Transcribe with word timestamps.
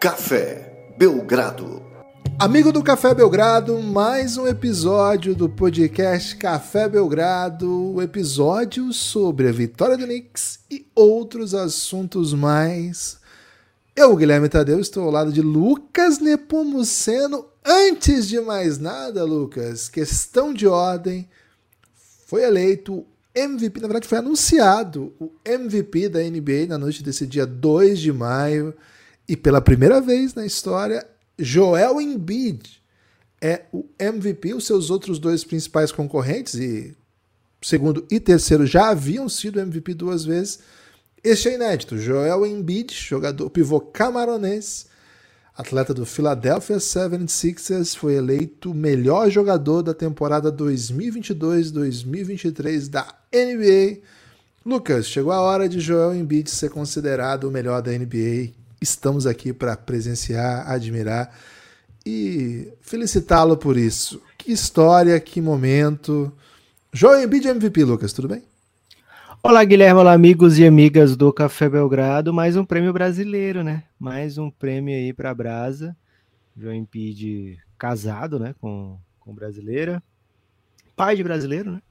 Café 0.00 0.94
Belgrado. 0.96 1.82
Amigo 2.38 2.72
do 2.72 2.82
Café 2.82 3.12
Belgrado, 3.12 3.82
mais 3.82 4.38
um 4.38 4.46
episódio 4.48 5.34
do 5.34 5.46
podcast 5.46 6.36
Café 6.36 6.88
Belgrado, 6.88 7.92
o 7.92 8.00
episódio 8.00 8.94
sobre 8.94 9.46
a 9.46 9.52
vitória 9.52 9.98
do 9.98 10.06
Knicks 10.06 10.60
e 10.70 10.86
outros 10.94 11.54
assuntos 11.54 12.32
mais. 12.32 13.20
Eu, 13.94 14.16
Guilherme 14.16 14.48
Tadeu, 14.48 14.80
estou 14.80 15.04
ao 15.04 15.10
lado 15.10 15.30
de 15.30 15.42
Lucas 15.42 16.18
Nepomuceno. 16.18 17.44
Antes 17.62 18.26
de 18.26 18.40
mais 18.40 18.78
nada, 18.78 19.22
Lucas, 19.22 19.90
questão 19.90 20.54
de 20.54 20.66
ordem, 20.66 21.28
foi 22.24 22.42
eleito 22.42 23.04
MVP, 23.34 23.78
na 23.82 23.86
verdade 23.86 24.08
foi 24.08 24.16
anunciado 24.16 25.12
o 25.20 25.30
MVP 25.44 26.08
da 26.08 26.20
NBA 26.20 26.68
na 26.68 26.78
noite 26.78 27.02
desse 27.02 27.26
dia 27.26 27.44
2 27.44 27.98
de 27.98 28.10
maio. 28.14 28.74
E 29.30 29.36
pela 29.36 29.60
primeira 29.60 30.00
vez 30.00 30.34
na 30.34 30.44
história, 30.44 31.06
Joel 31.38 32.00
Embiid 32.00 32.82
é 33.40 33.62
o 33.72 33.84
MVP. 33.96 34.52
Os 34.54 34.66
seus 34.66 34.90
outros 34.90 35.20
dois 35.20 35.44
principais 35.44 35.92
concorrentes, 35.92 36.54
e 36.54 36.96
segundo 37.62 38.04
e 38.10 38.18
terceiro, 38.18 38.66
já 38.66 38.88
haviam 38.88 39.28
sido 39.28 39.60
MVP 39.60 39.94
duas 39.94 40.24
vezes. 40.24 40.58
Este 41.22 41.48
é 41.48 41.54
inédito. 41.54 41.96
Joel 41.96 42.44
Embiid, 42.44 42.92
jogador 42.92 43.48
pivô 43.50 43.80
camaronês, 43.80 44.86
atleta 45.56 45.94
do 45.94 46.04
Philadelphia 46.04 46.78
76ers, 46.78 47.96
foi 47.96 48.14
eleito 48.14 48.74
melhor 48.74 49.30
jogador 49.30 49.82
da 49.82 49.94
temporada 49.94 50.50
2022-2023 50.50 52.88
da 52.88 53.06
NBA. 53.32 54.00
Lucas, 54.66 55.06
chegou 55.06 55.30
a 55.30 55.40
hora 55.40 55.68
de 55.68 55.78
Joel 55.78 56.16
Embiid 56.16 56.50
ser 56.50 56.70
considerado 56.70 57.44
o 57.44 57.50
melhor 57.52 57.80
da 57.80 57.92
NBA. 57.92 58.58
Estamos 58.80 59.26
aqui 59.26 59.52
para 59.52 59.76
presenciar, 59.76 60.66
admirar 60.66 61.36
e 62.06 62.72
felicitá-lo 62.80 63.54
por 63.54 63.76
isso. 63.76 64.22
Que 64.38 64.52
história, 64.52 65.20
que 65.20 65.38
momento. 65.38 66.32
Joel 66.90 67.22
Embiid 67.22 67.46
MVP, 67.46 67.84
Lucas, 67.84 68.14
tudo 68.14 68.28
bem? 68.28 68.42
Olá, 69.42 69.62
Guilherme, 69.64 70.00
olá, 70.00 70.14
amigos 70.14 70.58
e 70.58 70.66
amigas 70.66 71.14
do 71.14 71.30
Café 71.30 71.68
Belgrado. 71.68 72.32
Mais 72.32 72.56
um 72.56 72.64
prêmio 72.64 72.90
brasileiro, 72.90 73.62
né? 73.62 73.84
Mais 73.98 74.38
um 74.38 74.50
prêmio 74.50 74.94
aí 74.94 75.12
para 75.12 75.30
a 75.30 75.34
Brasa. 75.34 75.94
João 76.56 76.74
Embiid 76.74 77.58
casado, 77.76 78.38
né, 78.38 78.54
com, 78.62 78.98
com 79.18 79.34
brasileira. 79.34 80.02
Pai 80.96 81.16
de 81.16 81.22
brasileiro, 81.22 81.72
né? 81.72 81.82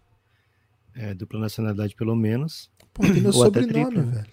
É, 0.95 1.13
dupla 1.13 1.39
nacionalidade, 1.39 1.95
pelo 1.95 2.15
menos. 2.15 2.71
Pô, 2.91 3.03
tem 3.03 3.21
meu 3.21 3.31
sobrenome, 3.31 3.73
triplo, 3.73 4.03
velho. 4.11 4.27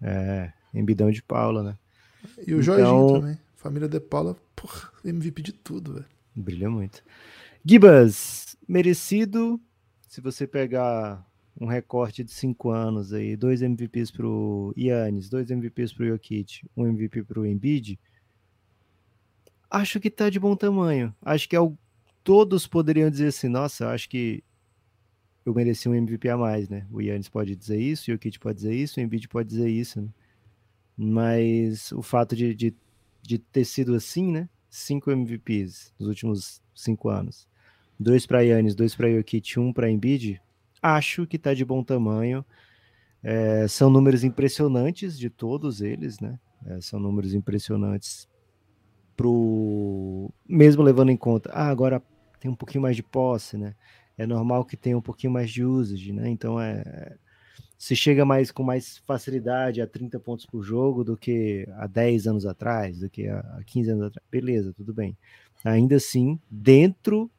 É, 0.00 0.52
Embidão 0.72 1.10
de 1.10 1.22
Paula, 1.22 1.62
né? 1.64 1.76
E 2.46 2.54
o 2.54 2.60
então, 2.60 2.62
Jorginho 2.62 3.20
também. 3.20 3.38
Família 3.56 3.88
de 3.88 4.00
Paula, 4.00 4.36
porra, 4.54 4.90
MVP 5.04 5.42
de 5.42 5.52
tudo, 5.52 5.94
velho. 5.94 6.06
Brilha 6.34 6.70
muito. 6.70 7.02
Gibas, 7.64 8.56
merecido. 8.66 9.60
Se 10.08 10.20
você 10.20 10.46
pegar 10.46 11.26
um 11.60 11.66
recorte 11.66 12.22
de 12.22 12.30
cinco 12.30 12.70
anos 12.70 13.12
aí, 13.12 13.36
dois 13.36 13.62
MVPs 13.62 14.10
pro 14.10 14.72
Yannis, 14.76 15.28
dois 15.28 15.50
MVPs 15.50 15.92
pro 15.92 16.06
Jokic, 16.06 16.64
um 16.76 16.86
MVP 16.86 17.24
pro 17.24 17.44
Embiid, 17.44 17.98
acho 19.70 19.98
que 19.98 20.10
tá 20.10 20.30
de 20.30 20.38
bom 20.38 20.54
tamanho. 20.54 21.14
Acho 21.20 21.48
que 21.48 21.56
é 21.56 21.60
o... 21.60 21.76
todos 22.22 22.66
poderiam 22.66 23.10
dizer 23.10 23.28
assim, 23.28 23.48
nossa, 23.48 23.90
acho 23.90 24.08
que 24.08 24.42
eu 25.44 25.52
mereci 25.52 25.88
um 25.88 25.94
MVP 25.94 26.28
a 26.28 26.36
mais, 26.36 26.68
né? 26.68 26.86
O 26.90 27.00
Yannis 27.00 27.28
pode 27.28 27.56
dizer 27.56 27.80
isso, 27.80 28.10
o 28.10 28.14
Jokic 28.14 28.38
pode 28.38 28.56
dizer 28.56 28.74
isso, 28.74 29.00
o 29.00 29.02
Embiid 29.02 29.28
pode 29.28 29.48
dizer 29.48 29.68
isso, 29.68 30.00
né? 30.00 30.08
Mas 30.98 31.92
o 31.92 32.02
fato 32.02 32.34
de, 32.34 32.54
de, 32.54 32.74
de 33.22 33.38
ter 33.38 33.64
sido 33.64 33.94
assim, 33.94 34.32
né? 34.32 34.48
Cinco 34.68 35.10
MVPs 35.12 35.94
nos 35.98 36.08
últimos 36.08 36.60
cinco 36.74 37.08
anos. 37.08 37.46
Dois 37.98 38.26
para 38.26 38.40
Yannis, 38.40 38.74
dois 38.74 38.94
para 38.94 39.10
Jokic, 39.10 39.58
um 39.58 39.72
para 39.72 39.90
Embiid. 39.90 40.40
Acho 40.82 41.26
que 41.26 41.36
está 41.36 41.54
de 41.54 41.64
bom 41.64 41.82
tamanho. 41.82 42.44
É, 43.22 43.66
são 43.68 43.90
números 43.90 44.24
impressionantes 44.24 45.18
de 45.18 45.30
todos 45.30 45.80
eles, 45.80 46.20
né? 46.20 46.38
É, 46.66 46.80
são 46.80 46.98
números 46.98 47.34
impressionantes 47.34 48.28
pro 49.16 50.32
mesmo 50.48 50.80
levando 50.80 51.10
em 51.10 51.16
conta, 51.16 51.50
ah, 51.52 51.68
agora 51.68 52.00
tem 52.38 52.48
um 52.48 52.54
pouquinho 52.54 52.82
mais 52.82 52.94
de 52.94 53.02
posse, 53.02 53.56
né? 53.58 53.74
É 54.16 54.24
normal 54.24 54.64
que 54.64 54.76
tenha 54.76 54.96
um 54.96 55.02
pouquinho 55.02 55.32
mais 55.32 55.50
de 55.50 55.64
usage, 55.64 56.12
né? 56.12 56.28
Então 56.28 56.60
é 56.60 57.16
se 57.78 57.94
chega 57.94 58.24
mais 58.24 58.50
com 58.50 58.64
mais 58.64 58.98
facilidade 58.98 59.80
a 59.80 59.86
30 59.86 60.18
pontos 60.18 60.44
por 60.44 60.64
jogo 60.64 61.04
do 61.04 61.16
que 61.16 61.64
há 61.76 61.86
10 61.86 62.26
anos 62.26 62.44
atrás, 62.44 62.98
do 62.98 63.08
que 63.08 63.28
há 63.28 63.62
15 63.64 63.90
anos 63.90 64.06
atrás. 64.06 64.26
Beleza, 64.28 64.74
tudo 64.76 64.92
bem. 64.92 65.16
Ainda 65.64 65.94
assim, 65.94 66.40
dentro 66.50 67.30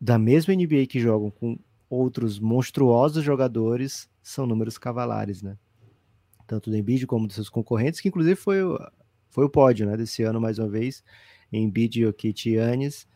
da 0.00 0.16
mesma 0.16 0.54
NBA 0.54 0.86
que 0.88 1.00
jogam 1.00 1.28
com 1.28 1.58
outros 1.90 2.38
monstruosos 2.38 3.24
jogadores, 3.24 4.08
são 4.22 4.46
números 4.46 4.78
cavalares, 4.78 5.42
né? 5.42 5.58
Tanto 6.46 6.70
do 6.70 6.76
Embiid 6.76 7.04
como 7.06 7.26
dos 7.26 7.34
seus 7.34 7.48
concorrentes, 7.48 8.00
que 8.00 8.08
inclusive 8.08 8.36
foi, 8.36 8.58
foi 9.28 9.44
o 9.44 9.50
pódio, 9.50 9.86
né, 9.86 9.96
desse 9.96 10.22
ano 10.22 10.40
mais 10.40 10.58
uma 10.58 10.68
vez, 10.68 11.02
Embiid, 11.52 12.00
Jokic 12.02 12.48
e 12.48 12.54
Yannis. 12.54 13.08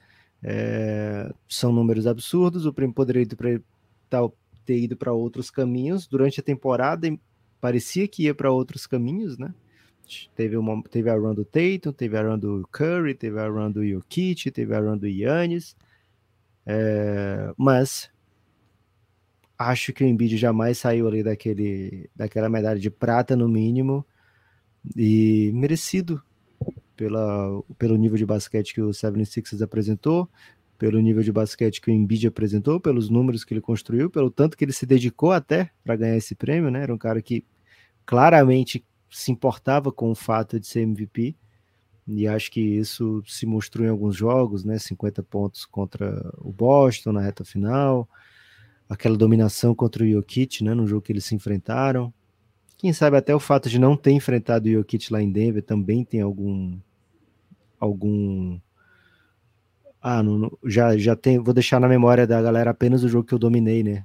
É, 0.42 1.32
são 1.48 1.72
números 1.72 2.06
absurdos, 2.06 2.66
o 2.66 2.72
prêmio 2.72 2.94
poderia 2.94 3.26
tal 4.08 4.36
ter 4.68 4.78
ido 4.78 4.98
para 4.98 5.14
outros 5.14 5.50
caminhos 5.50 6.06
durante 6.06 6.40
a 6.40 6.42
temporada. 6.42 7.08
Parecia 7.58 8.06
que 8.06 8.24
ia 8.24 8.34
para 8.34 8.52
outros 8.52 8.86
caminhos, 8.86 9.38
né? 9.38 9.54
Teve, 10.36 10.58
uma, 10.58 10.82
teve 10.82 11.08
a 11.08 11.14
run 11.14 11.34
do 11.34 11.44
Tatum, 11.44 11.90
teve 11.90 12.18
a 12.18 12.22
run 12.22 12.38
do 12.38 12.68
Curry, 12.70 13.14
teve 13.14 13.40
a 13.40 13.48
run 13.48 13.70
do 13.70 13.86
Jokic, 13.86 14.50
teve 14.50 14.74
a 14.74 14.80
run 14.80 14.98
do 14.98 15.06
Yannis. 15.06 15.74
É, 16.66 17.50
mas 17.56 18.10
acho 19.58 19.90
que 19.94 20.04
o 20.04 20.06
Embiid 20.06 20.36
jamais 20.36 20.76
saiu 20.76 21.08
ali 21.08 21.22
daquele, 21.22 22.10
daquela 22.14 22.50
medalha 22.50 22.78
de 22.78 22.90
prata 22.90 23.34
no 23.34 23.48
mínimo 23.48 24.04
e 24.94 25.50
merecido 25.54 26.22
pela, 26.94 27.62
pelo 27.78 27.96
nível 27.96 28.18
de 28.18 28.26
basquete 28.26 28.74
que 28.74 28.82
o 28.82 28.90
76ers 28.90 29.62
apresentou, 29.62 30.28
pelo 30.78 31.00
nível 31.00 31.22
de 31.22 31.32
basquete 31.32 31.80
que 31.80 31.90
o 31.90 31.92
Embiid 31.92 32.28
apresentou, 32.28 32.78
pelos 32.78 33.10
números 33.10 33.44
que 33.44 33.52
ele 33.52 33.60
construiu, 33.60 34.08
pelo 34.08 34.30
tanto 34.30 34.56
que 34.56 34.64
ele 34.64 34.72
se 34.72 34.86
dedicou 34.86 35.32
até 35.32 35.70
para 35.82 35.96
ganhar 35.96 36.16
esse 36.16 36.36
prêmio, 36.36 36.70
né? 36.70 36.82
Era 36.84 36.94
um 36.94 36.98
cara 36.98 37.20
que 37.20 37.44
claramente 38.06 38.84
se 39.10 39.32
importava 39.32 39.90
com 39.90 40.10
o 40.10 40.14
fato 40.14 40.60
de 40.60 40.66
ser 40.66 40.82
MVP. 40.82 41.36
E 42.06 42.26
acho 42.26 42.50
que 42.50 42.60
isso 42.60 43.22
se 43.26 43.44
mostrou 43.44 43.86
em 43.86 43.90
alguns 43.90 44.16
jogos, 44.16 44.64
né? 44.64 44.78
50 44.78 45.22
pontos 45.24 45.66
contra 45.66 46.32
o 46.38 46.52
Boston 46.52 47.12
na 47.12 47.20
reta 47.20 47.44
final, 47.44 48.08
aquela 48.88 49.16
dominação 49.16 49.74
contra 49.74 50.04
o 50.04 50.08
Jokic, 50.08 50.62
né? 50.62 50.74
No 50.74 50.86
jogo 50.86 51.02
que 51.02 51.12
eles 51.12 51.24
se 51.24 51.34
enfrentaram. 51.34 52.14
Quem 52.78 52.92
sabe 52.92 53.16
até 53.16 53.34
o 53.34 53.40
fato 53.40 53.68
de 53.68 53.78
não 53.78 53.96
ter 53.96 54.12
enfrentado 54.12 54.68
o 54.68 54.72
Jokic 54.72 55.12
lá 55.12 55.20
em 55.20 55.30
Denver 55.30 55.62
também 55.62 56.04
tem 56.04 56.20
algum 56.20 56.78
algum 57.80 58.58
ah, 60.02 60.22
já, 60.64 60.96
já 60.96 61.16
tem. 61.16 61.38
Vou 61.38 61.52
deixar 61.52 61.80
na 61.80 61.88
memória 61.88 62.26
da 62.26 62.40
galera 62.40 62.70
apenas 62.70 63.02
o 63.02 63.08
jogo 63.08 63.26
que 63.26 63.34
eu 63.34 63.38
dominei, 63.38 63.82
né? 63.82 64.04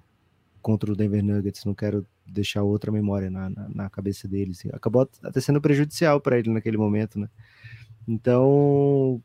Contra 0.61 0.91
o 0.91 0.95
Denver 0.95 1.23
Nuggets. 1.23 1.65
Não 1.65 1.73
quero 1.73 2.05
deixar 2.25 2.63
outra 2.63 2.91
memória 2.91 3.29
na, 3.29 3.49
na, 3.49 3.69
na 3.69 3.89
cabeça 3.89 4.27
deles. 4.27 4.63
Acabou 4.73 5.07
até 5.21 5.39
sendo 5.39 5.61
prejudicial 5.61 6.19
para 6.19 6.39
ele 6.39 6.49
naquele 6.49 6.77
momento, 6.77 7.19
né? 7.19 7.29
Então, 8.07 9.21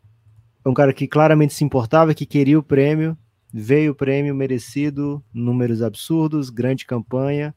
é 0.64 0.68
um 0.68 0.74
cara 0.74 0.92
que 0.92 1.08
claramente 1.08 1.54
se 1.54 1.64
importava, 1.64 2.14
que 2.14 2.26
queria 2.26 2.58
o 2.58 2.62
prêmio. 2.62 3.16
Veio 3.52 3.92
o 3.92 3.94
prêmio 3.94 4.34
merecido, 4.34 5.24
números 5.32 5.80
absurdos, 5.80 6.50
grande 6.50 6.84
campanha. 6.84 7.54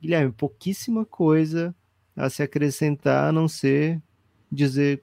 Guilherme, 0.00 0.30
pouquíssima 0.30 1.04
coisa 1.04 1.74
a 2.14 2.30
se 2.30 2.42
acrescentar 2.42 3.28
a 3.28 3.32
não 3.32 3.48
ser 3.48 4.00
dizer 4.50 5.02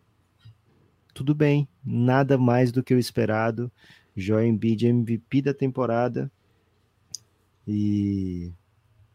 tudo 1.14 1.36
bem, 1.36 1.68
nada 1.86 2.38
mais 2.38 2.72
do 2.72 2.84
que 2.84 2.94
o 2.94 3.00
esperado. 3.00 3.72
Joel 4.16 4.46
Embiid 4.46 4.88
MVP 4.88 5.42
da 5.42 5.54
temporada. 5.54 6.32
E 7.68 8.52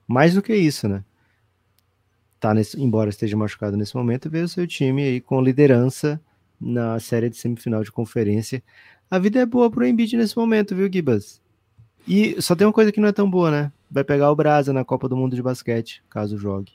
mais 0.06 0.34
do 0.34 0.42
que 0.42 0.54
isso, 0.54 0.88
né? 0.88 1.04
Tá 2.38 2.54
nesse, 2.54 2.80
embora 2.80 3.10
esteja 3.10 3.36
machucado 3.36 3.76
nesse 3.76 3.96
momento, 3.96 4.30
veio 4.30 4.44
o 4.44 4.48
seu 4.48 4.66
time 4.66 5.02
aí 5.02 5.20
com 5.20 5.40
liderança 5.40 6.20
na 6.60 6.98
série 7.00 7.28
de 7.28 7.36
semifinal 7.36 7.82
de 7.82 7.92
conferência. 7.92 8.62
A 9.10 9.19
vida 9.19 9.40
é 9.40 9.46
boa 9.46 9.70
pro 9.70 9.86
Embiid 9.86 10.16
nesse 10.16 10.36
momento, 10.36 10.74
viu, 10.74 10.90
Gibas? 10.92 11.40
E 12.06 12.40
só 12.40 12.54
tem 12.54 12.66
uma 12.66 12.72
coisa 12.72 12.92
que 12.92 13.00
não 13.00 13.08
é 13.08 13.12
tão 13.12 13.28
boa, 13.28 13.50
né? 13.50 13.72
Vai 13.90 14.04
pegar 14.04 14.30
o 14.30 14.36
Brasa 14.36 14.72
na 14.72 14.84
Copa 14.84 15.08
do 15.08 15.16
Mundo 15.16 15.34
de 15.34 15.42
Basquete, 15.42 16.02
caso 16.08 16.38
jogue. 16.38 16.72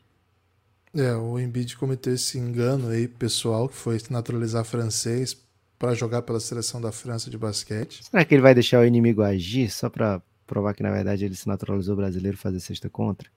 É, 0.94 1.13
o 1.15 1.39
Embiid 1.39 1.77
cometeu 1.77 2.13
esse 2.13 2.37
engano 2.37 2.89
aí 2.89 3.07
pessoal, 3.07 3.69
que 3.69 3.75
foi 3.75 3.97
naturalizar 4.09 4.65
francês 4.65 5.33
para 5.81 5.95
jogar 5.95 6.22
pela 6.22 6.39
seleção 6.39 6.80
da 6.80 6.92
França 6.92 7.28
de 7.28 7.39
basquete. 7.39 8.04
Será 8.04 8.24
que 8.24 8.36
ele 8.36 8.42
vai 8.44 8.54
deixar 8.54 8.81
o 8.81 8.86
inimigo 8.86 9.24
agir 9.24 9.68
só 9.72 9.89
para 9.89 10.22
provar 10.45 10.75
que 10.75 10.83
na 10.83 10.92
verdade 10.92 11.25
ele 11.25 11.36
se 11.36 11.48
naturalizou 11.48 11.95
brasileiro 11.95 12.38
fazer 12.38 12.60
sexta 12.60 12.88
contra? 12.88 13.28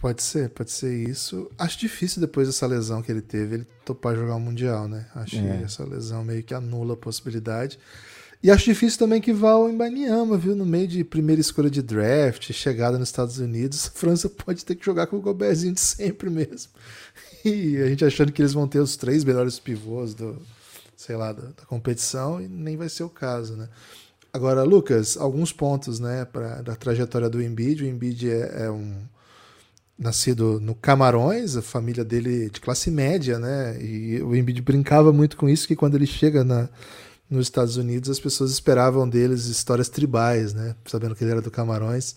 Pode 0.00 0.20
ser, 0.20 0.50
pode 0.50 0.72
ser 0.72 1.08
isso. 1.08 1.48
Acho 1.56 1.78
difícil 1.78 2.20
depois 2.20 2.48
dessa 2.48 2.66
lesão 2.66 3.00
que 3.00 3.12
ele 3.12 3.22
teve, 3.22 3.54
ele 3.54 3.66
topar 3.84 4.16
jogar 4.16 4.34
o 4.34 4.40
Mundial, 4.40 4.88
né? 4.88 5.06
Acho 5.14 5.36
é. 5.36 5.58
que 5.58 5.62
essa 5.62 5.84
lesão 5.84 6.24
meio 6.24 6.42
que 6.42 6.52
anula 6.52 6.94
a 6.94 6.96
possibilidade. 6.96 7.78
E 8.42 8.50
acho 8.50 8.64
difícil 8.64 8.98
também 8.98 9.20
que 9.20 9.32
vá 9.32 9.52
ao 9.52 9.70
Embanyama, 9.70 10.36
viu? 10.36 10.56
No 10.56 10.66
meio 10.66 10.88
de 10.88 11.04
primeira 11.04 11.40
escolha 11.40 11.70
de 11.70 11.82
draft, 11.82 12.50
chegada 12.52 12.98
nos 12.98 13.10
Estados 13.10 13.38
Unidos, 13.38 13.86
a 13.94 13.96
França 13.96 14.28
pode 14.28 14.64
ter 14.64 14.74
que 14.74 14.84
jogar 14.84 15.06
com 15.06 15.18
o 15.18 15.22
Gobertzinho 15.22 15.72
de 15.72 15.80
sempre 15.80 16.28
mesmo. 16.28 16.72
E 17.46 17.76
a 17.76 17.88
gente 17.88 18.02
achando 18.02 18.32
que 18.32 18.40
eles 18.40 18.54
vão 18.54 18.66
ter 18.66 18.78
os 18.78 18.96
três 18.96 19.22
melhores 19.22 19.58
pivôs 19.58 20.14
do, 20.14 20.40
sei 21.04 21.16
lá, 21.16 21.32
da, 21.32 21.42
da 21.42 21.66
competição, 21.66 22.40
e 22.40 22.48
nem 22.48 22.76
vai 22.76 22.88
ser 22.88 23.02
o 23.04 23.10
caso, 23.10 23.56
né? 23.56 23.68
Agora, 24.32 24.62
Lucas, 24.62 25.16
alguns 25.16 25.52
pontos, 25.52 26.00
né, 26.00 26.24
pra, 26.24 26.62
da 26.62 26.74
trajetória 26.74 27.28
do 27.28 27.42
Embiid. 27.42 27.84
O 27.84 27.86
Embiid 27.86 28.30
é, 28.30 28.64
é 28.64 28.70
um 28.70 29.02
nascido 29.98 30.58
no 30.60 30.74
Camarões, 30.74 31.56
a 31.56 31.62
família 31.62 32.04
dele 32.04 32.50
de 32.50 32.60
classe 32.60 32.90
média, 32.90 33.38
né? 33.38 33.80
E 33.80 34.20
o 34.22 34.34
Embiid 34.34 34.60
brincava 34.62 35.12
muito 35.12 35.36
com 35.36 35.48
isso, 35.48 35.68
que 35.68 35.76
quando 35.76 35.94
ele 35.94 36.06
chega 36.06 36.42
na 36.42 36.68
nos 37.30 37.46
Estados 37.46 37.76
Unidos 37.76 38.10
as 38.10 38.20
pessoas 38.20 38.50
esperavam 38.50 39.08
deles 39.08 39.46
histórias 39.46 39.88
tribais, 39.88 40.52
né? 40.52 40.74
Sabendo 40.86 41.14
que 41.14 41.24
ele 41.24 41.30
era 41.30 41.40
do 41.40 41.50
Camarões. 41.50 42.16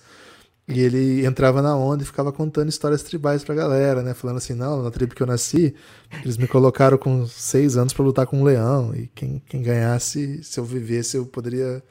E 0.67 0.81
ele 0.81 1.25
entrava 1.25 1.61
na 1.61 1.77
onda 1.77 2.03
e 2.03 2.05
ficava 2.05 2.31
contando 2.31 2.67
histórias 2.67 3.01
tribais 3.01 3.41
pra 3.41 3.55
galera, 3.55 4.01
né? 4.03 4.13
Falando 4.13 4.37
assim, 4.37 4.53
não, 4.53 4.83
na 4.83 4.91
tribo 4.91 5.15
que 5.15 5.23
eu 5.23 5.27
nasci, 5.27 5.73
eles 6.21 6.35
me 6.37 6.45
colocaram 6.45 6.97
com 6.97 7.25
seis 7.25 7.77
anos 7.77 7.93
para 7.93 8.03
lutar 8.03 8.27
com 8.27 8.41
um 8.41 8.43
leão. 8.43 8.93
E 8.93 9.07
quem, 9.15 9.41
quem 9.47 9.61
ganhasse, 9.61 10.43
se 10.43 10.59
eu 10.59 10.65
vivesse, 10.65 11.15
eu 11.15 11.25
poderia 11.25 11.81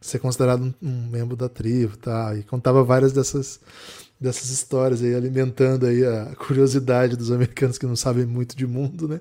ser 0.00 0.20
considerado 0.20 0.62
um, 0.62 0.72
um 0.80 1.08
membro 1.08 1.36
da 1.36 1.48
tribo, 1.48 1.96
tá? 1.96 2.36
E 2.36 2.44
contava 2.44 2.84
várias 2.84 3.12
dessas, 3.12 3.58
dessas 4.20 4.50
histórias 4.50 5.02
aí, 5.02 5.12
alimentando 5.12 5.86
aí 5.86 6.04
a 6.06 6.34
curiosidade 6.36 7.16
dos 7.16 7.32
americanos 7.32 7.78
que 7.78 7.86
não 7.86 7.96
sabem 7.96 8.24
muito 8.26 8.56
de 8.56 8.66
mundo, 8.66 9.08
né? 9.08 9.20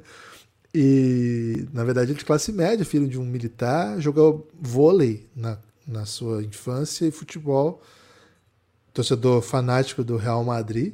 E, 0.73 1.67
na 1.73 1.83
verdade, 1.83 2.11
ele 2.11 2.17
é 2.17 2.19
de 2.19 2.25
classe 2.25 2.51
média, 2.51 2.85
filho 2.85 3.07
de 3.07 3.19
um 3.19 3.25
militar, 3.25 3.99
jogou 3.99 4.47
vôlei 4.61 5.27
na, 5.35 5.57
na 5.87 6.05
sua 6.05 6.43
infância 6.43 7.05
e 7.05 7.11
futebol, 7.11 7.81
torcedor 8.99 9.41
fanático 9.41 10.03
do 10.03 10.17
Real 10.17 10.43
Madrid. 10.43 10.93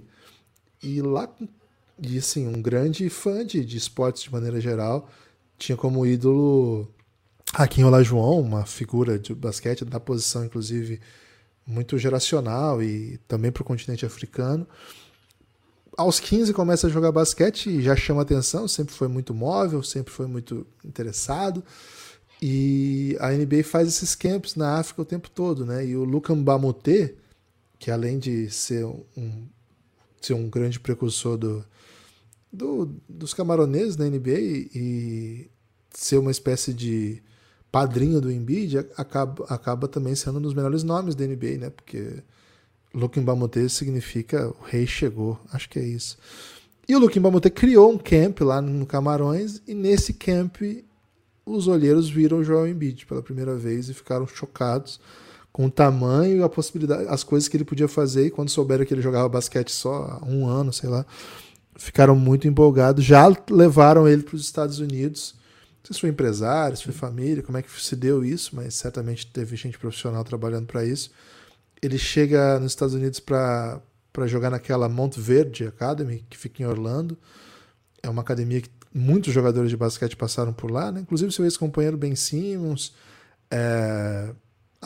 E 0.81 1.01
lá, 1.01 1.29
e 2.01 2.17
assim, 2.17 2.47
um 2.47 2.61
grande 2.61 3.09
fã 3.09 3.45
de, 3.45 3.65
de 3.65 3.77
esportes 3.77 4.23
de 4.23 4.31
maneira 4.31 4.61
geral. 4.61 5.09
Tinha 5.57 5.77
como 5.77 6.05
ídolo 6.05 6.87
Hakim 7.53 7.83
Olajuwon, 7.83 8.41
uma 8.41 8.65
figura 8.65 9.17
de 9.17 9.33
basquete 9.33 9.83
da 9.85 9.99
posição, 9.99 10.45
inclusive, 10.45 10.99
muito 11.65 11.97
geracional 11.97 12.83
e 12.83 13.17
também 13.27 13.51
para 13.51 13.61
o 13.61 13.65
continente 13.65 14.05
africano 14.05 14.67
aos 15.97 16.19
15 16.19 16.53
começa 16.53 16.87
a 16.87 16.89
jogar 16.89 17.11
basquete 17.11 17.69
e 17.69 17.81
já 17.81 17.95
chama 17.95 18.21
atenção, 18.21 18.67
sempre 18.67 18.93
foi 18.93 19.07
muito 19.07 19.33
móvel, 19.33 19.81
sempre 19.81 20.11
foi 20.11 20.27
muito 20.27 20.67
interessado. 20.83 21.63
E 22.41 23.15
a 23.19 23.31
NBA 23.31 23.63
faz 23.63 23.87
esses 23.87 24.13
camps 24.13 24.55
na 24.55 24.77
África 24.77 25.01
o 25.01 25.05
tempo 25.05 25.29
todo, 25.29 25.65
né? 25.65 25.85
E 25.85 25.95
o 25.95 26.03
Lucan 26.03 26.41
Bamote, 26.43 27.15
que 27.85 27.91
além 27.91 28.17
de 28.17 28.49
ser 28.49 28.83
um, 28.83 29.45
ser 30.19 30.33
um 30.33 30.49
grande 30.49 30.79
precursor 30.79 31.37
do, 31.37 31.63
do, 32.51 32.89
dos 33.07 33.31
camaroneses 33.31 33.95
na 33.95 34.05
NBA 34.05 34.39
e, 34.73 35.51
ser 35.91 36.17
uma 36.17 36.31
espécie 36.31 36.73
de 36.73 37.21
padrinho 37.71 38.19
do 38.19 38.31
Embiid, 38.31 38.79
acaba, 38.97 39.45
acaba 39.49 39.87
também 39.87 40.15
sendo 40.15 40.39
um 40.39 40.41
dos 40.41 40.55
melhores 40.55 40.81
nomes 40.81 41.13
da 41.13 41.27
NBA, 41.27 41.59
né? 41.59 41.69
Porque 41.69 42.23
Luquimbamute 42.91 43.69
significa 43.69 44.47
o 44.47 44.63
rei 44.63 44.87
chegou, 44.87 45.39
acho 45.53 45.69
que 45.69 45.77
é 45.77 45.85
isso. 45.85 46.17
E 46.89 46.95
o 46.95 46.99
Luquimbamute 46.99 47.51
criou 47.51 47.93
um 47.93 47.99
camp 47.99 48.41
lá 48.41 48.63
no 48.63 48.87
Camarões 48.87 49.61
e 49.67 49.75
nesse 49.75 50.11
camp 50.11 50.55
os 51.45 51.67
olheiros 51.67 52.09
viram 52.09 52.39
o 52.39 52.43
Joel 52.43 52.67
Embiid 52.67 53.05
pela 53.05 53.21
primeira 53.21 53.55
vez 53.55 53.89
e 53.89 53.93
ficaram 53.93 54.25
chocados 54.25 54.99
com 55.55 55.67
o 55.67 55.71
tamanho 55.71 56.37
e 56.37 56.43
a 56.43 56.49
possibilidade, 56.49 57.07
as 57.07 57.23
coisas 57.23 57.47
que 57.47 57.55
ele 57.55 57.63
podia 57.63 57.87
fazer 57.87 58.25
e 58.25 58.29
quando 58.29 58.49
souberam 58.49 58.83
que 58.83 58.93
ele 58.93 59.01
jogava 59.01 59.29
basquete 59.29 59.71
só 59.71 60.19
há 60.21 60.25
um 60.25 60.45
ano, 60.45 60.73
sei 60.73 60.89
lá, 60.89 61.05
ficaram 61.77 62.13
muito 62.13 62.45
empolgados, 62.45 63.05
já 63.05 63.25
levaram 63.49 64.05
ele 64.05 64.23
para 64.23 64.35
os 64.35 64.41
Estados 64.41 64.79
Unidos. 64.79 65.33
Não 65.77 65.87
sei 65.87 65.93
se 65.93 66.01
foi 66.01 66.09
empresário, 66.09 66.75
se 66.75 66.83
foi 66.83 66.91
família, 66.91 67.41
como 67.41 67.57
é 67.57 67.61
que 67.61 67.71
se 67.81 67.95
deu 67.95 68.25
isso, 68.25 68.53
mas 68.53 68.73
certamente 68.73 69.27
teve 69.27 69.55
gente 69.55 69.79
profissional 69.79 70.25
trabalhando 70.25 70.65
para 70.65 70.83
isso 70.83 71.09
ele 71.81 71.97
chega 71.97 72.59
nos 72.59 72.71
Estados 72.71 72.95
Unidos 72.95 73.19
para 73.19 73.81
jogar 74.25 74.49
naquela 74.49 74.89
Mount 74.89 75.17
Verde 75.17 75.67
Academy, 75.67 76.25
que 76.29 76.37
fica 76.37 76.63
em 76.63 76.65
Orlando. 76.65 77.17
É 78.01 78.09
uma 78.09 78.21
academia 78.21 78.61
que 78.61 78.69
muitos 78.93 79.33
jogadores 79.33 79.69
de 79.69 79.77
basquete 79.77 80.15
passaram 80.15 80.53
por 80.53 80.71
lá, 80.71 80.91
né? 80.91 81.01
inclusive 81.01 81.31
seu 81.31 81.45
ex-companheiro 81.45 81.97
Ben 81.97 82.15
Simmons, 82.15 82.93
é, 83.51 84.33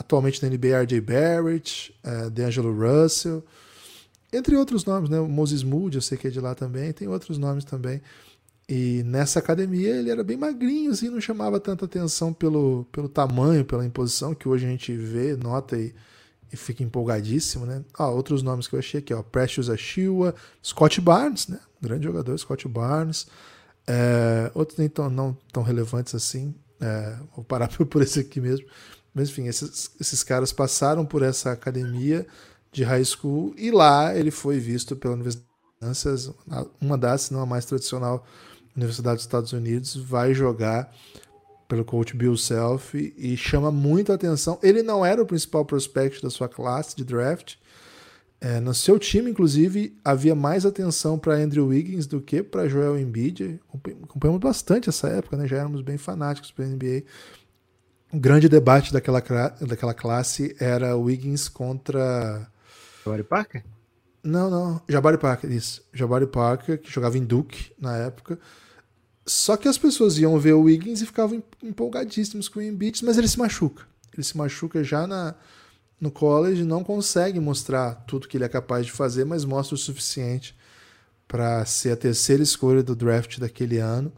atualmente 0.00 0.42
na 0.42 0.48
NBA 0.48 0.82
RJ 0.82 1.00
Barrett, 1.00 1.94
é, 2.02 2.30
D'Angelo 2.30 2.72
Russell, 2.72 3.44
entre 4.32 4.56
outros 4.56 4.84
nomes, 4.84 5.10
né? 5.10 5.20
O 5.20 5.28
Moses 5.28 5.62
Moody, 5.62 5.96
eu 5.96 6.02
sei 6.02 6.16
que 6.16 6.26
é 6.26 6.30
de 6.30 6.40
lá 6.40 6.54
também, 6.54 6.92
tem 6.92 7.06
outros 7.08 7.38
nomes 7.38 7.64
também. 7.64 8.00
E 8.68 9.02
nessa 9.04 9.40
academia 9.40 9.96
ele 9.96 10.10
era 10.10 10.22
bem 10.22 10.36
magrinho, 10.36 10.92
assim, 10.92 11.10
não 11.10 11.20
chamava 11.20 11.58
tanta 11.58 11.84
atenção 11.84 12.32
pelo, 12.32 12.86
pelo 12.92 13.08
tamanho, 13.08 13.64
pela 13.64 13.84
imposição 13.84 14.34
que 14.34 14.48
hoje 14.48 14.64
a 14.64 14.68
gente 14.68 14.96
vê, 14.96 15.36
nota 15.36 15.76
e 15.76 15.92
e 16.52 16.56
fica 16.56 16.82
empolgadíssimo, 16.82 17.64
né? 17.64 17.84
Ah, 17.94 18.08
outros 18.08 18.42
nomes 18.42 18.66
que 18.66 18.74
eu 18.74 18.78
achei 18.78 18.98
aqui, 18.98 19.14
ó, 19.14 19.22
Precious 19.22 19.70
Achille, 19.70 20.32
Scott 20.64 21.00
Barnes, 21.00 21.46
né? 21.46 21.60
Grande 21.80 22.04
jogador, 22.04 22.36
Scott 22.38 22.66
Barnes. 22.66 23.28
É, 23.86 24.50
outros 24.54 24.78
nem 24.78 24.88
tão, 24.88 25.08
não 25.08 25.36
tão 25.52 25.62
relevantes 25.62 26.14
assim. 26.14 26.54
É, 26.80 27.16
vou 27.34 27.44
parar 27.44 27.68
por 27.86 28.02
esse 28.02 28.20
aqui 28.20 28.40
mesmo. 28.40 28.66
Mas 29.14 29.28
enfim, 29.28 29.46
esses, 29.46 29.90
esses 30.00 30.22
caras 30.22 30.52
passaram 30.52 31.04
por 31.04 31.22
essa 31.22 31.52
academia 31.52 32.26
de 32.72 32.84
high 32.84 33.04
school 33.04 33.54
e 33.56 33.70
lá 33.70 34.14
ele 34.16 34.30
foi 34.30 34.58
visto 34.58 34.94
pela 34.94 35.14
Universidade 35.14 35.50
de 35.80 36.34
uma 36.80 36.98
das, 36.98 37.22
se 37.22 37.32
não 37.32 37.40
a 37.40 37.46
mais 37.46 37.64
tradicional 37.64 38.24
Universidade 38.76 39.16
dos 39.16 39.24
Estados 39.24 39.52
Unidos, 39.52 39.96
vai 39.96 40.32
jogar 40.32 40.92
pelo 41.66 41.84
coach 41.84 42.16
Bill 42.16 42.36
Self 42.36 43.14
e 43.16 43.36
chama 43.36 43.70
muito 43.70 44.12
a 44.12 44.14
atenção. 44.14 44.58
Ele 44.62 44.82
não 44.82 45.04
era 45.04 45.22
o 45.22 45.26
principal 45.26 45.64
prospect 45.64 46.22
da 46.22 46.30
sua 46.30 46.48
classe 46.48 46.96
de 46.96 47.04
draft. 47.04 47.54
É, 48.40 48.58
no 48.58 48.72
seu 48.72 48.98
time, 48.98 49.30
inclusive, 49.30 49.96
havia 50.04 50.34
mais 50.34 50.64
atenção 50.64 51.18
para 51.18 51.34
Andrew 51.34 51.66
Wiggins 51.66 52.06
do 52.06 52.20
que 52.20 52.42
para 52.42 52.68
Joel 52.68 52.98
Embiid. 52.98 53.60
Acompanhamos 54.02 54.40
bastante 54.40 54.88
essa 54.88 55.08
época, 55.08 55.36
né? 55.36 55.46
já 55.46 55.58
éramos 55.58 55.82
bem 55.82 55.98
fanáticos 55.98 56.50
para 56.50 56.64
a 56.64 56.68
NBA. 56.68 57.04
O 58.12 58.18
grande 58.18 58.48
debate 58.48 58.92
daquela, 58.92 59.20
daquela 59.20 59.94
classe 59.94 60.56
era 60.58 60.96
Wiggins 60.96 61.48
contra. 61.48 62.50
Jabari 63.04 63.22
Parker? 63.22 63.64
Não, 64.22 64.50
não. 64.50 64.82
Jabari 64.88 65.18
Parker, 65.18 65.50
isso. 65.50 65.82
Jabari 65.92 66.26
Parker, 66.26 66.78
que 66.78 66.90
jogava 66.90 67.16
em 67.16 67.24
Duke 67.24 67.72
na 67.78 67.96
época. 67.96 68.38
Só 69.26 69.56
que 69.56 69.68
as 69.68 69.78
pessoas 69.78 70.18
iam 70.18 70.38
ver 70.38 70.54
o 70.54 70.62
Wiggins 70.62 71.00
e 71.00 71.06
ficavam 71.06 71.42
empolgadíssimos 71.62 72.48
com 72.48 72.58
o 72.58 72.62
Embiid, 72.62 73.04
mas 73.04 73.16
ele 73.16 73.28
se 73.28 73.38
machuca. 73.38 73.84
Ele 74.12 74.24
se 74.24 74.36
machuca 74.36 74.82
já 74.82 75.06
na, 75.06 75.34
no 76.00 76.10
college, 76.10 76.64
não 76.64 76.82
consegue 76.82 77.38
mostrar 77.38 77.94
tudo 78.06 78.26
que 78.26 78.36
ele 78.36 78.44
é 78.44 78.48
capaz 78.48 78.86
de 78.86 78.92
fazer, 78.92 79.24
mas 79.24 79.44
mostra 79.44 79.74
o 79.74 79.78
suficiente 79.78 80.56
para 81.28 81.64
ser 81.64 81.92
a 81.92 81.96
terceira 81.96 82.42
escolha 82.42 82.82
do 82.82 82.96
draft 82.96 83.38
daquele 83.38 83.78
ano. 83.78 84.12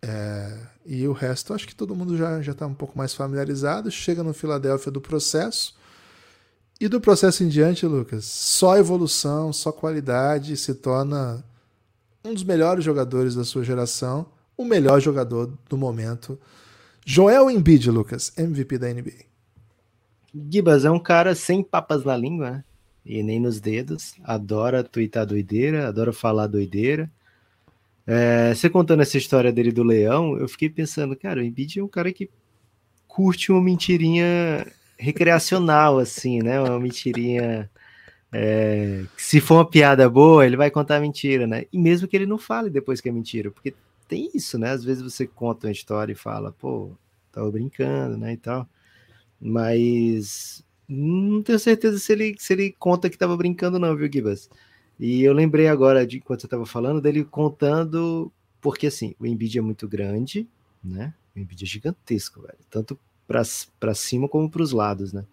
É, 0.00 0.58
e 0.86 1.06
o 1.06 1.12
resto, 1.12 1.52
acho 1.52 1.66
que 1.66 1.74
todo 1.74 1.94
mundo 1.94 2.16
já 2.16 2.40
está 2.40 2.66
um 2.66 2.74
pouco 2.74 2.96
mais 2.96 3.14
familiarizado. 3.14 3.90
Chega 3.90 4.22
no 4.22 4.32
Filadélfia 4.32 4.92
do 4.92 5.00
processo. 5.00 5.76
E 6.80 6.86
do 6.86 7.00
processo 7.00 7.42
em 7.42 7.48
diante, 7.48 7.84
Lucas, 7.86 8.24
só 8.24 8.76
evolução, 8.76 9.52
só 9.52 9.72
qualidade 9.72 10.56
se 10.56 10.74
torna 10.74 11.44
um 12.24 12.32
dos 12.32 12.44
melhores 12.44 12.84
jogadores 12.84 13.34
da 13.34 13.44
sua 13.44 13.64
geração, 13.64 14.26
o 14.56 14.64
melhor 14.64 15.00
jogador 15.00 15.52
do 15.68 15.76
momento. 15.76 16.38
Joel 17.04 17.50
Embiid, 17.50 17.90
Lucas, 17.90 18.32
MVP 18.36 18.78
da 18.78 18.92
NBA. 18.92 19.24
Gibas 20.50 20.84
é 20.84 20.90
um 20.90 21.00
cara 21.00 21.34
sem 21.34 21.64
papas 21.64 22.04
na 22.04 22.16
língua, 22.16 22.50
né? 22.50 22.64
E 23.04 23.22
nem 23.22 23.40
nos 23.40 23.60
dedos. 23.60 24.14
Adora 24.22 24.84
twittar 24.84 25.26
doideira, 25.26 25.88
adora 25.88 26.12
falar 26.12 26.46
doideira. 26.46 27.10
É, 28.10 28.54
você 28.54 28.70
contando 28.70 29.02
essa 29.02 29.18
história 29.18 29.52
dele 29.52 29.70
do 29.70 29.82
leão, 29.82 30.38
eu 30.38 30.48
fiquei 30.48 30.70
pensando, 30.70 31.14
cara, 31.14 31.40
o 31.40 31.44
Embiid 31.44 31.78
é 31.78 31.84
um 31.84 31.88
cara 31.88 32.10
que 32.10 32.30
curte 33.06 33.52
uma 33.52 33.60
mentirinha 33.60 34.66
recreacional, 34.98 35.98
assim, 35.98 36.42
né? 36.42 36.58
Uma 36.58 36.80
mentirinha 36.80 37.70
é, 38.32 39.04
se 39.16 39.40
for 39.40 39.56
uma 39.56 39.68
piada 39.68 40.08
boa, 40.08 40.46
ele 40.46 40.56
vai 40.56 40.70
contar 40.70 41.00
mentira, 41.00 41.46
né? 41.46 41.64
E 41.70 41.78
mesmo 41.78 42.08
que 42.08 42.16
ele 42.16 42.24
não 42.26 42.38
fale 42.38 42.70
depois 42.70 43.00
que 43.00 43.10
é 43.10 43.12
mentira, 43.12 43.50
porque 43.50 43.74
tem 44.08 44.30
isso, 44.34 44.58
né? 44.58 44.70
Às 44.70 44.82
vezes 44.84 45.02
você 45.02 45.26
conta 45.26 45.66
uma 45.66 45.72
história 45.72 46.12
e 46.12 46.16
fala, 46.16 46.52
pô, 46.52 46.92
tava 47.30 47.50
brincando, 47.50 48.16
né? 48.16 48.32
E 48.32 48.36
tal. 48.38 48.66
Mas 49.40 50.64
não 50.88 51.42
tenho 51.42 51.58
certeza 51.58 51.98
se 51.98 52.12
ele, 52.12 52.34
se 52.38 52.54
ele 52.54 52.74
conta 52.78 53.10
que 53.10 53.18
tava 53.18 53.36
brincando, 53.36 53.78
não, 53.78 53.94
viu, 53.96 54.10
Gibas? 54.10 54.48
E 54.98 55.22
eu 55.22 55.32
lembrei 55.32 55.68
agora, 55.68 56.06
de 56.06 56.18
enquanto 56.18 56.40
você 56.40 56.46
estava 56.46 56.66
falando, 56.66 57.00
dele 57.00 57.24
contando, 57.24 58.32
porque 58.60 58.88
assim, 58.88 59.14
o 59.18 59.26
Embiid 59.26 59.58
é 59.58 59.62
muito 59.62 59.86
grande, 59.86 60.48
né? 60.82 61.14
O 61.34 61.38
Embiid 61.38 61.62
é 61.62 61.66
gigantesco, 61.66 62.42
velho. 62.42 62.58
Tanto 62.68 62.98
para 63.26 63.94
cima 63.94 64.28
como 64.28 64.50
para 64.50 64.62
os 64.62 64.72
lados, 64.72 65.12
né? 65.12 65.24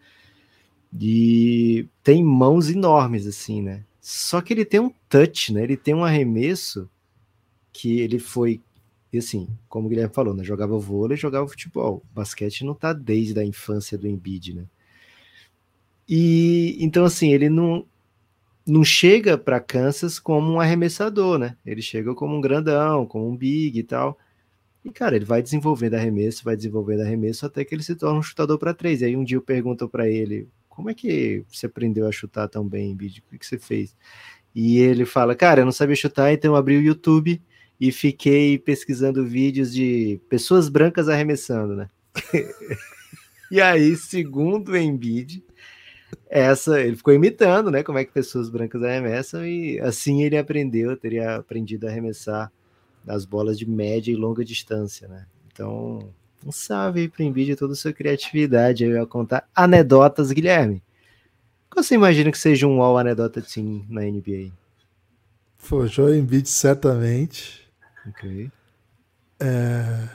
E 1.00 1.88
tem 2.04 2.24
mãos 2.24 2.70
enormes, 2.70 3.26
assim, 3.26 3.62
né? 3.62 3.84
Só 4.00 4.40
que 4.40 4.54
ele 4.54 4.64
tem 4.66 4.80
um 4.80 4.92
touch, 5.10 5.52
né? 5.52 5.64
Ele 5.64 5.76
tem 5.76 5.96
um 5.96 6.04
arremesso 6.04 6.90
que 7.74 8.00
ele 8.00 8.20
foi, 8.20 8.62
e 9.12 9.18
assim, 9.18 9.48
como 9.68 9.88
o 9.88 9.90
Guilherme 9.90 10.14
falou, 10.14 10.34
né? 10.34 10.44
Jogava 10.44 10.78
vôlei, 10.78 11.18
jogava 11.18 11.48
futebol. 11.48 12.04
Basquete 12.14 12.64
não 12.64 12.76
tá 12.76 12.94
desde 12.94 13.38
a 13.40 13.44
infância 13.44 13.98
do 13.98 14.08
Embiid, 14.08 14.54
né? 14.54 14.66
E 16.08 16.78
então 16.80 17.04
assim, 17.04 17.34
ele 17.34 17.50
não 17.50 17.86
não 18.66 18.84
chega 18.84 19.38
para 19.38 19.60
Kansas 19.60 20.20
como 20.20 20.54
um 20.54 20.60
arremessador, 20.60 21.38
né? 21.38 21.56
Ele 21.66 21.82
chega 21.82 22.16
como 22.16 22.36
um 22.36 22.42
grandão, 22.42 23.06
como 23.06 23.30
um 23.30 23.38
big 23.38 23.80
e 23.80 23.84
tal. 23.84 24.18
E, 24.84 24.92
cara, 24.92 25.16
ele 25.16 25.26
vai 25.26 25.42
desenvolvendo 25.42 25.96
arremesso, 25.96 26.44
vai 26.44 26.56
desenvolvendo 26.56 27.02
arremesso 27.02 27.46
até 27.46 27.64
que 27.64 27.74
ele 27.74 27.84
se 27.84 27.96
torna 27.96 28.20
um 28.20 28.24
chutador 28.24 28.58
para 28.58 28.74
três. 28.74 29.02
E 29.02 29.06
aí 29.06 29.16
um 29.16 29.24
dia 29.24 29.38
eu 29.38 29.42
pergunto 29.42 29.88
para 29.88 30.08
ele, 30.10 30.48
como 30.68 30.90
é 30.90 30.94
que 30.94 31.44
você 31.48 31.68
aprendeu 31.68 32.08
a 32.08 32.12
chutar 32.12 32.48
tão 32.48 32.68
bem, 32.68 32.96
Bid? 32.96 33.24
O 33.32 33.38
que 33.38 33.46
você 33.46 33.58
fez? 33.58 33.96
E 34.54 34.78
ele 34.78 35.06
fala, 35.06 35.36
cara, 35.36 35.62
eu 35.62 35.66
não 35.66 35.72
sabia 35.72 35.96
chutar, 35.96 36.34
então 36.34 36.52
eu 36.54 36.56
abri 36.56 36.78
o 36.78 36.82
YouTube 36.82 37.42
e 37.80 37.92
fiquei 37.92 38.58
pesquisando 38.58 39.26
vídeos 39.26 39.74
de 39.74 40.20
pessoas 40.30 40.70
brancas 40.70 41.10
arremessando, 41.10 41.76
né? 41.76 41.90
e 43.52 43.60
aí, 43.60 43.96
segundo 43.96 44.72
o 44.72 44.78
Embiid, 44.78 45.44
essa 46.30 46.82
ele 46.82 46.96
ficou 46.96 47.14
imitando, 47.14 47.72
né? 47.72 47.84
Como 47.84 47.98
é 47.98 48.06
que 48.06 48.12
pessoas 48.12 48.50
brancas 48.50 48.84
arremessam 48.84 49.46
e 49.46 49.80
assim 49.80 50.24
ele 50.24 50.38
aprendeu, 50.38 50.96
teria 50.98 51.36
aprendido 51.36 51.86
a 51.86 51.90
arremessar 51.90 52.52
as 53.08 53.26
bolas 53.26 53.58
de 53.58 53.70
média 53.70 54.12
e 54.12 54.16
longa 54.16 54.44
distância, 54.44 55.08
né? 55.08 55.26
Então, 55.52 56.10
um 56.46 56.52
salve 56.52 57.02
aí 57.02 57.10
para 57.10 57.24
o 57.24 57.26
Embiid 57.26 57.56
toda 57.56 57.74
a 57.74 57.76
sua 57.76 57.94
criatividade 57.94 58.84
aí 58.84 58.98
a 58.98 59.06
contar 59.06 59.48
anedotas, 59.56 60.32
Guilherme. 60.32 60.84
Qual 61.70 61.84
você 61.84 61.96
imagina 61.96 62.32
que 62.32 62.38
seja 62.38 62.68
um 62.68 62.82
all 62.82 62.98
anedota 62.98 63.42
team 63.42 63.86
na 63.90 64.02
NBA? 64.02 64.52
Pô, 65.68 65.88
Joel 65.88 66.16
Embiid 66.16 66.48
certamente. 66.48 67.68
Ok. 68.08 68.52
É... 69.40 70.08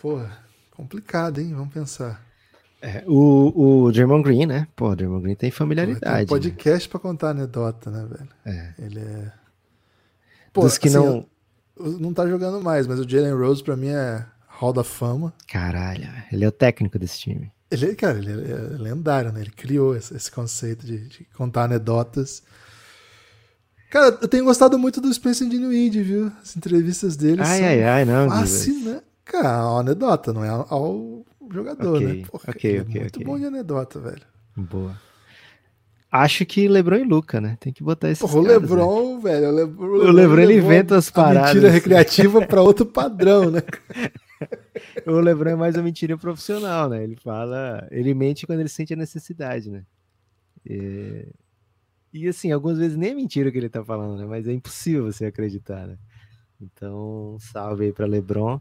Porra, 0.00 0.44
complicado, 0.72 1.40
hein? 1.40 1.54
Vamos 1.54 1.72
pensar. 1.72 2.22
É, 2.84 3.02
o, 3.06 3.84
o 3.86 3.92
Draymond 3.92 4.22
Green, 4.22 4.44
né? 4.44 4.68
Pô, 4.76 4.90
o 4.90 4.94
Draymond 4.94 5.22
Green 5.22 5.34
tem 5.34 5.50
familiaridade. 5.50 6.02
Tem 6.02 6.12
um 6.12 6.18
né? 6.18 6.26
podcast 6.26 6.86
né? 6.86 6.90
pra 6.90 7.00
contar 7.00 7.30
anedota, 7.30 7.90
né, 7.90 8.06
velho? 8.06 8.28
É. 8.44 8.74
Ele 8.78 9.00
é. 9.00 9.32
Pô, 10.52 10.60
Dos 10.60 10.76
que 10.76 10.88
assim, 10.88 10.98
não. 10.98 11.26
Não 11.76 12.12
tá 12.12 12.28
jogando 12.28 12.60
mais, 12.60 12.86
mas 12.86 13.00
o 13.00 13.08
Jalen 13.08 13.32
Rose 13.32 13.64
pra 13.64 13.74
mim 13.74 13.88
é 13.88 14.24
Hall 14.46 14.72
da 14.72 14.84
Fama. 14.84 15.32
Caralho, 15.48 16.08
ele 16.30 16.44
é 16.44 16.48
o 16.48 16.52
técnico 16.52 16.98
desse 16.98 17.18
time. 17.18 17.50
Ele, 17.70 17.94
cara, 17.96 18.18
ele 18.18 18.30
é 18.52 18.56
lendário, 18.78 19.32
né? 19.32 19.40
Ele 19.40 19.50
criou 19.50 19.96
esse, 19.96 20.14
esse 20.14 20.30
conceito 20.30 20.86
de, 20.86 21.08
de, 21.08 21.26
contar 21.34 21.64
anedotas. 21.64 22.42
Cara, 23.90 24.18
eu 24.20 24.28
tenho 24.28 24.44
gostado 24.44 24.78
muito 24.78 25.00
do 25.00 25.12
Spencer 25.12 25.48
Dinwiddie, 25.48 26.02
viu? 26.02 26.30
As 26.42 26.54
entrevistas 26.54 27.16
dele 27.16 27.40
ai, 27.40 27.58
são 27.58 27.66
ai, 27.66 27.82
ai, 27.82 28.04
não, 28.04 28.28
fascinantes. 28.28 29.02
Cara, 29.24 29.48
é 29.48 29.62
uma 29.62 29.80
anedota, 29.80 30.32
não 30.32 30.44
é 30.44 30.50
ao 30.50 31.24
jogador, 31.54 31.96
okay, 31.96 32.06
né? 32.06 32.24
Porra, 32.26 32.44
ok, 32.48 32.76
é 32.76 32.80
ok, 32.80 33.00
muito 33.00 33.16
okay. 33.16 33.26
bom 33.26 33.38
de 33.38 33.46
anedota, 33.46 34.00
velho. 34.00 34.22
Boa. 34.56 34.98
Acho 36.10 36.46
que 36.46 36.68
Lebron 36.68 36.98
e 36.98 37.04
Luca, 37.04 37.40
né? 37.40 37.56
Tem 37.58 37.72
que 37.72 37.82
botar 37.82 38.06
Porra, 38.16 38.32
caras, 38.32 38.34
o 38.34 38.60
Lebron, 38.60 39.16
né? 39.16 39.22
velho, 39.22 39.48
o 39.48 39.52
Lebron, 39.52 39.86
o 39.86 40.12
Lebron 40.12 40.42
ele 40.42 40.58
inventa 40.58 40.96
as 40.96 41.10
paradas. 41.10 41.54
mentira 41.54 41.72
recreativa 41.72 42.46
para 42.46 42.62
outro 42.62 42.86
padrão, 42.86 43.50
né? 43.50 43.62
o 45.06 45.18
Lebron 45.18 45.50
é 45.50 45.56
mais 45.56 45.74
uma 45.74 45.82
mentira 45.82 46.16
profissional, 46.16 46.88
né? 46.88 47.02
Ele 47.02 47.16
fala, 47.16 47.88
ele 47.90 48.14
mente 48.14 48.46
quando 48.46 48.60
ele 48.60 48.68
sente 48.68 48.92
a 48.92 48.96
necessidade, 48.96 49.68
né? 49.68 49.84
E, 50.64 51.26
e 52.12 52.28
assim, 52.28 52.52
algumas 52.52 52.78
vezes 52.78 52.96
nem 52.96 53.10
é 53.10 53.14
mentira 53.14 53.48
o 53.48 53.52
que 53.52 53.58
ele 53.58 53.68
tá 53.68 53.84
falando, 53.84 54.16
né? 54.16 54.24
Mas 54.24 54.46
é 54.46 54.52
impossível 54.52 55.10
você 55.10 55.26
acreditar, 55.26 55.84
né? 55.84 55.96
Então, 56.60 57.36
salve 57.40 57.86
aí 57.86 57.92
para 57.92 58.06
Lebron. 58.06 58.60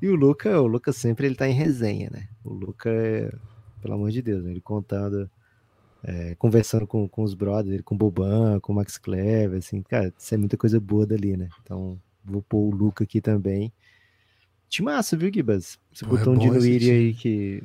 E 0.00 0.08
o 0.08 0.14
Luca, 0.14 0.60
o 0.60 0.66
Luca 0.66 0.92
sempre 0.92 1.26
ele 1.26 1.34
tá 1.34 1.48
em 1.48 1.52
resenha, 1.52 2.08
né? 2.10 2.28
O 2.44 2.52
Luca, 2.52 2.88
é, 2.90 3.32
pelo 3.82 3.94
amor 3.94 4.10
de 4.10 4.22
Deus, 4.22 4.44
né? 4.44 4.50
ele 4.50 4.60
contando, 4.60 5.28
é, 6.04 6.34
conversando 6.36 6.86
com, 6.86 7.08
com 7.08 7.22
os 7.22 7.34
brothers, 7.34 7.74
ele 7.74 7.82
com 7.82 7.94
o 7.94 7.98
Boban, 7.98 8.60
com 8.60 8.72
o 8.72 8.76
Max 8.76 8.96
Clever, 8.96 9.58
assim, 9.58 9.82
cara, 9.82 10.12
isso 10.16 10.34
é 10.34 10.38
muita 10.38 10.56
coisa 10.56 10.78
boa 10.78 11.06
dali, 11.06 11.36
né? 11.36 11.48
Então, 11.62 12.00
vou 12.24 12.42
pôr 12.42 12.58
o 12.58 12.70
Luca 12.70 13.04
aqui 13.04 13.20
também. 13.20 13.72
Timaço, 14.68 15.16
viu, 15.16 15.32
Gibas? 15.32 15.78
Você 15.92 16.04
Pô, 16.04 16.14
é 16.14 16.18
botou 16.18 16.34
um 16.34 16.56
esse 16.56 16.78
time. 16.78 16.90
aí 16.90 17.14
que 17.14 17.62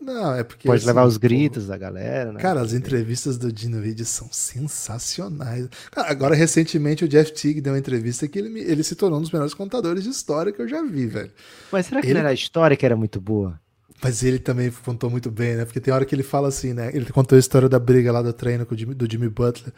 Não, 0.00 0.34
é 0.34 0.44
porque. 0.44 0.68
pode 0.68 0.78
assim, 0.78 0.86
levar 0.86 1.04
os 1.06 1.14
pô, 1.14 1.20
gritos 1.22 1.66
da 1.66 1.76
galera, 1.76 2.32
né? 2.32 2.40
Cara, 2.40 2.60
as 2.60 2.72
entrevistas 2.72 3.38
do 3.38 3.50
Dinwiddie 3.50 4.04
são 4.04 4.28
sensacionais. 4.30 5.68
Cara, 5.90 6.10
agora, 6.10 6.34
recentemente, 6.34 7.04
o 7.04 7.08
Jeff 7.08 7.32
Teague 7.32 7.60
deu 7.60 7.72
uma 7.72 7.78
entrevista 7.78 8.28
que 8.28 8.38
ele, 8.38 8.60
ele 8.60 8.82
se 8.82 8.94
tornou 8.94 9.18
um 9.18 9.22
dos 9.22 9.30
melhores 9.30 9.54
contadores 9.54 10.04
de 10.04 10.10
história 10.10 10.52
que 10.52 10.60
eu 10.60 10.68
já 10.68 10.82
vi, 10.82 11.06
velho. 11.06 11.32
Mas 11.72 11.86
será 11.86 12.00
que 12.00 12.06
ele- 12.08 12.14
não 12.14 12.20
era 12.20 12.28
a 12.28 12.34
história 12.34 12.76
que 12.76 12.84
era 12.86 12.96
muito 12.96 13.20
boa? 13.20 13.58
Mas 14.02 14.22
ele 14.22 14.38
também 14.38 14.70
contou 14.84 15.08
muito 15.08 15.30
bem, 15.30 15.56
né? 15.56 15.64
Porque 15.64 15.80
tem 15.80 15.92
hora 15.92 16.04
que 16.04 16.14
ele 16.14 16.22
fala 16.22 16.48
assim, 16.48 16.74
né? 16.74 16.90
Ele 16.94 17.06
contou 17.06 17.34
a 17.34 17.38
história 17.40 17.66
da 17.68 17.78
briga 17.78 18.12
lá 18.12 18.20
do 18.20 18.32
treino 18.32 18.66
com 18.66 18.74
o 18.74 18.78
Jimmy- 18.78 18.94
do 18.94 19.10
Jimmy 19.10 19.28
Butler. 19.30 19.72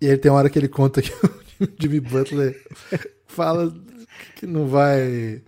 E 0.00 0.10
aí 0.10 0.16
tem 0.18 0.30
uma 0.32 0.38
hora 0.38 0.50
que 0.50 0.58
ele 0.58 0.68
conta 0.68 1.00
que 1.00 1.12
o 1.62 1.68
Jimmy 1.80 2.00
Butler 2.00 2.60
fala 3.28 3.72
que 4.34 4.46
não 4.46 4.66
vai. 4.66 5.40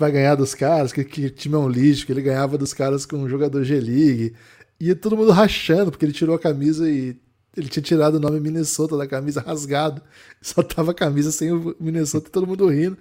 Vai 0.00 0.10
ganhar 0.10 0.34
dos 0.34 0.54
caras, 0.54 0.92
que, 0.92 1.04
que 1.04 1.26
o 1.26 1.30
time 1.30 1.54
é 1.54 1.58
um 1.58 1.68
lixo, 1.68 2.06
que 2.06 2.12
ele 2.12 2.22
ganhava 2.22 2.56
dos 2.56 2.72
caras 2.72 3.04
com 3.04 3.18
um 3.18 3.28
jogador 3.28 3.62
G-League. 3.62 4.34
E 4.80 4.94
todo 4.94 5.16
mundo 5.16 5.30
rachando, 5.30 5.90
porque 5.90 6.06
ele 6.06 6.12
tirou 6.12 6.34
a 6.34 6.38
camisa 6.38 6.90
e 6.90 7.14
ele 7.54 7.68
tinha 7.68 7.82
tirado 7.82 8.14
o 8.14 8.20
nome 8.20 8.40
Minnesota 8.40 8.96
da 8.96 9.06
camisa 9.06 9.42
rasgado. 9.46 10.00
Só 10.40 10.62
tava 10.62 10.92
a 10.92 10.94
camisa 10.94 11.30
sem 11.30 11.52
o 11.52 11.76
Minnesota 11.78 12.28
e 12.28 12.32
todo 12.32 12.46
mundo 12.46 12.66
rindo. 12.66 12.96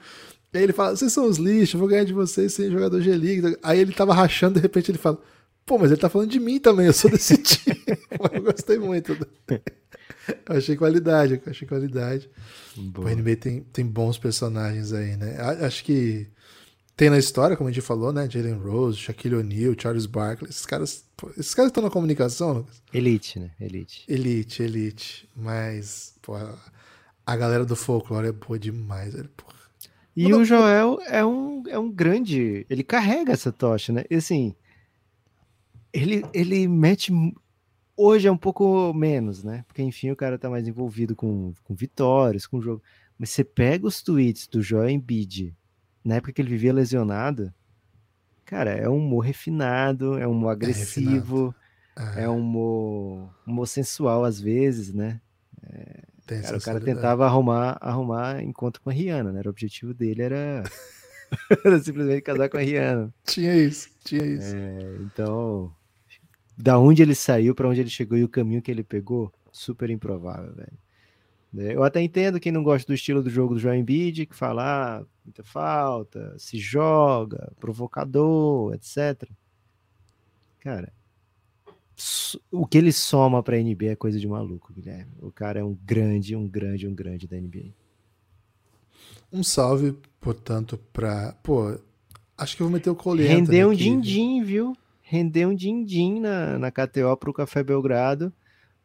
E 0.54 0.58
aí 0.58 0.64
ele 0.64 0.74
fala: 0.74 0.96
vocês 0.96 1.14
são 1.14 1.26
os 1.26 1.38
lixos, 1.38 1.76
eu 1.76 1.80
vou 1.80 1.88
ganhar 1.88 2.04
de 2.04 2.14
vocês 2.14 2.54
sem 2.54 2.70
jogador 2.70 3.00
G-League. 3.00 3.58
Aí 3.64 3.80
ele 3.80 3.94
tava 3.94 4.14
rachando, 4.14 4.56
de 4.56 4.60
repente 4.60 4.92
ele 4.92 4.98
fala: 4.98 5.18
pô, 5.66 5.78
mas 5.78 5.90
ele 5.90 6.02
tá 6.02 6.10
falando 6.10 6.30
de 6.30 6.40
mim 6.40 6.60
também, 6.60 6.88
eu 6.88 6.94
sou 6.94 7.10
desse 7.10 7.38
time. 7.42 7.82
eu 8.34 8.42
gostei 8.44 8.78
muito. 8.78 9.16
Eu 9.48 10.58
achei 10.58 10.76
qualidade, 10.76 11.42
eu 11.46 11.50
achei 11.50 11.66
qualidade. 11.66 12.30
O 12.78 13.08
NBA 13.08 13.38
tem, 13.38 13.62
tem 13.72 13.86
bons 13.86 14.18
personagens 14.18 14.92
aí, 14.92 15.16
né? 15.16 15.38
Acho 15.62 15.84
que 15.86 16.28
tem 17.00 17.10
na 17.10 17.18
história, 17.18 17.56
como 17.56 17.70
a 17.70 17.72
gente 17.72 17.82
falou, 17.82 18.12
né? 18.12 18.30
Jalen 18.30 18.58
Rose, 18.58 18.98
Shaquille 18.98 19.36
O'Neal, 19.36 19.74
Charles 19.80 20.06
Barkley. 20.06 20.50
Esses 20.50 20.66
caras, 20.66 21.06
esses 21.38 21.56
caras 21.56 21.70
estão 21.70 21.82
na 21.82 21.90
comunicação, 21.90 22.52
Lucas? 22.52 22.84
Elite, 22.94 23.40
né? 23.40 23.52
Elite. 23.58 24.04
Elite, 24.06 24.62
elite. 24.62 25.30
Mas, 25.34 26.14
pô, 26.22 26.36
a 27.26 27.38
galera 27.38 27.64
do 27.64 27.74
folclore 27.74 28.28
é 28.28 28.34
boa 28.34 28.60
demais, 28.60 29.14
velho. 29.14 29.30
Porra. 29.30 29.56
E 30.14 30.28
Não, 30.28 30.42
o 30.42 30.46
Joel 30.46 31.00
é 31.08 31.26
um, 31.26 31.64
é 31.70 31.80
um 31.80 31.90
grande. 31.90 32.66
Ele 32.70 32.84
carrega 32.84 33.32
essa 33.32 33.50
tocha, 33.50 33.94
né? 33.94 34.04
E 34.10 34.16
assim. 34.16 34.54
Ele, 35.94 36.26
ele 36.34 36.68
mete. 36.68 37.14
Hoje 37.96 38.28
é 38.28 38.32
um 38.32 38.38
pouco 38.38 38.94
menos, 38.94 39.42
né? 39.42 39.64
Porque, 39.70 39.82
enfim, 39.82 40.12
o 40.12 40.18
cara 40.18 40.38
tá 40.38 40.50
mais 40.50 40.68
envolvido 40.68 41.16
com, 41.16 41.54
com 41.64 41.74
vitórias, 41.74 42.46
com 42.46 42.62
jogo. 42.62 42.84
Mas 43.18 43.30
você 43.30 43.46
pega 43.46 43.88
os 43.88 44.04
tweets 44.04 44.48
do 44.48 44.62
Joel 44.62 44.90
Embiid, 44.90 45.56
na 46.04 46.16
época 46.16 46.34
que 46.34 46.42
ele 46.42 46.50
vivia 46.50 46.74
lesionado. 46.74 47.54
Cara, 48.46 48.72
é 48.72 48.90
um 48.90 48.98
humor 48.98 49.20
refinado, 49.20 50.18
é 50.18 50.28
um 50.28 50.32
humor 50.32 50.50
agressivo, 50.50 51.54
É, 52.16 52.24
é, 52.24 52.30
um 52.30 52.40
humor, 52.40 53.30
humor 53.46 53.68
sensual 53.68 54.24
às 54.24 54.40
vezes, 54.40 54.94
né? 54.94 55.22
tem 56.26 56.42
Cara, 56.44 56.58
o 56.58 56.62
cara 56.62 56.80
tentava 56.80 57.26
arrumar, 57.26 57.78
arrumar 57.82 58.44
encontro 58.44 58.82
com 58.82 58.90
a 58.90 58.94
Rihanna, 58.94 59.32
né? 59.32 59.40
Era 59.40 59.50
O 59.50 59.52
objetivo 59.52 59.94
dele 59.94 60.22
era, 60.22 60.64
era 61.66 61.80
simplesmente 61.80 62.22
casar 62.22 62.50
com 62.50 62.58
a 62.58 62.62
Rihanna. 62.62 63.14
Tinha 63.26 63.56
isso, 63.56 63.90
tinha 64.04 64.24
isso. 64.24 64.56
É, 64.56 64.98
então, 65.02 65.72
da 66.56 66.78
onde 66.78 67.02
ele 67.02 67.16
saiu 67.16 67.56
para 67.56 67.68
onde 67.68 67.82
ele 67.82 67.90
chegou 67.90 68.18
e 68.18 68.24
o 68.24 68.30
caminho 68.30 68.62
que 68.62 68.70
ele 68.70 68.84
pegou, 68.84 69.34
super 69.52 69.90
improvável, 69.90 70.54
velho. 70.54 70.78
Né, 71.52 71.76
Eu 71.76 71.84
até 71.84 72.02
entendo 72.02 72.40
quem 72.40 72.52
não 72.52 72.64
gosta 72.64 72.88
do 72.88 72.94
estilo 72.94 73.24
do 73.24 73.30
jogo 73.30 73.56
do 73.56 73.60
João 73.60 73.76
Embiid, 73.76 74.26
que 74.26 74.36
fala 74.36 75.00
ah, 75.00 75.06
muita 75.26 75.44
falta, 75.44 76.36
se 76.38 76.58
joga, 76.58 77.52
provocador, 77.60 78.74
etc. 78.74 79.28
Cara, 80.60 80.94
o 82.52 82.66
que 82.66 82.78
ele 82.78 82.92
soma 82.92 83.44
pra 83.44 83.58
NBA 83.58 83.92
é 83.92 83.96
coisa 83.96 84.20
de 84.20 84.28
maluco, 84.28 84.74
Guilherme. 84.74 85.12
O 85.20 85.32
cara 85.32 85.60
é 85.60 85.64
um 85.64 85.78
grande, 85.84 86.36
um 86.36 86.48
grande, 86.48 86.88
um 86.88 86.94
grande 86.94 87.28
da 87.28 87.38
NBA. 87.38 87.74
Um 89.32 89.44
salve, 89.44 89.96
portanto, 90.20 90.78
pra. 90.92 91.34
Pô, 91.44 91.78
acho 92.38 92.56
que 92.56 92.62
eu 92.62 92.68
vou 92.68 92.74
meter 92.74 92.90
o 92.90 92.96
Cole 92.96 93.24
Rendeu 93.24 93.70
um 93.70 93.74
din-din, 93.74 94.44
viu? 94.44 94.76
Rendeu 95.02 95.50
um 95.50 95.56
din-din 95.56 96.20
na, 96.20 96.58
na 96.58 96.72
KTO 96.72 97.16
pro 97.18 97.34
Café 97.34 97.64
Belgrado. 97.64 98.34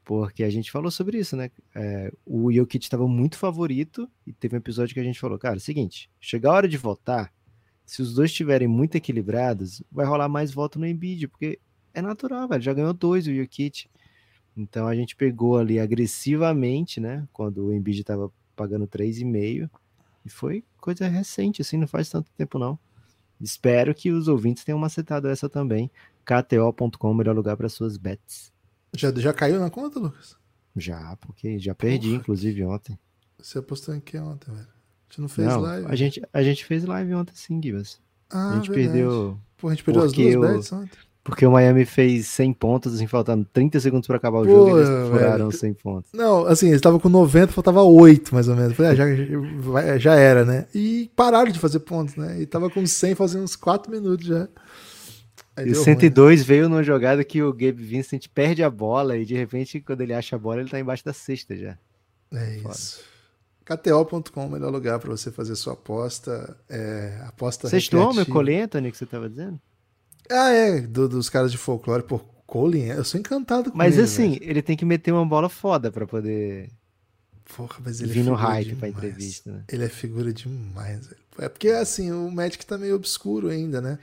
Porque 0.04 0.44
a 0.44 0.50
gente 0.50 0.70
falou 0.70 0.90
sobre 0.90 1.18
isso, 1.18 1.36
né? 1.36 1.50
É, 1.74 2.12
o 2.26 2.52
Jokic 2.52 2.84
estava 2.84 3.08
muito 3.08 3.38
favorito 3.38 4.08
e 4.26 4.32
teve 4.32 4.54
um 4.54 4.58
episódio 4.58 4.94
que 4.94 5.00
a 5.00 5.04
gente 5.04 5.18
falou, 5.18 5.38
cara, 5.38 5.58
seguinte, 5.58 6.10
chega 6.20 6.48
a 6.48 6.52
hora 6.52 6.68
de 6.68 6.76
votar, 6.76 7.32
se 7.86 8.02
os 8.02 8.14
dois 8.14 8.30
estiverem 8.30 8.68
muito 8.68 8.96
equilibrados, 8.96 9.82
vai 9.90 10.06
rolar 10.06 10.28
mais 10.28 10.52
voto 10.52 10.78
no 10.78 10.86
Embiid, 10.86 11.28
porque 11.28 11.58
é 11.92 12.02
natural, 12.02 12.48
velho, 12.48 12.62
já 12.62 12.72
ganhou 12.72 12.92
dois 12.92 13.26
o 13.26 13.34
Jokic. 13.34 13.88
Então 14.56 14.86
a 14.86 14.94
gente 14.94 15.16
pegou 15.16 15.58
ali 15.58 15.80
agressivamente, 15.80 17.00
né, 17.00 17.26
quando 17.32 17.66
o 17.66 17.72
Embiid 17.72 18.00
estava 18.00 18.30
pagando 18.54 18.86
3,5 18.86 19.68
e 20.24 20.28
foi 20.28 20.64
coisa 20.78 21.08
recente, 21.08 21.62
assim, 21.62 21.76
não 21.76 21.88
faz 21.88 22.08
tanto 22.08 22.30
tempo 22.32 22.58
não. 22.58 22.78
Espero 23.40 23.94
que 23.94 24.10
os 24.10 24.28
ouvintes 24.28 24.64
tenham 24.64 24.78
macetado 24.78 25.28
essa 25.28 25.48
também. 25.48 25.90
KTO.com, 26.24 27.14
melhor 27.14 27.34
lugar 27.34 27.56
para 27.56 27.68
suas 27.68 27.96
bets. 27.96 28.53
Já, 28.94 29.12
já 29.12 29.32
caiu 29.32 29.60
na 29.60 29.70
conta, 29.70 29.98
Lucas? 29.98 30.36
Já, 30.76 31.16
porque 31.20 31.58
já 31.58 31.74
perdi, 31.74 32.08
Porra, 32.08 32.20
inclusive, 32.20 32.64
ontem. 32.64 32.98
Você 33.38 33.58
apostou 33.58 33.94
em 33.94 34.00
que 34.00 34.16
ontem, 34.18 34.50
velho? 34.52 34.66
A 34.66 35.10
gente 35.10 35.20
não 35.20 35.28
fez 35.28 35.48
não, 35.48 35.60
live? 35.60 35.86
A 35.88 35.94
gente, 35.94 36.22
a 36.32 36.42
gente 36.42 36.64
fez 36.64 36.84
live 36.84 37.14
ontem 37.14 37.32
sim, 37.34 37.60
Gibas. 37.62 38.00
Ah, 38.30 38.52
a 38.52 38.54
gente 38.56 38.70
verdade. 38.70 38.92
perdeu. 38.92 39.38
Pô, 39.56 39.68
a 39.68 39.70
gente 39.70 39.84
perdeu 39.84 40.02
as 40.02 40.12
duas 40.12 40.34
bets 40.34 40.72
ontem. 40.72 40.98
Porque 41.24 41.46
o 41.46 41.50
Miami 41.50 41.86
fez 41.86 42.26
100 42.26 42.52
pontos, 42.52 42.94
assim, 42.94 43.06
faltando 43.06 43.46
30 43.50 43.80
segundos 43.80 44.06
para 44.06 44.16
acabar 44.16 44.40
o 44.40 44.44
jogo, 44.44 44.70
Pô, 44.72 44.78
e 44.78 44.82
eles 44.82 45.08
furaram 45.08 45.50
100 45.50 45.72
pontos. 45.74 46.10
Não, 46.12 46.44
assim, 46.44 46.66
eles 46.66 46.76
estavam 46.76 47.00
com 47.00 47.08
90, 47.08 47.50
faltava 47.50 47.82
8, 47.82 48.34
mais 48.34 48.46
ou 48.46 48.54
menos. 48.54 48.76
Falei, 48.76 48.92
ah, 48.92 48.94
já, 48.94 49.98
já 49.98 50.14
era, 50.16 50.44
né? 50.44 50.66
E 50.74 51.10
pararam 51.16 51.50
de 51.50 51.58
fazer 51.58 51.80
pontos, 51.80 52.14
né? 52.14 52.42
E 52.42 52.44
tava 52.44 52.68
com 52.68 52.86
100 52.86 53.14
fazendo 53.14 53.44
uns 53.44 53.56
4 53.56 53.90
minutos 53.90 54.26
já. 54.26 54.46
Aí 55.56 55.68
e 55.68 55.72
o 55.72 55.74
102 55.76 56.16
ruim, 56.16 56.36
né? 56.36 56.44
veio 56.44 56.68
numa 56.68 56.82
jogada 56.82 57.24
que 57.24 57.42
o 57.42 57.52
Gabe 57.52 57.82
Vincent 57.82 58.26
perde 58.28 58.62
a 58.62 58.70
bola 58.70 59.16
e 59.16 59.24
de 59.24 59.34
repente, 59.34 59.80
quando 59.80 60.00
ele 60.00 60.12
acha 60.12 60.36
a 60.36 60.38
bola, 60.38 60.60
ele 60.60 60.70
tá 60.70 60.80
embaixo 60.80 61.04
da 61.04 61.12
cesta 61.12 61.56
já. 61.56 61.78
É 62.32 62.58
Foda. 62.58 62.74
isso. 62.74 63.04
KTO.com, 63.64 64.48
melhor 64.48 64.70
lugar 64.70 64.98
para 64.98 65.10
você 65.10 65.30
fazer 65.30 65.56
sua 65.56 65.72
aposta. 65.72 66.56
É, 66.68 67.22
aposta 67.26 67.68
Sexto 67.68 67.96
homem, 67.96 68.24
Cole 68.24 68.60
Anthony, 68.60 68.90
que 68.90 68.98
você 68.98 69.06
tava 69.06 69.28
dizendo? 69.28 69.58
Ah, 70.30 70.50
é, 70.50 70.80
do, 70.80 71.08
dos 71.08 71.30
caras 71.30 71.50
de 71.50 71.56
folclore. 71.56 72.02
Pô, 72.02 72.18
Colin, 72.46 72.86
eu 72.86 73.04
sou 73.04 73.18
encantado 73.18 73.70
com 73.70 73.78
mas, 73.78 73.94
ele. 73.94 74.02
Mas 74.02 74.12
assim, 74.12 74.32
velho. 74.32 74.50
ele 74.50 74.62
tem 74.62 74.76
que 74.76 74.84
meter 74.84 75.12
uma 75.12 75.24
bola 75.24 75.48
foda 75.48 75.90
para 75.90 76.06
poder 76.06 76.70
Porra, 77.56 77.76
mas 77.84 78.00
ele 78.00 78.12
vir 78.12 78.20
é 78.20 78.22
no 78.22 78.34
hype 78.34 78.74
pra 78.76 78.88
entrevista, 78.88 79.52
né? 79.52 79.64
Ele 79.70 79.84
é 79.84 79.88
figura 79.88 80.32
demais, 80.32 81.06
velho. 81.06 81.20
É 81.38 81.48
porque, 81.48 81.68
assim, 81.68 82.10
o 82.10 82.30
Magic 82.30 82.64
tá 82.64 82.78
meio 82.78 82.96
obscuro 82.96 83.48
ainda, 83.48 83.80
né? 83.80 83.98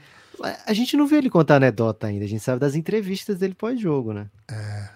A 0.66 0.72
gente 0.72 0.96
não 0.96 1.06
vê 1.06 1.16
ele 1.16 1.30
contar 1.30 1.56
anedota 1.56 2.06
ainda, 2.06 2.24
a 2.24 2.28
gente 2.28 2.42
sabe 2.42 2.60
das 2.60 2.74
entrevistas 2.74 3.38
dele 3.38 3.54
pós-jogo, 3.54 4.12
né? 4.12 4.28
É. 4.50 4.88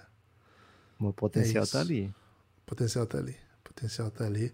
O 0.99 1.13
potencial 1.13 1.65
é 1.65 1.67
tá 1.67 1.81
ali. 1.81 2.15
O 2.63 2.67
potencial 2.67 3.07
tá 3.07 3.19
ali. 3.19 3.37
O 3.61 3.65
potencial 3.65 4.11
tá 4.11 4.25
ali. 4.25 4.53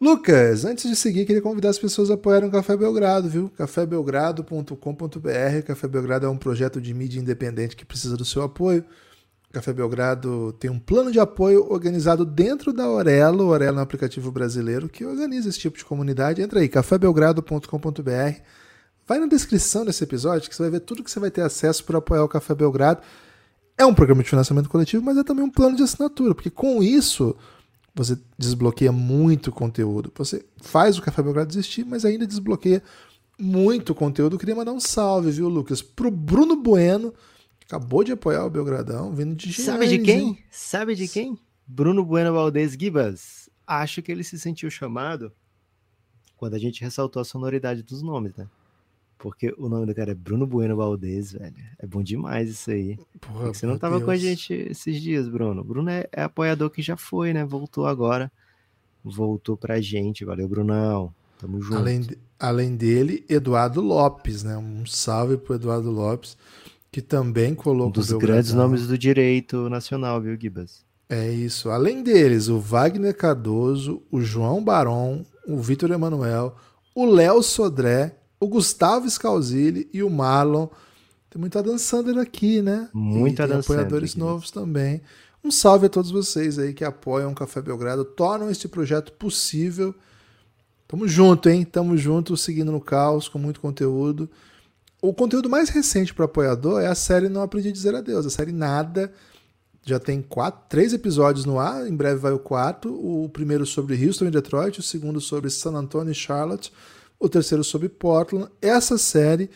Lucas, 0.00 0.64
antes 0.64 0.90
de 0.90 0.96
seguir, 0.96 1.24
queria 1.24 1.40
convidar 1.40 1.70
as 1.70 1.78
pessoas 1.78 2.10
a 2.10 2.14
apoiarem 2.14 2.48
o 2.48 2.52
Café 2.52 2.76
Belgrado, 2.76 3.28
viu? 3.28 3.48
cafébelgrado.com.br. 3.50 5.62
Café 5.64 5.86
Belgrado 5.86 6.26
é 6.26 6.28
um 6.28 6.36
projeto 6.36 6.80
de 6.80 6.92
mídia 6.92 7.20
independente 7.20 7.76
que 7.76 7.84
precisa 7.84 8.16
do 8.16 8.24
seu 8.24 8.42
apoio. 8.42 8.84
Café 9.52 9.72
Belgrado 9.72 10.52
tem 10.54 10.68
um 10.68 10.80
plano 10.80 11.12
de 11.12 11.20
apoio 11.20 11.70
organizado 11.70 12.24
dentro 12.24 12.72
da 12.72 12.90
Orelo. 12.90 13.46
Orelo 13.46 13.78
é 13.78 13.80
um 13.80 13.84
aplicativo 13.84 14.32
brasileiro 14.32 14.88
que 14.88 15.04
organiza 15.04 15.48
esse 15.48 15.60
tipo 15.60 15.78
de 15.78 15.84
comunidade. 15.84 16.42
Entra 16.42 16.58
aí, 16.58 16.68
cafébelgrado.com.br. 16.68 18.42
Vai 19.06 19.18
na 19.18 19.26
descrição 19.26 19.84
desse 19.84 20.04
episódio 20.04 20.48
que 20.48 20.54
você 20.54 20.62
vai 20.62 20.70
ver 20.70 20.80
tudo 20.80 21.02
que 21.02 21.10
você 21.10 21.20
vai 21.20 21.30
ter 21.30 21.42
acesso 21.42 21.84
para 21.84 21.98
apoiar 21.98 22.24
o 22.24 22.28
Café 22.28 22.54
Belgrado. 22.54 23.02
É 23.76 23.84
um 23.84 23.94
programa 23.94 24.22
de 24.22 24.30
financiamento 24.30 24.68
coletivo, 24.68 25.02
mas 25.02 25.16
é 25.16 25.24
também 25.24 25.44
um 25.44 25.50
plano 25.50 25.76
de 25.76 25.82
assinatura, 25.82 26.34
porque 26.34 26.50
com 26.50 26.82
isso 26.82 27.36
você 27.94 28.18
desbloqueia 28.38 28.92
muito 28.92 29.50
conteúdo. 29.50 30.12
Você 30.16 30.44
faz 30.60 30.98
o 30.98 31.02
Café 31.02 31.22
Belgrado 31.22 31.52
existir, 31.52 31.84
mas 31.84 32.04
ainda 32.04 32.26
desbloqueia 32.26 32.82
muito 33.38 33.94
conteúdo. 33.94 34.36
Eu 34.36 34.38
queria 34.38 34.54
mandar 34.54 34.72
um 34.72 34.80
salve, 34.80 35.30
viu, 35.30 35.48
Lucas, 35.48 35.82
pro 35.82 36.10
Bruno 36.10 36.56
Bueno, 36.56 37.12
que 37.58 37.66
acabou 37.66 38.04
de 38.04 38.12
apoiar 38.12 38.44
o 38.44 38.50
Belgradão, 38.50 39.12
vindo 39.12 39.34
de 39.34 39.52
Sabe 39.52 39.88
de 39.88 39.98
quem? 39.98 40.20
Hein? 40.20 40.38
Sabe 40.50 40.94
de 40.94 41.08
quem? 41.08 41.38
Bruno 41.66 42.04
Bueno 42.04 42.32
Valdez 42.32 42.72
Gibas. 42.72 43.50
Acho 43.66 44.02
que 44.02 44.12
ele 44.12 44.24
se 44.24 44.38
sentiu 44.38 44.70
chamado 44.70 45.32
quando 46.36 46.54
a 46.54 46.58
gente 46.58 46.82
ressaltou 46.82 47.20
a 47.20 47.24
sonoridade 47.24 47.82
dos 47.82 48.02
nomes, 48.02 48.34
né? 48.36 48.46
Porque 49.22 49.54
o 49.56 49.68
nome 49.68 49.86
do 49.86 49.94
cara 49.94 50.10
é 50.10 50.14
Bruno 50.16 50.44
Bueno 50.48 50.74
Valdez, 50.74 51.30
velho. 51.30 51.54
É 51.78 51.86
bom 51.86 52.02
demais 52.02 52.50
isso 52.50 52.72
aí. 52.72 52.98
Porra, 53.20 53.54
você 53.54 53.64
não 53.66 53.78
tava 53.78 53.94
Deus. 53.94 54.04
com 54.04 54.10
a 54.10 54.16
gente 54.16 54.52
esses 54.52 55.00
dias, 55.00 55.28
Bruno. 55.28 55.62
Bruno 55.62 55.88
é, 55.90 56.08
é, 56.10 56.24
apoiador 56.24 56.68
que 56.70 56.82
já 56.82 56.96
foi, 56.96 57.32
né? 57.32 57.44
Voltou 57.44 57.86
agora. 57.86 58.32
Voltou 59.04 59.56
pra 59.56 59.80
gente. 59.80 60.24
Valeu, 60.24 60.48
Brunão. 60.48 61.14
Tamo 61.38 61.62
junto. 61.62 61.76
Além, 61.76 62.00
de, 62.00 62.18
além 62.36 62.74
dele, 62.74 63.24
Eduardo 63.28 63.80
Lopes, 63.80 64.42
né? 64.42 64.56
Um 64.58 64.84
salve 64.84 65.36
pro 65.36 65.54
Eduardo 65.54 65.92
Lopes, 65.92 66.36
que 66.90 67.00
também 67.00 67.54
colocou. 67.54 67.90
Um 67.90 67.92
dos 67.92 68.10
grandes 68.10 68.50
gradão. 68.50 68.70
nomes 68.70 68.88
do 68.88 68.98
direito 68.98 69.68
nacional, 69.68 70.20
viu, 70.20 70.36
Gibas? 70.36 70.84
É 71.08 71.30
isso. 71.30 71.70
Além 71.70 72.02
deles, 72.02 72.48
o 72.48 72.58
Wagner 72.58 73.16
Cardoso, 73.16 74.02
o 74.10 74.20
João 74.20 74.64
Baron, 74.64 75.24
o 75.46 75.58
Vitor 75.58 75.92
Emanuel, 75.92 76.56
o 76.92 77.06
Léo 77.06 77.40
Sodré 77.40 78.16
o 78.42 78.48
Gustavo 78.48 79.08
Scalzilli 79.08 79.88
e 79.92 80.02
o 80.02 80.10
Marlon. 80.10 80.66
Tem 81.30 81.38
muita 81.38 81.62
dançando 81.62 82.18
aqui, 82.18 82.60
né? 82.60 82.88
Muita 82.92 83.46
dançando. 83.46 83.60
apoiadores 83.60 84.10
aqui. 84.10 84.18
novos 84.18 84.50
também. 84.50 85.00
Um 85.44 85.50
salve 85.50 85.86
a 85.86 85.88
todos 85.88 86.10
vocês 86.10 86.58
aí 86.58 86.74
que 86.74 86.84
apoiam 86.84 87.30
o 87.30 87.34
Café 87.36 87.62
Belgrado, 87.62 88.04
tornam 88.04 88.50
este 88.50 88.66
projeto 88.66 89.12
possível. 89.12 89.94
Tamo 90.88 91.06
junto, 91.06 91.48
hein? 91.48 91.64
Tamo 91.64 91.96
junto, 91.96 92.36
seguindo 92.36 92.72
no 92.72 92.80
caos, 92.80 93.28
com 93.28 93.38
muito 93.38 93.60
conteúdo. 93.60 94.28
O 95.00 95.14
conteúdo 95.14 95.48
mais 95.48 95.68
recente 95.68 96.12
para 96.12 96.24
apoiador 96.24 96.80
é 96.80 96.88
a 96.88 96.96
série 96.96 97.28
Não 97.28 97.42
Aprendi 97.42 97.68
a 97.68 97.72
Dizer 97.72 97.94
Adeus, 97.94 98.26
a 98.26 98.30
série 98.30 98.50
Nada. 98.52 99.12
Já 99.84 100.00
tem 100.00 100.20
quatro, 100.20 100.62
três 100.68 100.92
episódios 100.92 101.44
no 101.44 101.60
ar, 101.60 101.86
em 101.86 101.94
breve 101.94 102.18
vai 102.18 102.32
o 102.32 102.40
quarto. 102.40 102.88
O 102.92 103.28
primeiro 103.28 103.64
sobre 103.64 104.04
Houston 104.04 104.26
e 104.26 104.30
Detroit, 104.32 104.80
o 104.80 104.82
segundo 104.82 105.20
sobre 105.20 105.48
San 105.48 105.74
Antonio 105.74 106.10
e 106.10 106.14
Charlotte 106.14 106.72
o 107.22 107.28
terceiro 107.28 107.62
sobre 107.62 107.88
Portland. 107.88 108.50
Essa 108.60 108.98
série 108.98 109.48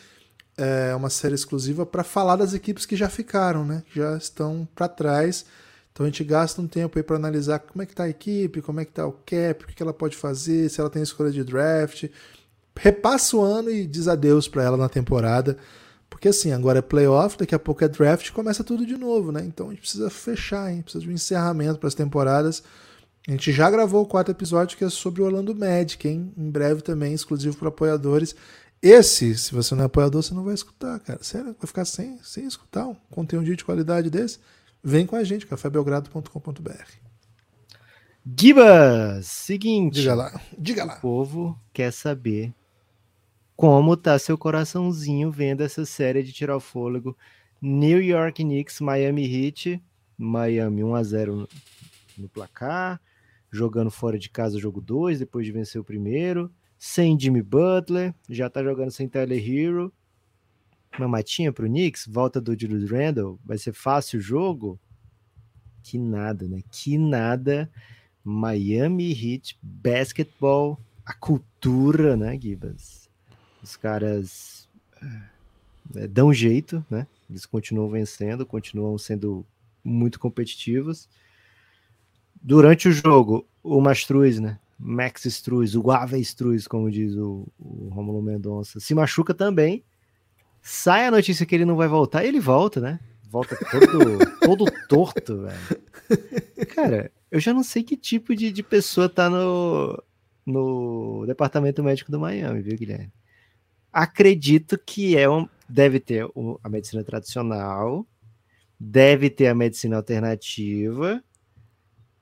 é 0.57 0.95
uma 0.95 1.09
série 1.09 1.35
exclusiva 1.35 1.85
para 1.85 2.03
falar 2.03 2.37
das 2.37 2.53
equipes 2.53 2.85
que 2.85 2.95
já 2.95 3.09
ficaram, 3.09 3.65
né? 3.65 3.83
Que 3.91 3.99
já 3.99 4.17
estão 4.17 4.67
para 4.73 4.87
trás. 4.87 5.45
Então 5.91 6.05
a 6.05 6.09
gente 6.09 6.23
gasta 6.23 6.61
um 6.61 6.67
tempo 6.67 6.97
aí 6.97 7.03
para 7.03 7.17
analisar 7.17 7.59
como 7.59 7.81
é 7.81 7.85
que 7.85 7.93
tá 7.93 8.03
a 8.03 8.09
equipe, 8.09 8.61
como 8.61 8.79
é 8.79 8.85
que 8.85 8.91
tá 8.91 9.05
o 9.05 9.11
cap, 9.11 9.63
o 9.63 9.67
que 9.67 9.83
ela 9.83 9.93
pode 9.93 10.15
fazer, 10.15 10.69
se 10.69 10.79
ela 10.79 10.89
tem 10.89 11.03
escolha 11.03 11.29
de 11.29 11.43
draft. 11.43 12.05
Repassa 12.75 13.35
o 13.35 13.41
ano 13.41 13.69
e 13.69 13.85
diz 13.85 14.07
adeus 14.07 14.47
para 14.47 14.63
ela 14.63 14.77
na 14.77 14.87
temporada. 14.87 15.57
Porque 16.09 16.29
assim, 16.29 16.53
agora 16.53 16.79
é 16.79 16.81
playoff, 16.81 17.37
daqui 17.37 17.53
a 17.53 17.59
pouco 17.59 17.83
é 17.83 17.87
draft, 17.87 18.31
começa 18.31 18.63
tudo 18.63 18.85
de 18.85 18.95
novo, 18.95 19.31
né? 19.31 19.43
Então 19.43 19.67
a 19.67 19.69
gente 19.71 19.81
precisa 19.81 20.09
fechar, 20.09 20.71
hein? 20.71 20.81
Precisa 20.81 21.03
de 21.03 21.09
um 21.09 21.13
encerramento 21.13 21.79
para 21.79 21.87
as 21.87 21.95
temporadas. 21.95 22.63
A 23.27 23.31
gente 23.31 23.51
já 23.51 23.69
gravou 23.69 24.03
o 24.03 24.05
quarto 24.05 24.31
episódio 24.31 24.77
que 24.77 24.85
é 24.85 24.89
sobre 24.89 25.21
o 25.21 25.25
Orlando 25.25 25.53
Magic, 25.53 26.07
hein? 26.07 26.31
Em 26.37 26.49
breve 26.49 26.81
também, 26.81 27.13
exclusivo 27.13 27.57
para 27.57 27.67
apoiadores. 27.67 28.33
Esse, 28.81 29.37
se 29.37 29.53
você 29.53 29.75
não 29.75 29.83
é 29.83 29.85
apoiador, 29.87 30.23
você 30.23 30.33
não 30.33 30.45
vai 30.45 30.53
escutar, 30.53 30.97
cara. 31.01 31.21
Sério, 31.21 31.53
vai 31.59 31.67
ficar 31.67 31.83
sem, 31.83 32.17
sem 32.23 32.45
escutar 32.45 32.87
um 32.87 32.95
conteúdo 33.11 33.53
de 33.53 33.65
qualidade 33.65 34.09
desse? 34.09 34.39
Vem 34.81 35.05
com 35.05 35.17
a 35.17 35.25
gente, 35.25 35.45
cafébelgrado.com.br. 35.45 36.71
Gibas, 38.39 39.27
seguinte. 39.27 39.95
Diga 39.95 40.15
lá, 40.15 40.41
diga 40.57 40.85
lá. 40.85 40.95
O 40.95 41.01
povo 41.01 41.59
quer 41.73 41.91
saber 41.91 42.53
como 43.57 43.97
tá 43.97 44.17
seu 44.17 44.37
coraçãozinho 44.37 45.29
vendo 45.31 45.63
essa 45.63 45.85
série 45.85 46.23
de 46.23 46.31
tirar 46.31 46.55
o 46.55 46.61
fôlego. 46.61 47.17
New 47.61 48.01
York 48.01 48.41
Knicks, 48.41 48.79
Miami 48.79 49.25
Heat, 49.25 49.83
Miami 50.17 50.81
1 50.81 50.95
a 50.95 51.03
0 51.03 51.49
no 52.17 52.29
placar 52.29 53.01
jogando 53.51 53.89
fora 53.89 54.17
de 54.19 54.29
casa 54.29 54.57
o 54.57 54.59
jogo 54.59 54.81
2, 54.81 55.19
depois 55.19 55.45
de 55.45 55.51
vencer 55.51 55.79
o 55.79 55.83
primeiro, 55.83 56.51
sem 56.77 57.19
Jimmy 57.19 57.41
Butler, 57.41 58.13
já 58.29 58.49
tá 58.49 58.63
jogando 58.63 58.91
sem 58.91 59.07
Tyler 59.07 59.39
Hero. 59.39 59.91
Uma 60.97 61.07
matinha 61.07 61.51
pro 61.51 61.67
Knicks, 61.67 62.07
volta 62.07 62.41
do 62.41 62.59
Julius 62.59 62.89
Randle, 62.89 63.39
vai 63.45 63.57
ser 63.57 63.73
fácil 63.73 64.19
o 64.19 64.21
jogo? 64.21 64.79
Que 65.83 65.97
nada, 65.97 66.47
né? 66.47 66.61
Que 66.71 66.97
nada. 66.97 67.69
Miami 68.23 69.11
Heat 69.11 69.57
Basketball, 69.61 70.79
a 71.05 71.13
cultura, 71.13 72.17
né, 72.17 72.37
Gibas? 72.39 73.09
Os 73.63 73.77
caras 73.77 74.67
é, 75.95 76.07
dão 76.07 76.33
jeito, 76.33 76.85
né? 76.89 77.07
Eles 77.29 77.45
continuam 77.45 77.89
vencendo, 77.89 78.45
continuam 78.45 78.97
sendo 78.97 79.45
muito 79.83 80.19
competitivos 80.19 81.07
durante 82.41 82.87
o 82.87 82.91
jogo, 82.91 83.47
o 83.63 83.79
Mastruz, 83.81 84.39
né? 84.39 84.59
Max 84.79 85.25
Struz, 85.25 85.75
o 85.75 85.81
Guava 85.81 86.17
Struz, 86.19 86.67
como 86.67 86.91
diz 86.91 87.15
o, 87.15 87.47
o 87.57 87.89
Romulo 87.89 88.21
Mendonça, 88.21 88.79
se 88.79 88.93
machuca 88.93 89.33
também. 89.33 89.83
Sai 90.61 91.07
a 91.07 91.11
notícia 91.11 91.45
que 91.45 91.55
ele 91.55 91.65
não 91.65 91.75
vai 91.75 91.87
voltar, 91.87 92.23
e 92.23 92.27
ele 92.27 92.39
volta, 92.39 92.79
né? 92.79 92.99
volta 93.29 93.57
todo, 93.69 94.39
todo 94.41 94.65
torto, 94.87 95.41
velho. 95.41 96.67
Cara, 96.73 97.11
eu 97.29 97.39
já 97.39 97.53
não 97.53 97.63
sei 97.63 97.83
que 97.83 97.97
tipo 97.97 98.35
de, 98.35 98.51
de 98.51 98.63
pessoa 98.63 99.09
tá 99.09 99.29
no, 99.29 100.01
no 100.45 101.25
departamento 101.25 101.83
médico 101.83 102.11
do 102.11 102.19
Miami, 102.19 102.61
viu, 102.61 102.77
Guilherme? 102.77 103.11
Acredito 103.91 104.77
que 104.77 105.17
é 105.17 105.29
um, 105.29 105.47
deve 105.67 105.99
ter 105.99 106.25
a 106.63 106.69
medicina 106.69 107.03
tradicional, 107.03 108.05
deve 108.79 109.29
ter 109.29 109.47
a 109.47 109.55
medicina 109.55 109.97
alternativa 109.97 111.23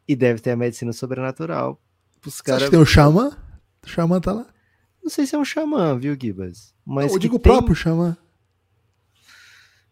e 0.08 0.16
deve 0.16 0.40
ter 0.40 0.52
a 0.52 0.56
medicina 0.56 0.94
sobrenatural. 0.94 1.82
Os 2.26 2.42
cara... 2.42 2.60
Você 2.60 2.64
acha 2.64 2.72
que 2.72 2.78
tem 2.78 2.82
o 2.82 2.86
xamã? 2.86 3.38
O 3.84 3.90
xamã 3.90 4.20
tá 4.20 4.34
lá? 4.34 4.48
Não 5.04 5.10
sei 5.10 5.26
se 5.26 5.36
é 5.36 5.38
um 5.38 5.46
xamã, 5.46 5.98
viu, 5.98 6.18
Gibas? 6.20 6.74
Mas 6.86 7.14
eu 7.14 7.20
digo 7.20 7.36
o 7.36 7.40
tem... 7.40 7.52
próprio 7.52 7.76
xamã. 7.76 8.18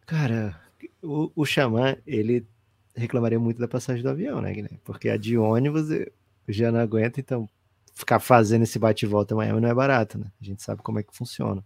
Cara, 0.06 0.60
o, 1.02 1.32
o 1.36 1.46
xamã, 1.46 1.96
ele 2.06 2.48
reclamaria 2.96 3.40
muito 3.40 3.60
da 3.60 3.68
passagem 3.68 4.04
do 4.04 4.10
avião, 4.10 4.42
né, 4.42 4.54
Guilherme? 4.54 4.80
Porque 4.84 5.10
a 5.10 5.18
de 5.18 5.38
ônibus 5.38 5.88
já 6.48 6.72
não 6.72 6.80
aguenta, 6.80 7.20
então 7.20 7.48
ficar 7.94 8.20
fazendo 8.20 8.64
esse 8.64 8.80
bate-volta 8.80 9.34
em 9.34 9.38
Miami 9.38 9.62
não 9.62 9.70
é 9.70 9.74
barato, 9.74 10.18
né? 10.18 10.26
A 10.42 10.44
gente 10.44 10.64
sabe 10.64 10.82
como 10.82 11.00
é 11.00 11.04
que 11.04 11.16
funciona. 11.16 11.64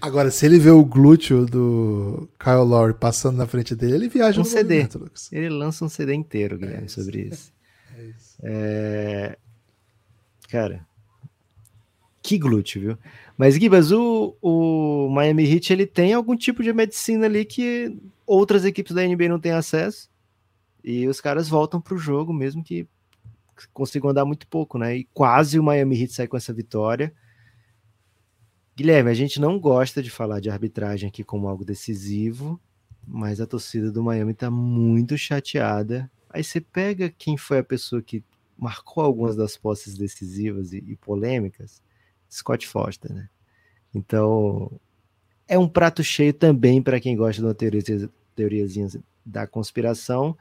Agora, 0.00 0.30
se 0.30 0.46
ele 0.46 0.58
vê 0.58 0.70
o 0.70 0.84
glúteo 0.84 1.44
do 1.44 2.28
Kyle 2.38 2.64
Lowry 2.64 2.94
passando 2.94 3.36
na 3.36 3.46
frente 3.46 3.74
dele, 3.74 3.94
ele 3.94 4.08
viaja 4.08 4.40
um 4.40 4.44
no 4.44 4.48
CD. 4.48 4.88
Lucas. 4.94 5.30
Ele 5.32 5.48
lança 5.48 5.84
um 5.84 5.88
CD 5.88 6.14
inteiro, 6.14 6.58
Guilherme, 6.58 6.86
é 6.86 6.88
sobre 6.88 7.22
isso. 7.22 7.52
É. 8.00 9.36
É... 9.36 9.38
Cara, 10.48 10.86
que 12.22 12.38
glúteo, 12.38 12.80
viu? 12.80 12.98
Mas, 13.36 13.54
Gibas, 13.54 13.90
o, 13.90 14.36
o 14.42 15.08
Miami 15.08 15.50
Heat 15.50 15.72
ele 15.72 15.86
tem 15.86 16.12
algum 16.12 16.36
tipo 16.36 16.62
de 16.62 16.72
medicina 16.72 17.26
ali 17.26 17.44
que 17.44 17.96
outras 18.26 18.64
equipes 18.64 18.94
da 18.94 19.02
NBA 19.06 19.28
não 19.28 19.40
têm 19.40 19.52
acesso. 19.52 20.10
E 20.84 21.06
os 21.08 21.20
caras 21.20 21.48
voltam 21.48 21.80
para 21.80 21.94
o 21.94 21.98
jogo, 21.98 22.32
mesmo 22.32 22.62
que 22.62 22.86
consigam 23.72 24.10
andar 24.10 24.24
muito 24.24 24.46
pouco, 24.46 24.78
né? 24.78 24.96
E 24.96 25.04
quase 25.12 25.58
o 25.58 25.62
Miami 25.62 26.00
Heat 26.00 26.12
sai 26.12 26.26
com 26.26 26.36
essa 26.36 26.52
vitória. 26.52 27.12
Guilherme, 28.76 29.10
a 29.10 29.14
gente 29.14 29.40
não 29.40 29.58
gosta 29.58 30.02
de 30.02 30.10
falar 30.10 30.40
de 30.40 30.48
arbitragem 30.48 31.08
aqui 31.08 31.22
como 31.22 31.48
algo 31.48 31.64
decisivo, 31.64 32.60
mas 33.06 33.40
a 33.40 33.46
torcida 33.46 33.90
do 33.90 34.02
Miami 34.02 34.32
está 34.32 34.50
muito 34.50 35.18
chateada. 35.18 36.10
Aí 36.30 36.44
você 36.44 36.60
pega 36.60 37.10
quem 37.10 37.36
foi 37.36 37.58
a 37.58 37.64
pessoa 37.64 38.00
que 38.00 38.24
marcou 38.56 39.02
algumas 39.02 39.34
das 39.34 39.56
posses 39.56 39.96
decisivas 39.96 40.72
e, 40.72 40.78
e 40.78 40.96
polêmicas 40.96 41.82
Scott 42.30 42.66
Foster, 42.66 43.12
né? 43.12 43.28
Então, 43.92 44.70
é 45.48 45.58
um 45.58 45.68
prato 45.68 46.04
cheio 46.04 46.32
também 46.32 46.80
para 46.80 47.00
quem 47.00 47.16
gosta 47.16 47.42
de 47.42 47.46
uma 47.46 47.54
teoria, 47.54 47.82
teoriazinha 48.36 48.88
da 49.26 49.46
conspiração. 49.46 50.36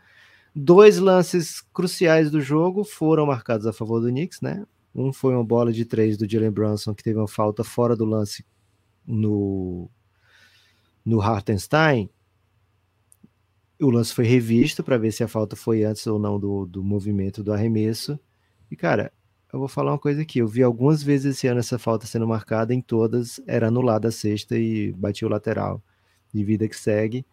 Dois 0.56 0.99
lances 0.99 1.62
cruciais 1.73 2.30
do 2.30 2.39
jogo 2.39 2.84
foram 2.84 3.25
marcados 3.25 3.65
a 3.65 3.73
favor 3.73 3.99
do 3.99 4.10
Knicks, 4.10 4.41
né? 4.41 4.65
Um 4.93 5.12
foi 5.12 5.34
uma 5.34 5.43
bola 5.43 5.71
de 5.71 5.86
três 5.86 6.17
do 6.17 6.30
Jalen 6.30 6.52
Brunson, 6.52 6.93
que 6.93 7.04
teve 7.04 7.17
uma 7.17 7.28
falta 7.28 7.63
fora 7.63 7.95
do 7.95 8.06
lance 8.06 8.45
no, 9.06 9.89
no 11.04 11.21
Hartenstein. 11.21 12.10
O 13.81 13.89
lance 13.89 14.13
foi 14.13 14.25
revisto 14.25 14.83
para 14.83 14.97
ver 14.97 15.11
se 15.11 15.23
a 15.23 15.27
falta 15.27 15.55
foi 15.55 15.83
antes 15.83 16.05
ou 16.05 16.19
não 16.19 16.37
do, 16.37 16.65
do 16.65 16.83
movimento 16.83 17.41
do 17.41 17.53
arremesso. 17.53 18.19
E, 18.69 18.75
cara, 18.75 19.11
eu 19.51 19.57
vou 19.57 19.67
falar 19.67 19.91
uma 19.91 19.97
coisa 19.97 20.21
aqui. 20.21 20.39
Eu 20.39 20.47
vi 20.47 20.61
algumas 20.61 21.01
vezes 21.01 21.37
esse 21.37 21.47
ano 21.47 21.59
essa 21.59 21.79
falta 21.79 22.05
sendo 22.05 22.27
marcada, 22.27 22.73
em 22.73 22.81
todas 22.81 23.41
era 23.47 23.67
anulada 23.67 24.09
a 24.09 24.11
sexta 24.11 24.57
e 24.57 24.91
batia 24.91 25.27
o 25.27 25.31
lateral. 25.31 25.81
De 26.33 26.43
vida 26.43 26.67
que 26.67 26.75
segue. 26.75 27.25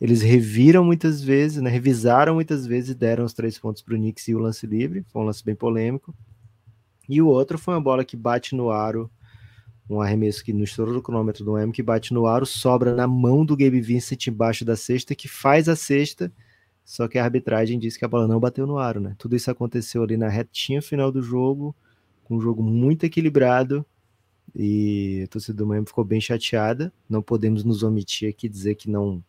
Eles 0.00 0.22
reviram 0.22 0.84
muitas 0.84 1.20
vezes, 1.22 1.60
né? 1.60 1.68
revisaram 1.68 2.34
muitas 2.34 2.66
vezes 2.66 2.90
e 2.90 2.94
deram 2.94 3.24
os 3.24 3.34
três 3.34 3.58
pontos 3.58 3.82
para 3.82 3.94
o 3.94 3.96
Knicks 3.96 4.28
e 4.28 4.34
o 4.34 4.38
lance 4.38 4.66
livre. 4.66 5.04
Foi 5.08 5.22
um 5.22 5.24
lance 5.24 5.44
bem 5.44 5.54
polêmico. 5.54 6.14
E 7.08 7.20
o 7.20 7.26
outro 7.26 7.58
foi 7.58 7.74
uma 7.74 7.80
bola 7.80 8.04
que 8.04 8.16
bate 8.16 8.54
no 8.54 8.70
aro, 8.70 9.10
um 9.88 10.00
arremesso 10.00 10.44
que 10.44 10.52
no 10.52 10.64
estouro 10.64 10.92
do 10.92 11.02
cronômetro 11.02 11.44
do 11.44 11.56
M, 11.58 11.72
que 11.72 11.82
bate 11.82 12.12
no 12.12 12.26
aro, 12.26 12.44
sobra 12.44 12.94
na 12.94 13.06
mão 13.06 13.44
do 13.44 13.56
Gabe 13.56 13.80
Vincent 13.80 14.26
embaixo 14.26 14.64
da 14.64 14.76
cesta, 14.76 15.14
que 15.14 15.28
faz 15.28 15.68
a 15.68 15.76
cesta 15.76 16.32
só 16.86 17.08
que 17.08 17.18
a 17.18 17.24
arbitragem 17.24 17.80
disse 17.80 17.98
que 17.98 18.04
a 18.04 18.08
bola 18.08 18.28
não 18.28 18.38
bateu 18.38 18.64
no 18.64 18.78
aro, 18.78 19.00
né? 19.00 19.16
Tudo 19.18 19.34
isso 19.34 19.50
aconteceu 19.50 20.04
ali 20.04 20.16
na 20.16 20.28
retinha 20.28 20.80
final 20.80 21.10
do 21.10 21.20
jogo, 21.20 21.74
com 22.22 22.36
um 22.36 22.40
jogo 22.40 22.62
muito 22.62 23.04
equilibrado. 23.04 23.84
E 24.54 25.22
a 25.24 25.26
torcida 25.26 25.58
do 25.58 25.66
Miami 25.66 25.84
ficou 25.84 26.04
bem 26.04 26.20
chateada. 26.20 26.92
Não 27.10 27.20
podemos 27.20 27.64
nos 27.64 27.82
omitir 27.82 28.30
aqui 28.30 28.48
dizer 28.48 28.76
que 28.76 28.88
não 28.88 29.22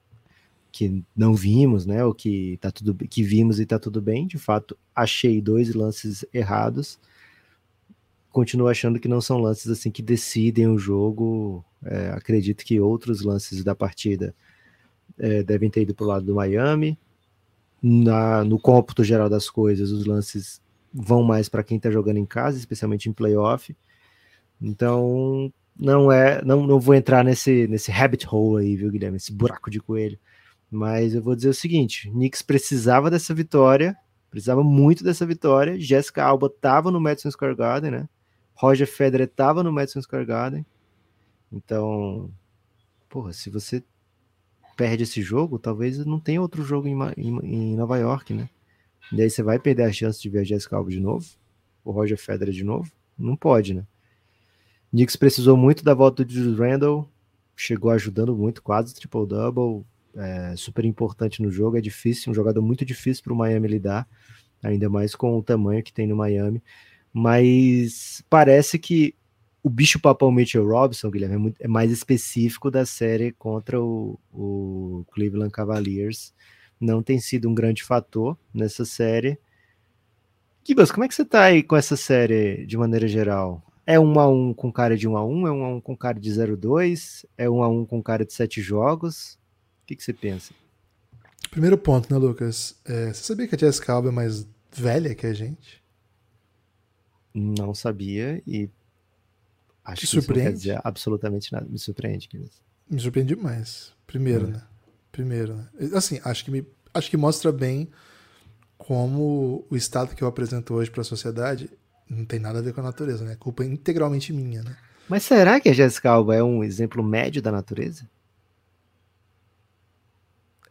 que 0.71 1.03
não 1.15 1.33
vimos, 1.33 1.87
né? 1.87 2.05
Ou 2.05 2.13
que 2.13 2.59
tá 2.61 2.71
tudo 2.71 2.93
que 2.93 3.23
vimos 3.23 3.59
e 3.59 3.65
tá 3.65 3.79
tudo 3.79 3.99
bem. 3.99 4.27
De 4.27 4.37
fato, 4.37 4.77
achei 4.95 5.41
dois 5.41 5.73
lances 5.73 6.23
errados. 6.31 6.99
Continuo 8.37 8.67
achando 8.67 8.99
que 8.99 9.07
não 9.07 9.19
são 9.19 9.39
lances 9.39 9.67
assim 9.67 9.89
que 9.89 10.03
decidem 10.03 10.67
o 10.67 10.77
jogo. 10.77 11.65
É, 11.83 12.09
acredito 12.09 12.63
que 12.63 12.79
outros 12.79 13.23
lances 13.23 13.63
da 13.63 13.73
partida 13.73 14.35
é, 15.17 15.41
devem 15.41 15.71
ter 15.71 15.81
ido 15.81 15.95
para 15.95 16.03
o 16.03 16.07
lado 16.07 16.23
do 16.23 16.35
Miami 16.35 16.99
na, 17.81 18.43
no 18.43 18.59
cômputo 18.59 19.03
geral 19.03 19.27
das 19.27 19.49
coisas, 19.49 19.89
os 19.89 20.05
lances 20.05 20.61
vão 20.93 21.23
mais 21.23 21.49
para 21.49 21.63
quem 21.63 21.77
está 21.77 21.89
jogando 21.89 22.17
em 22.17 22.27
casa, 22.27 22.59
especialmente 22.59 23.09
em 23.09 23.11
playoff. 23.11 23.75
Então, 24.61 25.51
não 25.75 26.11
é, 26.11 26.39
não, 26.45 26.67
não 26.67 26.79
vou 26.79 26.93
entrar 26.93 27.23
nesse 27.23 27.67
nesse 27.67 27.89
rabbit 27.89 28.27
hole 28.29 28.63
aí, 28.63 28.75
viu, 28.75 28.91
Guilherme, 28.91 29.17
esse 29.17 29.33
buraco 29.33 29.71
de 29.71 29.79
coelho. 29.79 30.19
Mas 30.69 31.15
eu 31.15 31.23
vou 31.23 31.35
dizer 31.35 31.49
o 31.49 31.55
seguinte, 31.55 32.07
Knicks 32.11 32.43
precisava 32.43 33.09
dessa 33.09 33.33
vitória, 33.33 33.97
precisava 34.29 34.63
muito 34.63 35.03
dessa 35.03 35.25
vitória. 35.25 35.79
Jessica 35.79 36.23
Alba 36.23 36.45
estava 36.55 36.91
no 36.91 37.01
Madison 37.01 37.31
Square 37.31 37.55
Garden, 37.55 37.89
né? 37.89 38.09
Roger 38.57 38.87
Federer 38.87 39.27
estava 39.27 39.63
no 39.63 39.71
Madison 39.71 40.01
Square 40.01 40.25
Garden. 40.25 40.65
Então, 41.51 42.31
porra, 43.07 43.31
se 43.31 43.49
você 43.49 43.83
perde 44.75 45.03
esse 45.03 45.21
jogo, 45.21 45.59
talvez 45.59 46.03
não 46.05 46.19
tenha 46.19 46.41
outro 46.41 46.63
jogo 46.63 46.87
em, 46.87 46.97
em, 47.17 47.39
em 47.43 47.75
Nova 47.75 47.97
York, 47.97 48.33
né? 48.33 48.49
E 49.11 49.21
aí 49.21 49.29
você 49.29 49.41
vai 49.41 49.57
perder 49.57 49.83
a 49.83 49.91
chance 49.91 50.21
de 50.21 50.29
ver 50.29 50.39
a 50.39 50.43
Jessica 50.43 50.75
Alba 50.75 50.89
de 50.89 50.99
novo? 50.99 51.25
O 51.83 51.91
Roger 51.91 52.17
Federer 52.17 52.53
de 52.53 52.63
novo? 52.63 52.91
Não 53.17 53.35
pode, 53.35 53.73
né? 53.73 53.85
Knicks 54.91 55.15
precisou 55.15 55.55
muito 55.55 55.83
da 55.83 55.93
volta 55.93 56.25
de 56.25 56.33
Julius 56.33 56.59
Randle, 56.59 57.09
chegou 57.55 57.91
ajudando 57.91 58.35
muito, 58.35 58.61
quase 58.61 58.93
triple-double, 58.93 59.85
é, 60.15 60.55
super 60.55 60.85
importante 60.85 61.41
no 61.41 61.51
jogo, 61.51 61.77
é 61.77 61.81
difícil, 61.81 62.31
um 62.31 62.35
jogador 62.35 62.61
muito 62.61 62.83
difícil 62.83 63.23
para 63.23 63.33
o 63.33 63.35
Miami 63.35 63.67
lidar, 63.67 64.07
ainda 64.63 64.89
mais 64.89 65.15
com 65.15 65.37
o 65.37 65.43
tamanho 65.43 65.83
que 65.83 65.93
tem 65.93 66.07
no 66.07 66.15
Miami, 66.15 66.61
mas 67.13 68.23
parece 68.29 68.77
que 68.77 69.15
o 69.67 69.69
bicho 69.69 69.99
papão 69.99 70.31
Mitchell 70.31 70.65
Robinson, 70.65 71.11
Guilherme, 71.11 71.53
é, 71.59 71.65
é, 71.65 71.67
mais 71.67 71.91
específico 71.91 72.71
da 72.71 72.85
série 72.85 73.33
contra 73.33 73.81
o, 73.81 74.17
o, 74.31 75.05
Cleveland 75.11 75.51
Cavaliers. 75.51 76.33
Não 76.79 77.03
tem 77.03 77.19
sido 77.19 77.49
um 77.49 77.53
grande 77.53 77.83
fator 77.83 78.37
nessa 78.53 78.85
série. 78.85 79.37
Kibas, 80.63 80.91
como 80.91 81.03
é 81.03 81.07
que 81.07 81.15
você 81.15 81.25
tá 81.25 81.43
aí 81.43 81.63
com 81.63 81.75
essa 81.75 81.97
série 81.97 82.65
de 82.65 82.77
maneira 82.77 83.07
geral? 83.07 83.61
É 83.85 83.99
um 83.99 84.19
a 84.19 84.27
um 84.27 84.53
com 84.53 84.71
cara 84.71 84.95
de 84.95 85.07
1 85.07 85.11
um 85.11 85.17
a 85.17 85.25
1 85.25 85.33
um, 85.33 85.47
é 85.47 85.51
um 85.51 85.63
a 85.63 85.69
um 85.69 85.81
com 85.81 85.97
cara 85.97 86.19
de 86.19 86.29
0-2, 86.29 87.25
é 87.37 87.49
um 87.49 87.63
a 87.63 87.67
um 87.67 87.85
com 87.85 88.01
cara 88.01 88.25
de 88.25 88.33
7 88.33 88.61
jogos? 88.61 89.33
O 89.83 89.87
que, 89.87 89.95
que 89.95 90.03
você 90.03 90.13
pensa? 90.13 90.53
Primeiro 91.49 91.77
ponto, 91.77 92.13
né, 92.13 92.19
Lucas? 92.19 92.79
É, 92.85 93.07
você 93.07 93.23
sabia 93.23 93.47
que 93.47 93.55
a 93.55 93.57
Jessica 93.57 93.93
Alba 93.93 94.09
é 94.09 94.11
mais 94.11 94.47
velha 94.73 95.15
que 95.15 95.25
a 95.25 95.33
gente? 95.33 95.81
Não 97.39 97.75
sabia, 97.75 98.41
e 98.47 98.69
Acho 99.85 100.01
que 100.01 100.07
surpreende? 100.07 100.17
isso 100.17 100.27
não 100.27 100.51
quer 100.51 100.57
dizer 100.57 100.81
absolutamente 100.83 101.53
nada. 101.53 101.67
Me 101.69 101.77
surpreende, 101.77 102.27
querido. 102.27 102.49
Me 102.89 102.99
surpreende 102.99 103.35
demais. 103.35 103.93
Primeiro, 104.07 104.47
é. 104.47 104.51
né? 104.51 104.61
Primeiro, 105.11 105.55
né? 105.55 105.67
Assim, 105.93 106.19
acho 106.23 106.43
que, 106.43 106.51
me, 106.51 106.65
acho 106.93 107.09
que 107.09 107.15
mostra 107.15 107.51
bem 107.51 107.89
como 108.77 109.65
o 109.69 109.75
estado 109.75 110.15
que 110.15 110.23
eu 110.23 110.27
apresento 110.27 110.73
hoje 110.73 110.89
para 110.89 111.01
a 111.01 111.05
sociedade 111.05 111.69
não 112.09 112.25
tem 112.25 112.39
nada 112.39 112.59
a 112.59 112.61
ver 112.61 112.73
com 112.73 112.81
a 112.81 112.83
natureza, 112.83 113.23
né? 113.23 113.33
A 113.33 113.37
culpa 113.37 113.63
é 113.63 113.67
integralmente 113.67 114.33
minha, 114.33 114.63
né? 114.63 114.75
Mas 115.07 115.23
será 115.23 115.59
que 115.59 115.69
a 115.69 115.73
Jessica 115.73 116.09
Alba 116.09 116.35
é 116.35 116.43
um 116.43 116.63
exemplo 116.63 117.03
médio 117.03 117.41
da 117.41 117.51
natureza? 117.51 118.09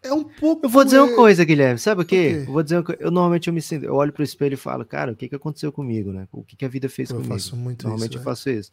É 0.07 0.13
um 0.13 0.25
pouco. 0.25 0.67
Eu 0.67 0.71
vou 0.71 0.85
dizer 0.85 0.99
uma 0.99 1.13
é 1.13 1.15
coisa, 1.15 1.45
Guilherme. 1.45 1.79
Sabe 1.79 2.03
o 2.03 2.05
quê? 2.05 2.45
Eu 2.47 2.53
vou 2.53 2.63
dizer 2.63 2.83
coisa. 2.83 3.03
Eu 3.03 3.11
normalmente 3.11 3.49
eu 3.49 3.55
me 3.55 3.61
sinto, 3.61 3.85
eu 3.85 3.95
olho 3.95 4.13
pro 4.13 4.23
espelho 4.23 4.55
e 4.55 4.57
falo, 4.57 4.85
cara, 4.85 5.13
o 5.13 5.17
que 5.17 5.29
que 5.29 5.35
aconteceu 5.35 5.73
comigo, 5.73 6.13
né? 6.13 6.27
O 6.33 6.43
que 6.43 6.57
que 6.57 6.65
a 6.65 6.69
vida 6.69 6.89
fez 6.89 7.11
eu 7.11 7.17
comigo? 7.17 7.35
Eu 7.35 7.39
faço 7.39 7.57
muito 7.57 7.83
normalmente 7.85 8.17
isso. 8.17 8.25
Normalmente 8.25 8.51
eu 8.51 8.51
faço 8.51 8.51
isso. 8.51 8.73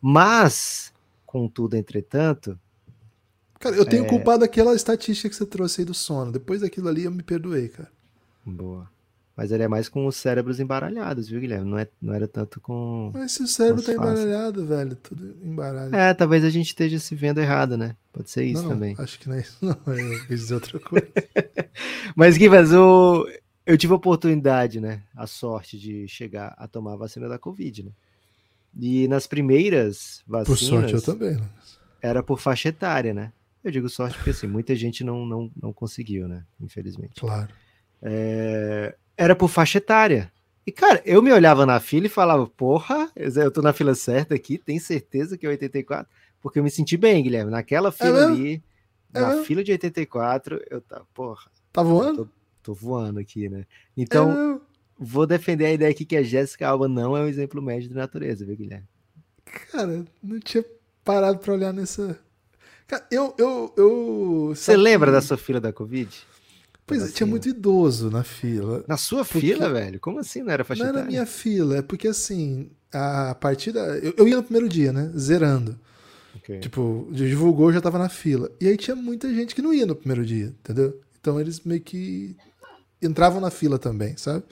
Mas, 0.00 0.92
contudo, 1.26 1.76
entretanto. 1.76 2.58
Cara, 3.58 3.76
eu 3.76 3.84
tenho 3.84 4.04
é... 4.04 4.08
culpado 4.08 4.44
aquela 4.44 4.74
estatística 4.74 5.28
que 5.28 5.36
você 5.36 5.46
trouxe 5.46 5.82
aí 5.82 5.84
do 5.84 5.94
sono. 5.94 6.32
Depois 6.32 6.62
daquilo 6.62 6.88
ali 6.88 7.04
eu 7.04 7.10
me 7.10 7.22
perdoei, 7.22 7.68
cara. 7.68 7.90
Boa. 8.44 8.88
Mas 9.40 9.50
ele 9.50 9.62
é 9.62 9.68
mais 9.68 9.88
com 9.88 10.04
os 10.04 10.16
cérebros 10.16 10.60
embaralhados, 10.60 11.30
viu, 11.30 11.40
Guilherme? 11.40 11.64
Não, 11.64 11.78
é, 11.78 11.88
não 11.98 12.12
era 12.12 12.28
tanto 12.28 12.60
com. 12.60 13.10
Mas 13.14 13.32
se 13.32 13.42
o 13.42 13.46
cérebro 13.46 13.82
tá 13.82 13.94
embaralhado, 13.94 14.66
velho, 14.66 14.94
tudo 14.96 15.34
embaralhado. 15.42 15.96
É, 15.96 16.12
talvez 16.12 16.44
a 16.44 16.50
gente 16.50 16.66
esteja 16.66 16.98
se 16.98 17.14
vendo 17.14 17.40
errado, 17.40 17.74
né? 17.74 17.96
Pode 18.12 18.28
ser 18.28 18.44
isso 18.44 18.64
não, 18.64 18.68
também. 18.68 18.94
acho 18.98 19.18
que 19.18 19.30
não 19.30 19.36
é 19.36 19.40
isso, 19.40 19.56
não. 19.62 19.78
Eu 19.96 20.26
quis 20.26 20.40
dizer 20.40 20.54
outra 20.56 20.78
coisa. 20.78 21.08
Mas, 22.14 22.34
Givas, 22.34 22.70
o... 22.74 23.26
eu 23.64 23.78
tive 23.78 23.94
a 23.94 23.96
oportunidade, 23.96 24.78
né? 24.78 25.00
A 25.16 25.26
sorte 25.26 25.78
de 25.78 26.06
chegar 26.06 26.54
a 26.58 26.68
tomar 26.68 26.92
a 26.92 26.96
vacina 26.96 27.26
da 27.26 27.38
Covid, 27.38 27.84
né? 27.84 27.92
E 28.78 29.08
nas 29.08 29.26
primeiras 29.26 30.22
Por 30.26 30.32
vacinas. 30.32 30.60
sorte, 30.60 30.92
eu 30.92 31.00
também. 31.00 31.36
Lucas. 31.36 31.78
era 32.02 32.22
por 32.22 32.38
faixa 32.38 32.68
etária, 32.68 33.14
né? 33.14 33.32
Eu 33.64 33.70
digo 33.70 33.88
sorte 33.88 34.18
porque 34.18 34.30
assim, 34.30 34.46
muita 34.46 34.76
gente 34.76 35.02
não, 35.02 35.24
não, 35.24 35.50
não 35.56 35.72
conseguiu, 35.72 36.28
né? 36.28 36.44
Infelizmente. 36.60 37.18
Claro. 37.18 37.48
É, 38.02 38.94
Era 39.22 39.36
por 39.36 39.48
faixa 39.48 39.76
etária. 39.78 40.32
E, 40.66 40.72
cara, 40.72 41.02
eu 41.04 41.20
me 41.22 41.30
olhava 41.32 41.66
na 41.66 41.78
fila 41.78 42.06
e 42.06 42.08
falava, 42.10 42.46
porra, 42.46 43.10
eu 43.14 43.50
tô 43.50 43.60
na 43.60 43.72
fila 43.72 43.94
certa 43.94 44.34
aqui, 44.34 44.56
tem 44.56 44.78
certeza 44.78 45.36
que 45.36 45.44
é 45.44 45.48
84? 45.50 46.10
Porque 46.40 46.58
eu 46.58 46.62
me 46.62 46.70
senti 46.70 46.96
bem, 46.96 47.22
Guilherme. 47.22 47.50
Naquela 47.50 47.92
fila 47.92 48.20
mesmo? 48.26 48.34
ali, 48.34 48.62
É 49.12 49.20
na 49.20 49.42
fila 49.44 49.62
de 49.62 49.72
84, 49.72 50.62
eu 50.70 50.80
tava, 50.80 51.06
porra, 51.12 51.50
Tá 51.72 51.82
voando? 51.82 52.24
tô, 52.62 52.72
tô 52.72 52.74
voando 52.74 53.20
aqui, 53.20 53.48
né? 53.48 53.60
É 53.60 53.64
Então, 53.96 54.28
mesmo? 54.28 54.60
vou 54.98 55.26
defender 55.26 55.66
a 55.66 55.72
ideia 55.72 55.90
aqui 55.90 56.04
que 56.06 56.16
a 56.16 56.22
Jéssica 56.22 56.66
Alba 56.68 56.88
não 56.88 57.14
é 57.16 57.20
um 57.20 57.26
exemplo 57.28 57.60
médio 57.60 57.88
de 57.90 57.94
natureza, 57.94 58.44
viu, 58.46 58.56
Guilherme? 58.56 58.86
Cara, 59.72 60.04
não 60.22 60.38
tinha 60.40 60.64
parado 61.04 61.38
pra 61.40 61.52
olhar 61.54 61.72
nessa. 61.74 62.18
Cara, 62.86 63.06
eu. 63.10 63.34
eu, 63.38 63.72
eu 63.76 64.52
Você 64.54 64.76
lembra 64.76 65.08
que- 65.10 65.16
da 65.16 65.20
sua 65.20 65.36
fila 65.36 65.60
da 65.60 65.72
Covid? 65.72 66.26
Pois 66.98 67.10
é, 67.10 67.12
tinha 67.12 67.26
muito 67.26 67.48
idoso 67.48 68.10
na 68.10 68.22
fila. 68.22 68.84
Na 68.86 68.96
sua 68.96 69.24
Porque- 69.24 69.40
fila, 69.40 69.70
velho? 69.72 69.98
Como 70.00 70.18
assim 70.18 70.42
não 70.42 70.52
era 70.52 70.64
faixa 70.64 70.82
Não 70.84 70.90
era 70.98 71.06
minha 71.06 71.24
fila, 71.26 71.78
é 71.78 71.82
porque 71.82 72.08
assim, 72.08 72.70
a 72.92 73.34
partida. 73.34 73.80
Eu, 73.98 74.14
eu 74.18 74.28
ia 74.28 74.36
no 74.36 74.42
primeiro 74.42 74.68
dia, 74.68 74.92
né? 74.92 75.10
Zerando. 75.16 75.78
Ok. 76.36 76.58
Tipo, 76.60 77.08
divulgou, 77.10 77.72
já 77.72 77.80
tava 77.80 77.98
na 77.98 78.08
fila. 78.08 78.50
E 78.60 78.68
aí 78.68 78.76
tinha 78.76 78.94
muita 78.96 79.32
gente 79.34 79.54
que 79.54 79.62
não 79.62 79.72
ia 79.74 79.86
no 79.86 79.96
primeiro 79.96 80.24
dia, 80.24 80.46
entendeu? 80.60 81.00
Então 81.20 81.40
eles 81.40 81.60
meio 81.60 81.80
que 81.80 82.36
entravam 83.02 83.40
na 83.40 83.50
fila 83.50 83.78
também, 83.78 84.16
sabe? 84.16 84.44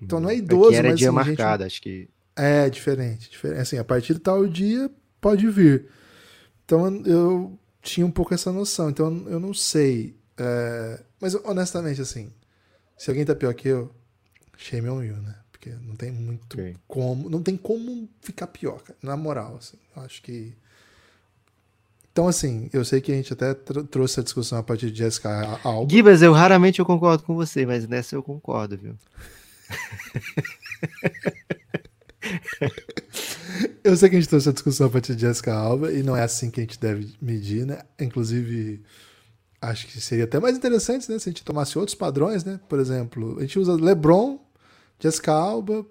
Então 0.00 0.20
não 0.20 0.30
é 0.30 0.36
idoso, 0.36 0.68
Aqui 0.68 0.76
era 0.76 0.88
mas 0.90 0.98
dia 0.98 1.08
assim, 1.10 1.18
gente- 1.18 1.28
marcado, 1.38 1.64
acho 1.64 1.82
que. 1.82 2.08
É, 2.36 2.70
diferente, 2.70 3.28
diferente. 3.30 3.60
Assim, 3.60 3.78
a 3.78 3.84
partir 3.84 4.14
de 4.14 4.20
tal 4.20 4.46
dia 4.46 4.90
pode 5.20 5.48
vir. 5.50 5.86
Então 6.64 7.02
eu 7.04 7.58
tinha 7.82 8.06
um 8.06 8.10
pouco 8.10 8.32
essa 8.32 8.52
noção. 8.52 8.90
Então 8.90 9.24
eu 9.28 9.40
não 9.40 9.52
sei. 9.52 10.14
É, 10.38 11.00
Mas 11.20 11.34
honestamente, 11.44 12.00
assim, 12.00 12.32
se 12.96 13.10
alguém 13.10 13.24
tá 13.24 13.34
pior 13.34 13.52
que 13.54 13.68
eu, 13.68 13.90
shame 14.56 14.88
on 14.88 15.02
you, 15.02 15.16
né? 15.16 15.34
Porque 15.52 15.70
não 15.82 15.96
tem 15.96 16.10
muito 16.12 16.54
Ok. 16.54 16.76
como. 16.86 17.28
Não 17.28 17.42
tem 17.42 17.56
como 17.56 18.08
ficar 18.20 18.46
pior, 18.46 18.80
cara. 18.82 18.96
Na 19.02 19.16
moral, 19.16 19.56
assim. 19.58 19.76
Eu 19.96 20.02
acho 20.02 20.22
que. 20.22 20.54
Então, 22.12 22.26
assim, 22.28 22.68
eu 22.72 22.84
sei 22.84 23.00
que 23.00 23.12
a 23.12 23.14
gente 23.14 23.32
até 23.32 23.54
tr- 23.54 23.82
trouxe 23.82 24.18
a 24.20 24.22
discussão 24.22 24.58
a 24.58 24.62
partir 24.62 24.90
de 24.90 24.98
Jessica 24.98 25.58
Alba. 25.62 25.90
Gibas, 25.90 26.20
eu 26.22 26.32
raramente 26.32 26.80
eu 26.80 26.86
concordo 26.86 27.22
com 27.22 27.34
você, 27.34 27.64
mas 27.66 27.86
nessa 27.86 28.16
eu 28.16 28.22
concordo, 28.22 28.76
viu? 28.76 28.96
Eu 33.82 33.96
sei 33.96 34.08
que 34.10 34.16
a 34.16 34.20
gente 34.20 34.28
trouxe 34.28 34.48
a 34.48 34.52
discussão 34.52 34.86
a 34.86 34.90
partir 34.90 35.14
de 35.14 35.22
Jessica 35.22 35.54
Alba 35.54 35.92
e 35.92 36.02
não 36.02 36.16
é 36.16 36.22
assim 36.22 36.50
que 36.50 36.60
a 36.60 36.62
gente 36.62 36.78
deve 36.78 37.14
medir, 37.20 37.64
né? 37.66 37.82
Inclusive, 37.98 38.82
acho 39.60 39.86
que 39.86 40.00
seria 40.00 40.24
até 40.24 40.38
mais 40.40 40.56
interessante, 40.56 41.10
né? 41.10 41.18
Se 41.18 41.28
a 41.28 41.32
gente 41.32 41.44
tomasse 41.44 41.78
outros 41.78 41.94
padrões, 41.94 42.44
né? 42.44 42.60
Por 42.68 42.78
exemplo, 42.78 43.36
a 43.38 43.42
gente 43.42 43.58
usa 43.58 43.74
LeBron, 43.74 44.38
Jessica 45.00 45.32
Alba, 45.32 45.84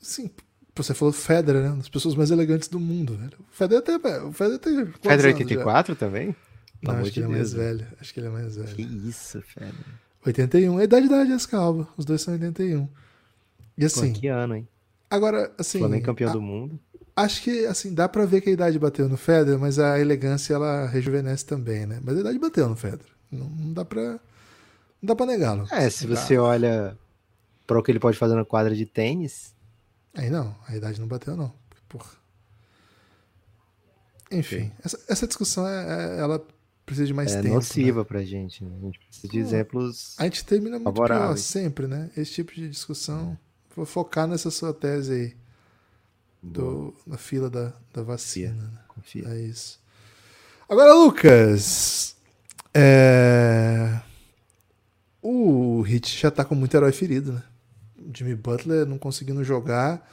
sim, 0.00 0.30
você 0.74 0.94
falou 0.94 1.12
Federer, 1.12 1.62
né? 1.62 1.68
Uma 1.68 1.76
das 1.78 1.88
pessoas 1.88 2.14
mais 2.14 2.30
elegantes 2.30 2.68
do 2.68 2.80
mundo, 2.80 3.16
velho. 3.16 3.32
O 3.40 3.54
Federer 3.54 3.82
até, 3.82 4.22
o 4.22 4.32
Federer 4.32 4.58
tem 4.58 4.74
quantos 4.76 5.00
Federer 5.02 5.34
anos 5.34 5.38
já? 5.38 5.44
84 5.56 5.96
também? 5.96 6.36
Não, 6.82 6.94
acho 6.96 7.12
que 7.12 7.20
ele 7.20 7.26
é 7.26 7.28
mais 7.28 7.52
Deus, 7.52 7.64
velho. 7.64 7.86
Acho 8.00 8.12
que 8.14 8.20
ele 8.20 8.26
é 8.26 8.30
mais 8.30 8.56
velho. 8.56 8.74
Que 8.74 8.82
isso, 8.82 9.40
Federer. 9.42 9.74
81. 10.26 10.78
A 10.78 10.84
idade 10.84 11.08
da 11.08 11.24
Jessica 11.24 11.56
Alba. 11.58 11.88
Os 11.96 12.04
dois 12.04 12.20
são 12.22 12.34
81. 12.34 12.88
E 13.76 13.80
Pô, 13.80 13.86
assim, 13.86 14.12
que 14.12 14.26
ano, 14.28 14.56
hein? 14.56 14.68
agora, 15.10 15.52
assim. 15.58 15.78
Flamengo 15.78 16.04
campeão 16.06 16.30
a- 16.30 16.32
do 16.32 16.42
mundo. 16.42 16.78
Acho 17.14 17.42
que, 17.42 17.66
assim, 17.66 17.94
dá 17.94 18.08
pra 18.08 18.24
ver 18.24 18.40
que 18.40 18.48
a 18.50 18.52
idade 18.52 18.78
bateu 18.78 19.08
no 19.08 19.16
Federer, 19.16 19.58
mas 19.58 19.78
a 19.78 19.98
elegância, 19.98 20.54
ela 20.54 20.86
rejuvenesce 20.86 21.44
também, 21.44 21.84
né? 21.86 22.00
Mas 22.02 22.16
a 22.16 22.20
idade 22.20 22.38
bateu 22.38 22.68
no 22.68 22.76
Federer. 22.76 23.12
Não, 23.30 23.46
não 23.48 23.72
dá 23.72 23.84
pra... 23.84 24.02
Não 24.02 24.18
dá 25.08 25.14
pra 25.16 25.26
negá-lo. 25.26 25.66
É, 25.70 25.90
se 25.90 26.06
dá. 26.06 26.16
você 26.16 26.38
olha 26.38 26.96
para 27.66 27.78
o 27.78 27.82
que 27.82 27.90
ele 27.90 27.98
pode 28.00 28.16
fazer 28.16 28.34
na 28.34 28.44
quadra 28.44 28.74
de 28.74 28.86
tênis, 28.86 29.52
Aí 30.14 30.28
não, 30.28 30.54
a 30.68 30.76
idade 30.76 31.00
não 31.00 31.08
bateu, 31.08 31.36
não. 31.36 31.52
Porra. 31.88 32.10
Enfim, 34.30 34.70
essa, 34.84 34.98
essa 35.08 35.26
discussão, 35.26 35.66
é, 35.66 36.16
é- 36.16 36.20
ela 36.20 36.46
precisa 36.86 37.06
de 37.06 37.14
mais 37.14 37.32
é 37.32 37.42
tempo. 37.42 37.54
nociva 37.54 38.00
né? 38.00 38.04
pra 38.04 38.22
gente. 38.22 38.64
Né? 38.64 38.70
A 38.80 38.84
gente 38.84 38.98
precisa 38.98 39.28
de 39.28 39.38
Pô, 39.38 39.44
exemplos. 39.46 40.14
A 40.18 40.24
gente 40.24 40.44
termina 40.44 40.76
muito 40.78 40.84
Favoráveis. 40.84 41.28
pior 41.28 41.36
sempre, 41.38 41.86
né? 41.86 42.10
Esse 42.16 42.32
tipo 42.32 42.54
de 42.54 42.68
discussão. 42.68 43.38
Vou 43.74 43.86
focar 43.86 44.26
nessa 44.26 44.50
sua 44.50 44.74
tese 44.74 45.12
aí, 45.12 45.36
do, 46.42 46.94
na 47.06 47.16
fila 47.16 47.48
da, 47.48 47.72
da 47.92 48.02
vacina. 48.02 48.54
né? 48.54 48.78
Confia. 48.88 49.28
É 49.28 49.40
isso. 49.40 49.80
Agora, 50.68 50.94
Lucas. 50.94 52.16
é, 52.74 54.00
O 55.20 55.82
Hit 55.82 56.18
já 56.18 56.30
tá 56.30 56.44
com 56.44 56.54
muito 56.54 56.74
herói 56.76 56.92
ferido, 56.92 57.32
né? 57.32 57.42
O 57.98 58.10
Jimmy 58.16 58.34
Butler 58.34 58.86
não 58.86 58.98
conseguindo 58.98 59.44
jogar, 59.44 60.08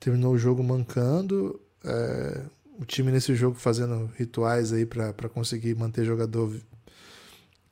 terminou 0.00 0.34
o 0.34 0.38
jogo 0.38 0.62
mancando. 0.62 1.60
é, 1.84 2.42
O 2.80 2.84
time 2.84 3.12
nesse 3.12 3.34
jogo 3.34 3.56
fazendo 3.56 4.10
rituais 4.16 4.72
aí 4.72 4.86
pra 4.86 5.12
conseguir 5.28 5.74
manter 5.76 6.04
jogador 6.04 6.54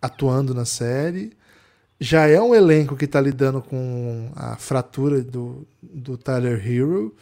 atuando 0.00 0.54
na 0.54 0.64
série. 0.64 1.32
Já 1.98 2.26
é 2.28 2.40
um 2.40 2.54
elenco 2.54 2.94
que 2.96 3.06
tá 3.06 3.20
lidando 3.20 3.62
com 3.62 4.30
a 4.36 4.56
fratura 4.56 5.22
do, 5.22 5.66
do 5.82 6.18
Tyler 6.18 6.60
Hero. 6.66 7.14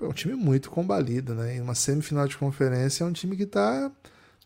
É 0.00 0.04
um 0.04 0.12
time 0.12 0.34
muito 0.34 0.70
combalido, 0.70 1.34
né? 1.34 1.56
Em 1.56 1.60
uma 1.60 1.74
semifinal 1.74 2.28
de 2.28 2.36
conferência 2.36 3.04
é 3.04 3.06
um 3.06 3.12
time 3.12 3.36
que 3.36 3.46
tá. 3.46 3.90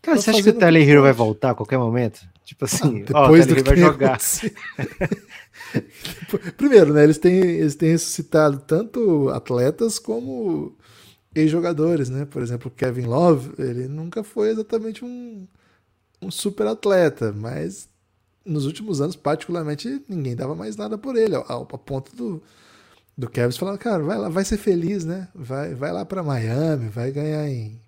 Cara, 0.00 0.16
tá 0.16 0.22
você 0.22 0.30
acha 0.30 0.42
que 0.42 0.50
o 0.50 0.58
Tyler 0.58 0.88
Hero 0.88 1.02
vai 1.02 1.12
voltar 1.12 1.50
a 1.50 1.54
qualquer 1.54 1.78
momento? 1.78 2.20
Tipo 2.44 2.64
assim, 2.64 3.04
Ah, 3.12 3.22
ó, 3.22 3.30
o 3.30 3.32
depois 3.32 3.46
do 3.46 3.54
Tyler 3.54 3.64
que 3.64 3.70
vai 3.70 3.78
jogar. 3.78 4.18
Primeiro, 6.56 6.92
né? 6.92 7.04
Eles 7.04 7.18
têm, 7.18 7.34
eles 7.34 7.74
têm 7.74 7.90
ressuscitado 7.90 8.62
tanto 8.66 9.28
atletas 9.30 9.98
como 9.98 10.76
ex-jogadores, 11.34 12.08
né? 12.08 12.24
Por 12.24 12.42
exemplo, 12.42 12.70
Kevin 12.70 13.06
Love, 13.06 13.52
ele 13.58 13.88
nunca 13.88 14.24
foi 14.24 14.50
exatamente 14.50 15.04
um, 15.04 15.46
um 16.20 16.30
super 16.30 16.66
atleta, 16.66 17.32
mas 17.32 17.88
nos 18.44 18.66
últimos 18.66 19.00
anos, 19.00 19.16
particularmente, 19.16 20.02
ninguém 20.08 20.34
dava 20.34 20.54
mais 20.54 20.76
nada 20.76 20.98
por 20.98 21.16
ele, 21.16 21.34
ao, 21.34 21.44
ao 21.48 21.66
ponto 21.66 22.14
do, 22.16 22.42
do 23.20 23.28
Kevin 23.28 23.52
falar, 23.52 23.76
cara, 23.76 24.02
vai 24.02 24.16
lá, 24.16 24.28
vai 24.30 24.44
ser 24.44 24.56
feliz, 24.56 25.04
né? 25.04 25.28
Vai, 25.35 25.74
vai 25.74 25.92
lá 25.92 26.06
para 26.06 26.22
Miami, 26.22 26.88
vai 26.88 27.11
ganhar 27.11 27.46
em 27.48 27.78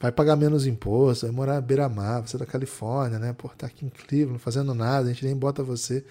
vai 0.00 0.10
pagar 0.10 0.36
menos 0.36 0.66
imposto, 0.66 1.26
vai 1.26 1.34
morar 1.34 1.56
à 1.58 1.60
beira-mar, 1.60 2.22
você 2.22 2.36
é 2.36 2.38
da 2.38 2.46
Califórnia, 2.46 3.18
né? 3.18 3.34
Pô, 3.34 3.48
tá 3.48 3.66
aqui 3.66 3.84
em 3.84 3.90
Cleveland, 3.90 4.32
não 4.32 4.38
fazendo 4.38 4.74
nada, 4.74 5.08
a 5.08 5.12
gente 5.12 5.24
nem 5.24 5.36
bota 5.36 5.62
você. 5.62 6.04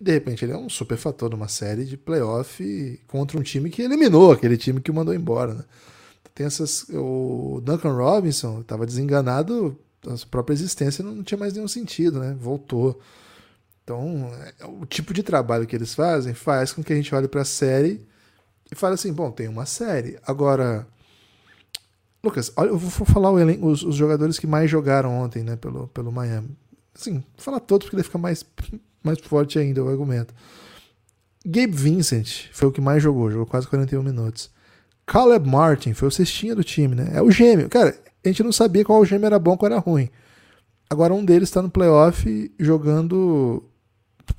De 0.00 0.12
repente 0.12 0.44
ele 0.44 0.52
é 0.52 0.56
um 0.56 0.68
super 0.68 0.96
fator 0.96 1.30
numa 1.30 1.48
série 1.48 1.84
de 1.84 1.96
playoff 1.96 3.00
contra 3.06 3.38
um 3.38 3.42
time 3.42 3.70
que 3.70 3.82
eliminou 3.82 4.32
aquele 4.32 4.56
time 4.56 4.80
que 4.80 4.90
o 4.90 4.94
mandou 4.94 5.14
embora, 5.14 5.54
né? 5.54 5.64
Tem 6.34 6.46
essas. 6.46 6.86
O 6.90 7.60
Duncan 7.64 7.92
Robinson 7.92 8.60
estava 8.60 8.86
desenganado, 8.86 9.76
a 10.06 10.14
própria 10.30 10.54
existência 10.54 11.02
não 11.04 11.22
tinha 11.22 11.38
mais 11.38 11.54
nenhum 11.54 11.68
sentido, 11.68 12.20
né? 12.20 12.36
Voltou. 12.38 13.00
Então, 13.82 14.30
é, 14.60 14.66
o 14.66 14.86
tipo 14.86 15.12
de 15.12 15.22
trabalho 15.22 15.66
que 15.66 15.74
eles 15.74 15.94
fazem 15.94 16.34
faz 16.34 16.72
com 16.72 16.82
que 16.82 16.92
a 16.92 16.96
gente 16.96 17.14
olhe 17.14 17.28
para 17.28 17.42
a 17.42 17.44
série 17.44 18.06
e 18.70 18.74
fale 18.74 18.94
assim: 18.94 19.12
bom, 19.12 19.30
tem 19.30 19.48
uma 19.48 19.66
série. 19.66 20.18
Agora, 20.26 20.86
Lucas, 22.22 22.52
olha, 22.56 22.68
eu 22.68 22.78
vou 22.78 23.06
falar 23.06 23.30
o 23.30 23.38
elenco, 23.38 23.66
os, 23.66 23.82
os 23.82 23.96
jogadores 23.96 24.38
que 24.38 24.46
mais 24.46 24.70
jogaram 24.70 25.12
ontem, 25.20 25.42
né, 25.42 25.56
pelo, 25.56 25.88
pelo 25.88 26.12
Miami. 26.12 26.56
Assim, 26.94 27.24
falar 27.36 27.60
todos 27.60 27.86
porque 27.86 27.96
daí 27.96 28.04
fica 28.04 28.18
mais, 28.18 28.44
mais 29.02 29.18
forte 29.20 29.58
ainda 29.58 29.82
o 29.82 29.88
argumento. 29.88 30.34
Gabe 31.44 31.72
Vincent 31.72 32.50
foi 32.52 32.68
o 32.68 32.72
que 32.72 32.80
mais 32.80 33.02
jogou, 33.02 33.30
jogou 33.30 33.46
quase 33.46 33.66
41 33.66 34.02
minutos. 34.02 34.50
Caleb 35.06 35.48
Martin 35.48 35.94
foi 35.94 36.08
o 36.08 36.10
cestinha 36.10 36.54
do 36.54 36.62
time, 36.62 36.94
né? 36.94 37.10
É 37.14 37.22
o 37.22 37.30
gêmeo. 37.30 37.68
Cara, 37.68 37.98
a 38.22 38.28
gente 38.28 38.42
não 38.42 38.52
sabia 38.52 38.84
qual 38.84 39.04
gêmeo 39.04 39.26
era 39.26 39.38
bom, 39.38 39.56
qual 39.56 39.72
era 39.72 39.80
ruim. 39.80 40.10
Agora 40.90 41.14
um 41.14 41.24
deles 41.24 41.48
está 41.48 41.62
no 41.62 41.70
playoff 41.70 42.52
jogando, 42.58 43.64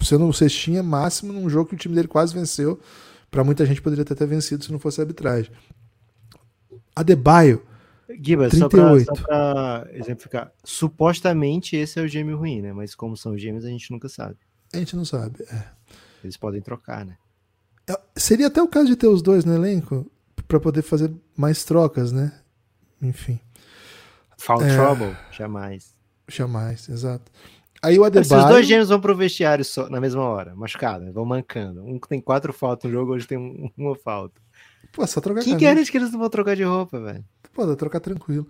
sendo 0.02 0.28
o 0.28 0.34
cestinha 0.34 0.82
máximo 0.82 1.34
num 1.34 1.50
jogo 1.50 1.70
que 1.70 1.76
o 1.76 1.78
time 1.78 1.96
dele 1.96 2.08
quase 2.08 2.34
venceu. 2.34 2.80
Para 3.30 3.44
muita 3.44 3.66
gente 3.66 3.82
poderia 3.82 4.04
ter 4.04 4.14
até 4.14 4.26
vencido 4.26 4.64
se 4.64 4.72
não 4.72 4.80
fosse 4.80 5.00
a 5.00 5.04
arbitragem. 5.04 5.52
Adebayo, 6.96 7.66
pra, 8.08 8.50
38. 8.50 9.06
só 9.06 9.24
pra 9.24 9.88
exemplificar. 9.94 10.52
Supostamente 10.64 11.76
esse 11.76 12.00
é 12.00 12.04
o 12.04 12.08
gêmeo 12.08 12.38
ruim, 12.38 12.62
né? 12.62 12.74
Mas 12.74 12.94
como 12.94 13.16
são 13.16 13.38
gêmeos, 13.38 13.64
a 13.64 13.70
gente 13.70 13.90
nunca 13.92 14.10
sabe. 14.10 14.38
A 14.74 14.78
gente 14.78 14.96
não 14.96 15.06
sabe. 15.06 15.44
é. 15.50 15.64
Eles 16.24 16.38
podem 16.38 16.62
trocar, 16.62 17.06
né? 17.06 17.18
É, 17.90 18.00
seria 18.16 18.48
até 18.48 18.62
o 18.62 18.68
caso 18.68 18.88
de 18.88 18.96
ter 18.96 19.08
os 19.08 19.22
dois 19.22 19.44
no 19.44 19.56
elenco 19.56 20.10
para 20.48 20.60
poder 20.60 20.82
fazer 20.82 21.12
mais 21.36 21.64
trocas, 21.64 22.12
né? 22.12 22.40
Enfim. 23.02 23.40
Foul 24.38 24.64
é... 24.64 24.76
trouble? 24.76 25.18
Jamais. 25.32 25.96
Jamais, 26.28 26.88
exato. 26.90 27.32
Aí 27.84 27.98
o 27.98 28.04
Adebayo... 28.04 28.26
Se 28.26 28.36
os 28.36 28.46
dois 28.46 28.68
gêmeos 28.68 28.90
vão 28.90 29.02
pro 29.02 29.16
vestiário 29.16 29.66
só, 29.66 29.90
na 29.90 30.00
mesma 30.00 30.22
hora, 30.22 30.56
machucado, 30.56 31.12
vão 31.12 31.26
mancando. 31.26 31.84
Um 31.84 31.98
tem 31.98 32.22
quatro 32.22 32.54
faltas 32.54 32.90
no 32.90 32.96
jogo, 32.96 33.14
hoje 33.14 33.28
tem 33.28 33.38
um, 33.38 33.72
uma 33.78 33.96
falta. 33.96 34.40
Pô, 34.92 35.06
só 35.08 35.20
trocar 35.20 35.44
Quem 35.44 35.58
garante 35.58 35.92
que 35.92 35.98
eles 35.98 36.12
não 36.12 36.20
vão 36.20 36.30
trocar 36.30 36.56
de 36.56 36.64
roupa, 36.64 37.00
velho? 37.00 37.24
Pô, 37.54 37.66
dá 37.66 37.76
trocar 37.76 38.00
tranquilo. 38.00 38.46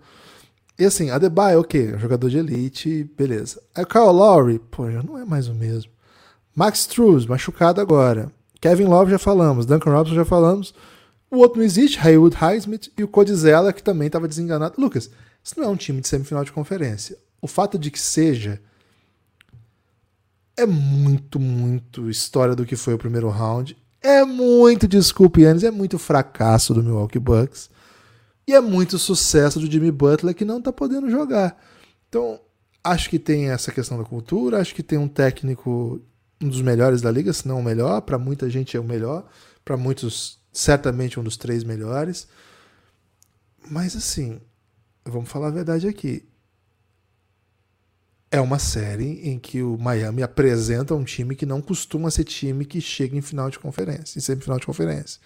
E 0.78 0.84
assim, 0.84 1.10
Adebayo, 1.10 1.60
ok, 1.60 1.98
jogador 1.98 2.28
de 2.28 2.38
elite, 2.38 3.04
beleza. 3.16 3.62
Aí 3.74 3.84
o 3.84 3.86
Kyle 3.86 4.04
Lowry, 4.04 4.58
pô, 4.58 4.90
já 4.90 5.02
não 5.02 5.18
é 5.18 5.24
mais 5.24 5.48
o 5.48 5.54
mesmo. 5.54 5.90
Max 6.54 6.80
Struz, 6.80 7.24
machucado 7.24 7.80
agora. 7.80 8.30
Kevin 8.60 8.84
Love 8.84 9.10
já 9.10 9.18
falamos, 9.18 9.66
Duncan 9.66 9.90
Robinson 9.90 10.14
já 10.14 10.24
falamos. 10.24 10.74
O 11.30 11.38
outro 11.38 11.58
não 11.58 11.64
existe, 11.64 11.98
Haywood 11.98 12.36
Highsmith 12.36 12.92
e 12.96 13.02
o 13.02 13.08
Codizella, 13.08 13.72
que 13.72 13.82
também 13.82 14.06
estava 14.06 14.28
desenganado. 14.28 14.74
Lucas, 14.78 15.10
isso 15.42 15.58
não 15.58 15.64
é 15.64 15.68
um 15.68 15.76
time 15.76 16.00
de 16.00 16.08
semifinal 16.08 16.44
de 16.44 16.52
conferência. 16.52 17.16
O 17.40 17.46
fato 17.46 17.78
de 17.78 17.90
que 17.90 17.98
seja 17.98 18.60
é 20.62 20.66
muito, 20.66 21.40
muito 21.40 22.08
história 22.08 22.54
do 22.54 22.64
que 22.64 22.76
foi 22.76 22.94
o 22.94 22.98
primeiro 22.98 23.28
round. 23.28 23.76
É 24.00 24.24
muito, 24.24 24.88
desculpe, 24.88 25.42
Yannis, 25.42 25.64
é 25.64 25.70
muito 25.70 25.98
fracasso 25.98 26.72
do 26.72 26.82
Milwaukee 26.82 27.18
Bucks. 27.18 27.70
E 28.46 28.52
é 28.52 28.60
muito 28.60 28.98
sucesso 28.98 29.60
do 29.60 29.70
Jimmy 29.70 29.90
Butler 29.90 30.34
que 30.34 30.44
não 30.44 30.58
está 30.58 30.72
podendo 30.72 31.10
jogar. 31.10 31.56
Então, 32.08 32.40
acho 32.82 33.08
que 33.08 33.18
tem 33.18 33.50
essa 33.50 33.70
questão 33.70 33.98
da 33.98 34.04
cultura, 34.04 34.60
acho 34.60 34.74
que 34.74 34.82
tem 34.82 34.98
um 34.98 35.08
técnico, 35.08 36.00
um 36.40 36.48
dos 36.48 36.60
melhores 36.60 37.00
da 37.00 37.10
liga, 37.10 37.32
se 37.32 37.46
não 37.46 37.60
o 37.60 37.62
melhor. 37.62 38.00
Para 38.02 38.18
muita 38.18 38.50
gente 38.50 38.76
é 38.76 38.80
o 38.80 38.84
melhor, 38.84 39.24
para 39.64 39.76
muitos, 39.76 40.38
certamente 40.52 41.18
um 41.18 41.22
dos 41.22 41.36
três 41.36 41.62
melhores. 41.62 42.26
Mas 43.70 43.94
assim, 43.94 44.40
vamos 45.04 45.28
falar 45.28 45.48
a 45.48 45.52
verdade 45.52 45.86
aqui 45.86 46.24
é 48.32 48.40
uma 48.40 48.58
série 48.58 49.28
em 49.28 49.38
que 49.38 49.62
o 49.62 49.76
Miami 49.76 50.22
apresenta 50.22 50.94
um 50.94 51.04
time 51.04 51.36
que 51.36 51.44
não 51.44 51.60
costuma 51.60 52.10
ser 52.10 52.24
time 52.24 52.64
que 52.64 52.80
chega 52.80 53.14
em 53.14 53.20
final 53.20 53.50
de 53.50 53.58
conferência, 53.58 54.18
em 54.18 54.22
semifinal 54.22 54.58
de 54.58 54.64
conferência. 54.64 55.20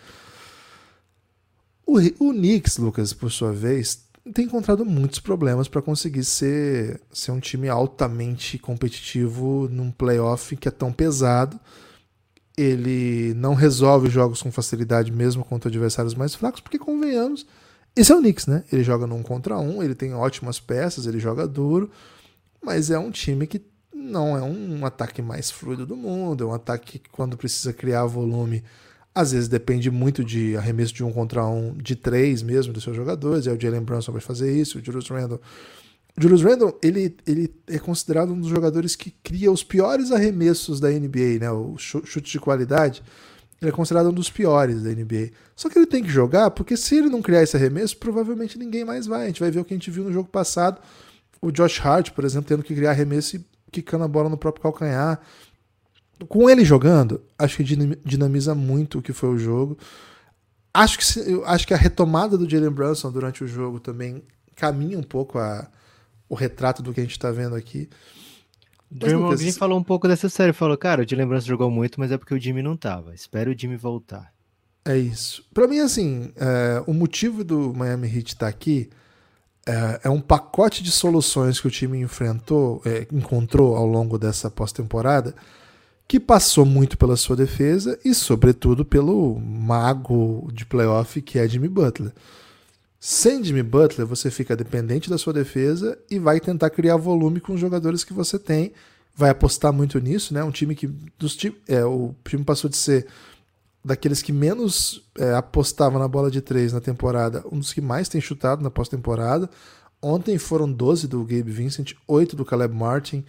O, 1.87 1.99
o 1.99 2.33
Knicks, 2.33 2.79
Lucas, 2.79 3.13
por 3.13 3.31
sua 3.31 3.53
vez, 3.53 4.01
tem 4.35 4.47
encontrado 4.47 4.85
muitos 4.85 5.21
problemas 5.21 5.69
para 5.69 5.81
conseguir 5.81 6.25
ser, 6.25 7.01
ser 7.13 7.31
um 7.31 7.39
time 7.39 7.69
altamente 7.69 8.59
competitivo 8.59 9.69
num 9.71 9.93
playoff 9.93 10.57
que 10.57 10.67
é 10.67 10.73
tão 10.73 10.93
pesado. 10.93 11.61
Ele 12.57 13.35
não 13.35 13.55
resolve 13.55 14.11
jogos 14.11 14.43
com 14.43 14.51
facilidade 14.51 15.13
mesmo 15.13 15.45
contra 15.45 15.69
adversários 15.69 16.15
mais 16.15 16.35
fracos, 16.35 16.61
porque 16.61 16.77
convenhamos, 16.79 17.47
esse 17.95 18.11
é 18.11 18.17
o 18.17 18.19
Knicks, 18.19 18.49
né? 18.49 18.65
Ele 18.73 18.83
joga 18.83 19.07
num 19.07 19.23
contra 19.23 19.57
um, 19.59 19.81
ele 19.81 19.95
tem 19.95 20.13
ótimas 20.13 20.59
peças, 20.59 21.07
ele 21.07 21.21
joga 21.21 21.47
duro 21.47 21.89
mas 22.67 22.91
é 22.91 22.99
um 22.99 23.13
time 23.13 23.47
que 23.47 23.63
não 23.95 24.37
é 24.37 24.43
um 24.43 24.85
ataque 24.85 25.23
mais 25.23 25.53
fluido 25.53 25.87
do 25.87 25.97
mundo, 25.97 26.43
é 26.43 26.47
um 26.49 26.53
ataque 26.53 26.99
que 26.99 27.09
quando 27.09 27.37
precisa 27.37 27.73
criar 27.73 28.05
volume, 28.07 28.65
às 29.15 29.31
vezes 29.31 29.49
depende 29.49 29.89
muito 29.89 30.25
de 30.25 30.57
arremesso 30.57 30.93
de 30.93 31.05
um 31.05 31.13
contra 31.13 31.47
um, 31.47 31.73
de 31.75 31.95
três 31.95 32.43
mesmo 32.43 32.73
dos 32.73 32.83
seus 32.83 32.97
jogadores, 32.97 33.47
e 33.47 33.51
o 33.51 33.59
Jalen 33.59 33.83
Brunson 33.83 34.11
vai 34.11 34.21
fazer 34.21 34.53
isso, 34.53 34.79
o 34.79 34.85
Julius 34.85 35.09
Randle. 35.09 35.41
O 36.19 36.21
Julius 36.21 36.43
Randle, 36.43 36.77
ele, 36.83 37.17
ele 37.25 37.55
é 37.69 37.79
considerado 37.79 38.33
um 38.33 38.41
dos 38.41 38.51
jogadores 38.51 38.97
que 38.97 39.13
cria 39.23 39.53
os 39.53 39.63
piores 39.63 40.11
arremessos 40.11 40.81
da 40.81 40.91
NBA, 40.91 41.39
né? 41.41 41.51
O 41.51 41.77
chute 41.79 42.33
de 42.33 42.41
qualidade, 42.41 43.03
ele 43.63 43.71
é 43.71 43.73
considerado 43.73 44.09
um 44.09 44.13
dos 44.13 44.29
piores 44.29 44.83
da 44.83 44.91
NBA. 44.91 45.31
Só 45.55 45.69
que 45.69 45.79
ele 45.79 45.87
tem 45.87 46.03
que 46.03 46.11
jogar, 46.11 46.51
porque 46.51 46.77
se 46.77 46.97
ele 46.97 47.09
não 47.09 47.23
criar 47.23 47.43
esse 47.43 47.57
arremesso, 47.57 47.97
provavelmente 47.97 48.59
ninguém 48.59 48.85
mais 48.85 49.07
vai. 49.07 49.25
A 49.25 49.27
gente 49.29 49.41
vai 49.41 49.51
ver 49.51 49.61
o 49.61 49.65
que 49.65 49.73
a 49.73 49.77
gente 49.77 49.91
viu 49.91 50.05
no 50.05 50.13
jogo 50.13 50.29
passado, 50.29 50.81
o 51.47 51.53
Josh 51.53 51.81
Hart, 51.81 52.11
por 52.11 52.25
exemplo, 52.25 52.49
tendo 52.49 52.63
que 52.65 52.75
criar 52.75 52.91
arremesso 52.91 53.37
e 53.37 53.47
quicando 53.71 54.03
a 54.03 54.09
bola 54.09 54.29
no 54.29 54.37
próprio 54.37 54.63
calcanhar. 54.63 55.21
Com 56.29 56.51
ele 56.51 56.65
jogando, 56.65 57.23
acho 57.39 57.59
que 57.59 57.65
dinamiza 58.05 58.53
muito 58.55 58.99
o 58.99 59.03
que 59.03 59.13
foi 59.13 59.29
o 59.29 59.39
jogo. 59.39 59.79
Acho 60.75 60.99
que, 60.99 61.05
acho 61.45 61.67
que 61.67 61.73
a 61.73 61.77
retomada 61.77 62.37
do 62.37 62.51
Jalen 62.51 62.71
Brunson 62.71 63.13
durante 63.13 63.45
o 63.45 63.47
jogo 63.47 63.79
também 63.79 64.25
caminha 64.57 64.99
um 64.99 65.03
pouco 65.03 65.39
a, 65.39 65.69
o 66.29 66.35
retrato 66.35 66.83
do 66.83 66.93
que 66.93 67.01
a 67.01 67.03
gente 67.05 67.13
está 67.13 67.31
vendo 67.31 67.55
aqui. 67.55 67.89
Draymond 68.91 69.37
Green 69.37 69.53
falou 69.53 69.79
um 69.79 69.85
pouco 69.85 70.09
dessa 70.09 70.29
série, 70.29 70.53
falou, 70.53 70.77
cara, 70.77 71.03
o 71.03 71.09
Jalen 71.09 71.29
Brunson 71.29 71.47
jogou 71.47 71.71
muito, 71.71 72.01
mas 72.01 72.11
é 72.11 72.19
porque 72.19 72.35
o 72.35 72.41
Jimmy 72.41 72.63
não 72.63 72.77
tava. 72.77 73.15
Espero 73.15 73.53
o 73.53 73.59
Jimmy 73.59 73.77
voltar. 73.77 74.33
É 74.85 74.97
isso. 74.97 75.45
Para 75.55 75.69
mim, 75.69 75.79
assim, 75.79 76.33
é, 76.35 76.83
o 76.87 76.93
motivo 76.93 77.45
do 77.45 77.73
Miami 77.73 78.09
Heat 78.09 78.29
estar 78.29 78.47
tá 78.47 78.49
aqui 78.49 78.91
é, 79.67 80.01
é 80.05 80.11
um 80.11 80.21
pacote 80.21 80.83
de 80.83 80.93
soluções 80.93 81.61
que 81.61 81.67
o 81.67 81.71
time 81.71 81.99
enfrentou, 81.99 82.81
é, 82.85 83.07
encontrou 83.13 83.77
ao 83.77 83.87
longo 83.87 84.17
dessa 84.19 84.49
pós-temporada, 84.49 85.35
que 86.09 86.21
passou 86.21 86.65
muito 86.65 86.97
pela 86.97 87.17
sua 87.17 87.35
defesa 87.35 87.99
e, 88.05 88.15
sobretudo, 88.15 88.85
pelo 88.85 89.39
mago 89.41 90.49
de 90.53 90.65
playoff 90.65 91.21
que 91.21 91.39
é 91.39 91.49
Jimmy 91.49 91.69
Butler. 91.69 92.13
Sem 93.01 93.43
Jimmy 93.43 93.63
Butler, 93.63 94.07
você 94.07 94.31
fica 94.31 94.57
dependente 94.57 95.11
da 95.11 95.19
sua 95.19 95.33
defesa 95.33 95.99
e 96.11 96.19
vai 96.19 96.41
tentar 96.41 96.71
criar 96.71 96.97
volume 96.97 97.41
com 97.41 97.55
os 97.55 97.61
jogadores 97.61 98.05
que 98.05 98.13
você 98.13 98.39
tem. 98.39 98.73
Vai 99.15 99.31
apostar 99.31 99.73
muito 99.73 99.99
nisso, 99.99 100.33
né? 100.33 100.45
Um 100.45 100.51
time 100.51 100.75
que 100.75 100.87
dos 101.19 101.37
é, 101.67 101.85
o 101.85 102.15
time 102.25 102.45
passou 102.45 102.71
de 102.71 102.77
ser 102.77 103.07
daqueles 103.87 104.21
que 104.21 104.33
menos 104.33 105.01
é, 105.17 105.33
apostava 105.35 105.99
na 105.99 106.09
bola 106.09 106.31
de 106.31 106.41
três 106.41 106.73
na 106.73 106.81
temporada, 106.81 107.45
um 107.51 107.59
dos 107.59 107.73
que 107.73 107.81
mais 107.81 108.09
tem 108.09 108.21
chutado 108.21 108.63
na 108.63 108.71
pós-temporada. 108.71 109.49
Ontem 110.03 110.37
foram 110.39 110.71
12 110.71 111.07
do 111.07 111.21
Gabe 111.25 111.51
Vincent, 111.51 111.95
8 112.07 112.35
do 112.35 112.45
Caleb 112.45 112.75
Martin, 112.75 113.25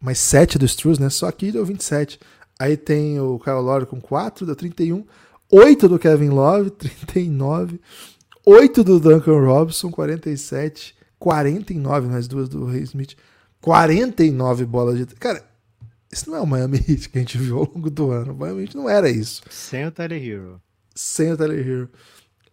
mais 0.00 0.18
7 0.18 0.58
do 0.58 0.64
Struz, 0.64 0.98
né? 0.98 1.10
Só 1.10 1.26
aqui 1.26 1.50
deu 1.50 1.64
27. 1.64 2.20
Aí 2.58 2.76
tem 2.76 3.20
o 3.20 3.38
Kyle 3.38 3.56
Lowry 3.56 3.86
com 3.86 4.00
4, 4.00 4.46
deu 4.46 4.56
31. 4.56 5.04
8 5.50 5.88
do 5.88 5.98
Kevin 5.98 6.30
Love, 6.30 6.70
39. 7.04 7.80
8 8.44 8.84
do 8.84 9.00
Duncan 9.00 9.44
Robinson, 9.44 9.90
47. 9.90 10.94
49, 11.18 12.08
mais 12.08 12.28
duas 12.28 12.48
do 12.48 12.64
Ray 12.64 12.82
Smith. 12.82 13.16
49 13.60 14.64
bolas 14.64 14.98
de. 14.98 15.06
Cara, 15.16 15.44
isso 16.16 16.30
não 16.30 16.38
é 16.38 16.40
o 16.40 16.46
Miami 16.46 16.78
Heat 16.78 17.10
que 17.10 17.18
a 17.18 17.20
gente 17.20 17.38
viu 17.38 17.58
ao 17.58 17.64
longo 17.64 17.90
do 17.90 18.10
ano. 18.10 18.32
O 18.32 18.36
Miami 18.36 18.62
Heat 18.62 18.76
não 18.76 18.88
era 18.88 19.08
isso. 19.08 19.42
Sem 19.50 19.86
o 19.86 19.92
Tyler 19.92 20.22
Hero. 20.22 20.60
Sem 20.94 21.32
o 21.32 21.36
Tyler 21.36 21.66
Hero. 21.66 21.90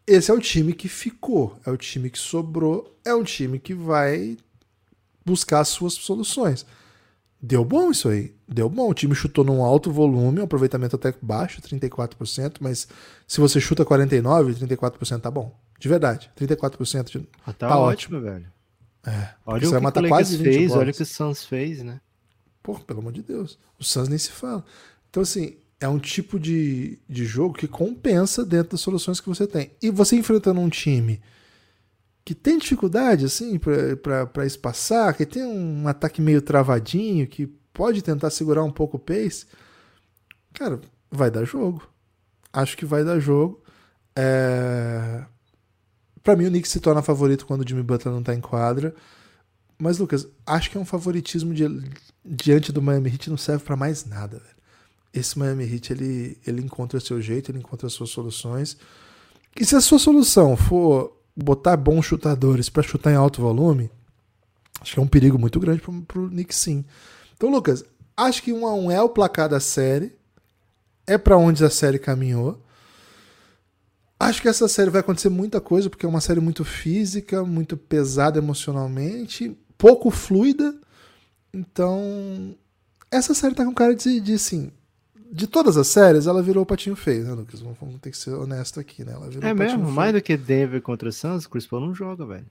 Esse 0.05 0.31
é 0.31 0.33
o 0.33 0.39
time 0.39 0.73
que 0.73 0.89
ficou, 0.89 1.57
é 1.65 1.71
o 1.71 1.77
time 1.77 2.09
que 2.09 2.19
sobrou, 2.19 2.99
é 3.05 3.15
um 3.15 3.23
time 3.23 3.57
que 3.57 3.73
vai 3.73 4.37
buscar 5.25 5.61
as 5.61 5.69
suas 5.69 5.93
soluções. 5.93 6.65
Deu 7.41 7.63
bom 7.63 7.91
isso 7.91 8.09
aí. 8.09 8.35
Deu 8.47 8.69
bom. 8.69 8.89
O 8.89 8.93
time 8.93 9.15
chutou 9.15 9.43
num 9.43 9.63
alto 9.63 9.91
volume, 9.91 10.39
um 10.39 10.43
aproveitamento 10.43 10.95
até 10.95 11.13
baixo, 11.21 11.61
34%, 11.61 12.57
mas 12.59 12.87
se 13.27 13.39
você 13.39 13.59
chuta 13.59 13.85
49%, 13.85 14.55
34% 14.67 15.21
tá 15.21 15.31
bom. 15.31 15.57
De 15.79 15.87
verdade. 15.87 16.31
34% 16.37 17.11
de... 17.11 17.27
ah, 17.45 17.53
tá, 17.53 17.69
tá 17.69 17.77
ótimo, 17.77 18.17
ótimo, 18.17 18.21
velho. 18.21 18.45
É. 19.05 19.29
Olha 19.45 19.57
o 19.57 19.59
que, 19.59 19.99
o 19.99 20.01
Lakers 20.09 20.35
fez, 20.35 20.71
olha 20.71 20.91
o 20.91 20.93
que 20.93 21.01
o 21.01 21.05
Suns 21.05 21.45
fez, 21.45 21.83
né? 21.83 21.99
Pô, 22.63 22.79
pelo 22.79 23.01
amor 23.01 23.11
de 23.11 23.21
Deus. 23.21 23.59
O 23.77 23.83
Suns 23.83 24.07
nem 24.07 24.17
se 24.17 24.31
fala. 24.31 24.63
Então, 25.09 25.21
assim, 25.21 25.57
é 25.79 25.87
um 25.87 25.99
tipo 25.99 26.39
de, 26.39 26.97
de 27.07 27.25
jogo 27.25 27.53
que 27.53 27.67
compensa 27.67 28.45
dentro 28.45 28.71
das 28.71 28.81
soluções 28.81 29.19
que 29.19 29.27
você 29.27 29.45
tem. 29.45 29.71
E 29.81 29.91
você 29.91 30.15
enfrentando 30.15 30.61
um 30.61 30.69
time 30.69 31.21
que 32.25 32.33
tem 32.33 32.57
dificuldade, 32.57 33.25
assim, 33.25 33.59
para 33.59 34.45
espaçar, 34.45 35.13
que 35.13 35.25
tem 35.25 35.43
um 35.43 35.87
ataque 35.87 36.21
meio 36.21 36.41
travadinho, 36.41 37.27
que 37.27 37.47
pode 37.73 38.01
tentar 38.01 38.29
segurar 38.29 38.63
um 38.63 38.71
pouco 38.71 38.95
o 38.95 38.99
pace, 38.99 39.45
cara, 40.53 40.79
vai 41.11 41.29
dar 41.29 41.43
jogo. 41.43 41.85
Acho 42.51 42.77
que 42.77 42.85
vai 42.85 43.03
dar 43.03 43.19
jogo. 43.19 43.61
É... 44.15 45.25
Para 46.21 46.37
mim, 46.37 46.45
o 46.45 46.49
Knicks 46.49 46.71
se 46.71 46.79
torna 46.79 47.01
favorito 47.01 47.45
quando 47.45 47.61
o 47.61 47.67
Jimmy 47.67 47.83
Butler 47.83 48.13
não 48.13 48.23
tá 48.23 48.33
em 48.33 48.39
quadra. 48.39 48.95
Mas, 49.77 49.97
Lucas, 49.97 50.27
acho 50.45 50.69
que 50.69 50.77
é 50.77 50.79
um 50.79 50.85
favoritismo 50.85 51.53
de, 51.53 51.65
diante 52.23 52.71
do 52.71 52.81
Miami 52.81 53.09
Heat 53.09 53.29
não 53.29 53.37
serve 53.37 53.63
para 53.63 53.75
mais 53.75 54.05
nada, 54.05 54.37
velho. 54.37 54.53
Esse 55.13 55.37
Miami 55.37 55.63
Heat, 55.65 55.93
ele, 55.93 56.37
ele 56.45 56.61
encontra 56.61 56.99
seu 56.99 57.21
jeito, 57.21 57.51
ele 57.51 57.59
encontra 57.59 57.89
suas 57.89 58.09
soluções. 58.09 58.77
E 59.59 59.65
se 59.65 59.75
a 59.75 59.81
sua 59.81 59.99
solução 59.99 60.55
for 60.55 61.15
botar 61.35 61.77
bons 61.77 62.05
chutadores 62.05 62.69
para 62.69 62.83
chutar 62.83 63.11
em 63.11 63.15
alto 63.15 63.41
volume, 63.41 63.91
acho 64.81 64.93
que 64.93 64.99
é 64.99 65.03
um 65.03 65.07
perigo 65.07 65.37
muito 65.37 65.59
grande 65.59 65.81
pro, 65.81 66.01
pro 66.01 66.29
Knicks, 66.29 66.57
sim. 66.57 66.85
Então, 67.35 67.49
Lucas, 67.49 67.83
acho 68.17 68.41
que 68.41 68.53
1 68.53 68.65
a 68.65 68.73
1 68.73 68.91
é 68.91 69.01
o 69.01 69.09
placar 69.09 69.49
da 69.49 69.59
série. 69.59 70.13
É 71.05 71.17
para 71.17 71.37
onde 71.37 71.63
a 71.63 71.69
série 71.69 71.99
caminhou. 71.99 72.63
Acho 74.19 74.41
que 74.41 74.47
essa 74.47 74.69
série 74.69 74.89
vai 74.89 75.01
acontecer 75.01 75.27
muita 75.27 75.59
coisa, 75.59 75.89
porque 75.89 76.05
é 76.05 76.09
uma 76.09 76.21
série 76.21 76.39
muito 76.39 76.63
física, 76.63 77.43
muito 77.43 77.75
pesada 77.75 78.39
emocionalmente, 78.39 79.57
pouco 79.83 80.09
fluida. 80.09 80.73
Então, 81.53 82.55
essa 83.11 83.33
série 83.33 83.53
tá 83.53 83.65
com 83.65 83.73
cara 83.73 83.93
de, 83.93 84.21
de 84.21 84.33
assim, 84.33 84.71
de 85.31 85.45
todas 85.45 85.75
as 85.77 85.87
séries, 85.87 86.25
ela 86.25 86.41
virou 86.41 86.63
o 86.63 86.65
patinho 86.65 86.95
feio, 86.95 87.25
né, 87.25 87.33
Lucas? 87.33 87.59
Vamos, 87.59 87.77
ter 88.01 88.09
que 88.11 88.17
ser 88.17 88.31
honesto 88.31 88.79
aqui, 88.79 89.03
né? 89.03 89.11
Ela 89.11 89.29
virou 89.29 89.49
É 89.49 89.53
mesmo? 89.53 89.83
feio. 89.83 89.91
Mais 89.91 90.13
do 90.13 90.21
que 90.21 90.37
Denver 90.37 90.81
contra 90.81 91.11
Suns, 91.11 91.45
Chris 91.45 91.67
Paul 91.67 91.81
não 91.85 91.93
joga, 91.93 92.25
velho. 92.25 92.45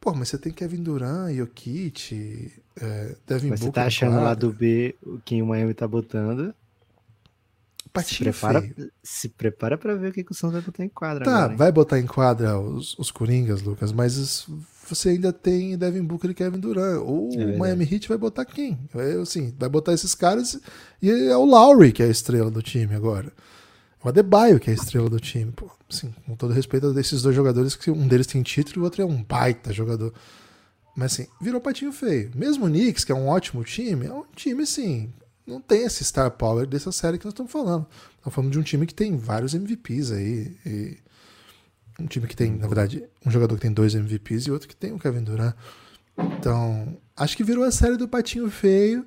Pô, 0.00 0.14
mas 0.14 0.28
você 0.28 0.38
tem 0.38 0.52
Kevin 0.52 0.82
Durant, 0.82 1.34
Jokic, 1.34 2.52
é, 2.80 3.16
Devin 3.26 3.50
Mas 3.50 3.60
você 3.60 3.70
tá 3.70 3.84
achando 3.86 4.16
lá 4.16 4.34
do 4.34 4.52
B 4.52 4.94
o 5.02 5.18
que 5.18 5.40
o 5.40 5.46
Miami 5.46 5.74
tá 5.74 5.86
botando. 5.88 6.54
Se 7.84 7.88
Patinho 7.90 8.18
prepara, 8.32 8.60
feio. 8.60 8.90
se 9.02 9.28
prepara 9.28 9.78
pra 9.78 9.94
ver 9.94 10.10
o 10.10 10.12
que, 10.12 10.24
que 10.24 10.32
o 10.32 10.34
Suns 10.34 10.52
vai 10.52 10.60
botar 10.60 10.84
em 10.84 10.88
quadra 10.88 11.24
Tá, 11.24 11.44
agora, 11.44 11.56
vai 11.56 11.70
botar 11.72 11.98
em 12.00 12.06
quadra 12.06 12.58
os, 12.58 12.98
os 12.98 13.10
Coringas, 13.10 13.62
Lucas, 13.62 13.92
mas 13.92 14.18
os- 14.18 14.48
você 14.88 15.10
ainda 15.10 15.32
tem 15.32 15.76
Devin 15.76 16.02
Booker 16.02 16.30
e 16.30 16.34
Kevin 16.34 16.58
Durant. 16.58 17.00
Ou 17.02 17.30
É 17.34 17.54
o. 17.54 17.58
Miami 17.58 17.88
Heat 17.90 18.08
vai 18.08 18.18
botar 18.18 18.44
quem? 18.44 18.78
É, 18.94 19.20
assim, 19.20 19.54
vai 19.58 19.68
botar 19.68 19.92
esses 19.92 20.14
caras 20.14 20.58
e 21.00 21.10
é 21.10 21.36
o 21.36 21.44
Lowry 21.44 21.92
que 21.92 22.02
é 22.02 22.06
a 22.06 22.10
estrela 22.10 22.50
do 22.50 22.62
time 22.62 22.94
agora. 22.94 23.32
O 24.02 24.08
Adebayo 24.08 24.60
que 24.60 24.70
é 24.70 24.72
a 24.72 24.76
estrela 24.76 25.08
do 25.08 25.20
time. 25.20 25.52
Pô, 25.52 25.70
assim, 25.90 26.14
com 26.26 26.36
todo 26.36 26.52
respeito 26.52 26.88
a 26.88 26.92
desses 26.92 27.22
dois 27.22 27.34
jogadores, 27.34 27.74
que 27.74 27.90
um 27.90 28.06
deles 28.06 28.26
tem 28.26 28.42
título 28.42 28.78
e 28.78 28.80
o 28.80 28.84
outro 28.84 29.02
é 29.02 29.04
um 29.04 29.22
baita 29.22 29.72
jogador. 29.72 30.12
Mas 30.96 31.12
assim, 31.12 31.26
virou 31.40 31.60
patinho 31.60 31.92
feio. 31.92 32.30
Mesmo 32.34 32.66
o 32.66 32.68
Knicks, 32.68 33.04
que 33.04 33.12
é 33.12 33.14
um 33.14 33.28
ótimo 33.28 33.64
time, 33.64 34.06
é 34.06 34.12
um 34.12 34.24
time 34.34 34.62
assim, 34.62 35.12
não 35.46 35.60
tem 35.60 35.82
esse 35.84 36.04
star 36.04 36.30
power 36.30 36.66
dessa 36.66 36.92
série 36.92 37.18
que 37.18 37.24
nós 37.24 37.32
estamos 37.32 37.52
falando. 37.52 37.86
Estamos 38.16 38.34
falando 38.34 38.52
de 38.52 38.58
um 38.58 38.62
time 38.62 38.86
que 38.86 38.94
tem 38.94 39.16
vários 39.16 39.54
MVPs 39.54 40.12
aí. 40.12 40.56
E 40.64 40.98
um 41.98 42.06
time 42.06 42.26
que 42.26 42.36
tem, 42.36 42.52
na 42.52 42.66
verdade, 42.66 43.04
um 43.24 43.30
jogador 43.30 43.54
que 43.54 43.62
tem 43.62 43.72
dois 43.72 43.94
MVPs 43.94 44.46
e 44.46 44.50
outro 44.50 44.68
que 44.68 44.76
tem 44.76 44.92
o 44.92 44.98
Kevin 44.98 45.22
Durant. 45.22 45.54
Então, 46.18 46.96
acho 47.16 47.36
que 47.36 47.44
virou 47.44 47.64
a 47.64 47.70
série 47.70 47.96
do 47.96 48.08
patinho 48.08 48.50
feio. 48.50 49.06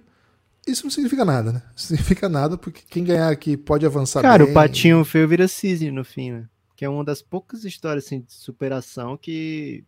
Isso 0.66 0.84
não 0.84 0.92
significa 0.92 1.24
nada, 1.24 1.52
né? 1.52 1.64
Isso 1.76 1.88
significa 1.96 2.28
nada 2.28 2.58
porque 2.58 2.84
quem 2.90 3.04
ganhar 3.04 3.30
aqui 3.30 3.56
pode 3.56 3.86
avançar 3.86 4.22
Cara, 4.22 4.44
bem. 4.44 4.52
o 4.52 4.54
patinho 4.54 5.04
feio 5.06 5.28
vira 5.28 5.48
cisne 5.48 5.92
no 5.92 6.04
fim, 6.04 6.32
né? 6.32 6.50
Que 6.76 6.86
é 6.86 6.90
uma 6.90 7.04
das 7.04 7.22
poucas 7.22 7.66
histórias 7.66 8.06
assim, 8.06 8.22
de 8.22 8.34
superação 8.34 9.18
que 9.18 9.84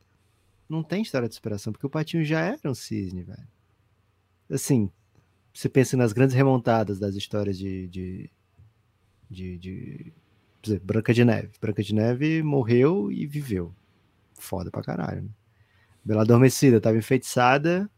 não 0.68 0.84
tem 0.84 1.02
história 1.02 1.28
de 1.28 1.36
superação, 1.36 1.74
porque 1.74 1.86
o 1.86 1.90
patinho 1.90 2.24
já 2.24 2.42
era 2.42 2.70
um 2.70 2.76
cisne, 2.76 3.24
velho. 3.24 3.48
Assim, 4.50 4.90
você 5.54 5.68
pensa 5.68 5.98
nas 5.98 6.14
grandes 6.14 6.36
remontadas 6.36 7.00
das 7.00 7.16
histórias 7.16 7.58
de. 7.58 7.88
de, 7.88 8.30
de, 9.30 9.58
de 9.58 10.14
exemplo, 10.66 10.86
Branca 10.86 11.14
de 11.14 11.26
Neve. 11.26 11.50
Branca 11.62 11.84
de 11.84 11.94
Neve 11.94 12.44
morreu 12.44 13.12
e 13.12 13.26
viveu. 13.26 13.74
Foda 14.34 14.72
pra 14.72 14.84
caralho. 14.84 15.24
Né? 15.24 15.30
Bela 16.04 16.22
Adormecida, 16.22 16.82
tava 16.82 16.98
enfeitiçada, 16.98 17.90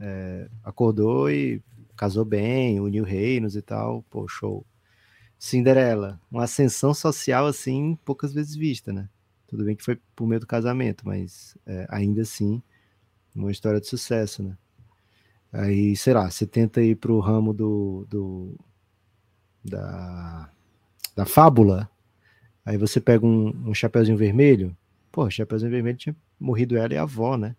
é, 0.00 0.48
acordou 0.62 1.30
e 1.30 1.62
casou 1.96 2.24
bem, 2.24 2.80
uniu 2.80 3.04
reinos 3.04 3.56
e 3.56 3.62
tal. 3.62 4.02
Pô, 4.10 4.26
show. 4.26 4.64
Cinderela, 5.38 6.20
uma 6.30 6.44
ascensão 6.44 6.94
social 6.94 7.46
assim, 7.46 7.98
poucas 8.04 8.32
vezes 8.32 8.54
vista, 8.54 8.92
né? 8.92 9.08
Tudo 9.46 9.64
bem 9.64 9.76
que 9.76 9.84
foi 9.84 10.00
por 10.16 10.26
meio 10.26 10.40
do 10.40 10.46
casamento, 10.46 11.06
mas 11.06 11.56
é, 11.66 11.86
ainda 11.90 12.22
assim, 12.22 12.62
uma 13.34 13.52
história 13.52 13.80
de 13.80 13.86
sucesso, 13.86 14.42
né? 14.42 14.56
Aí, 15.52 15.94
sei 15.96 16.14
lá, 16.14 16.30
você 16.30 16.46
tenta 16.46 16.82
ir 16.82 16.96
pro 16.96 17.20
ramo 17.20 17.52
do, 17.52 18.06
do 18.08 18.58
da, 19.64 20.50
da 21.14 21.24
fábula, 21.24 21.88
aí 22.64 22.76
você 22.76 23.00
pega 23.00 23.26
um, 23.26 23.48
um 23.68 23.74
Chapeuzinho 23.74 24.16
Vermelho, 24.16 24.76
pô, 25.12 25.28
Chapeuzinho 25.30 25.70
Vermelho 25.70 25.96
tinha 25.96 26.16
morrido 26.38 26.76
ela 26.76 26.92
e 26.92 26.96
a 26.96 27.02
avó, 27.02 27.36
né? 27.36 27.56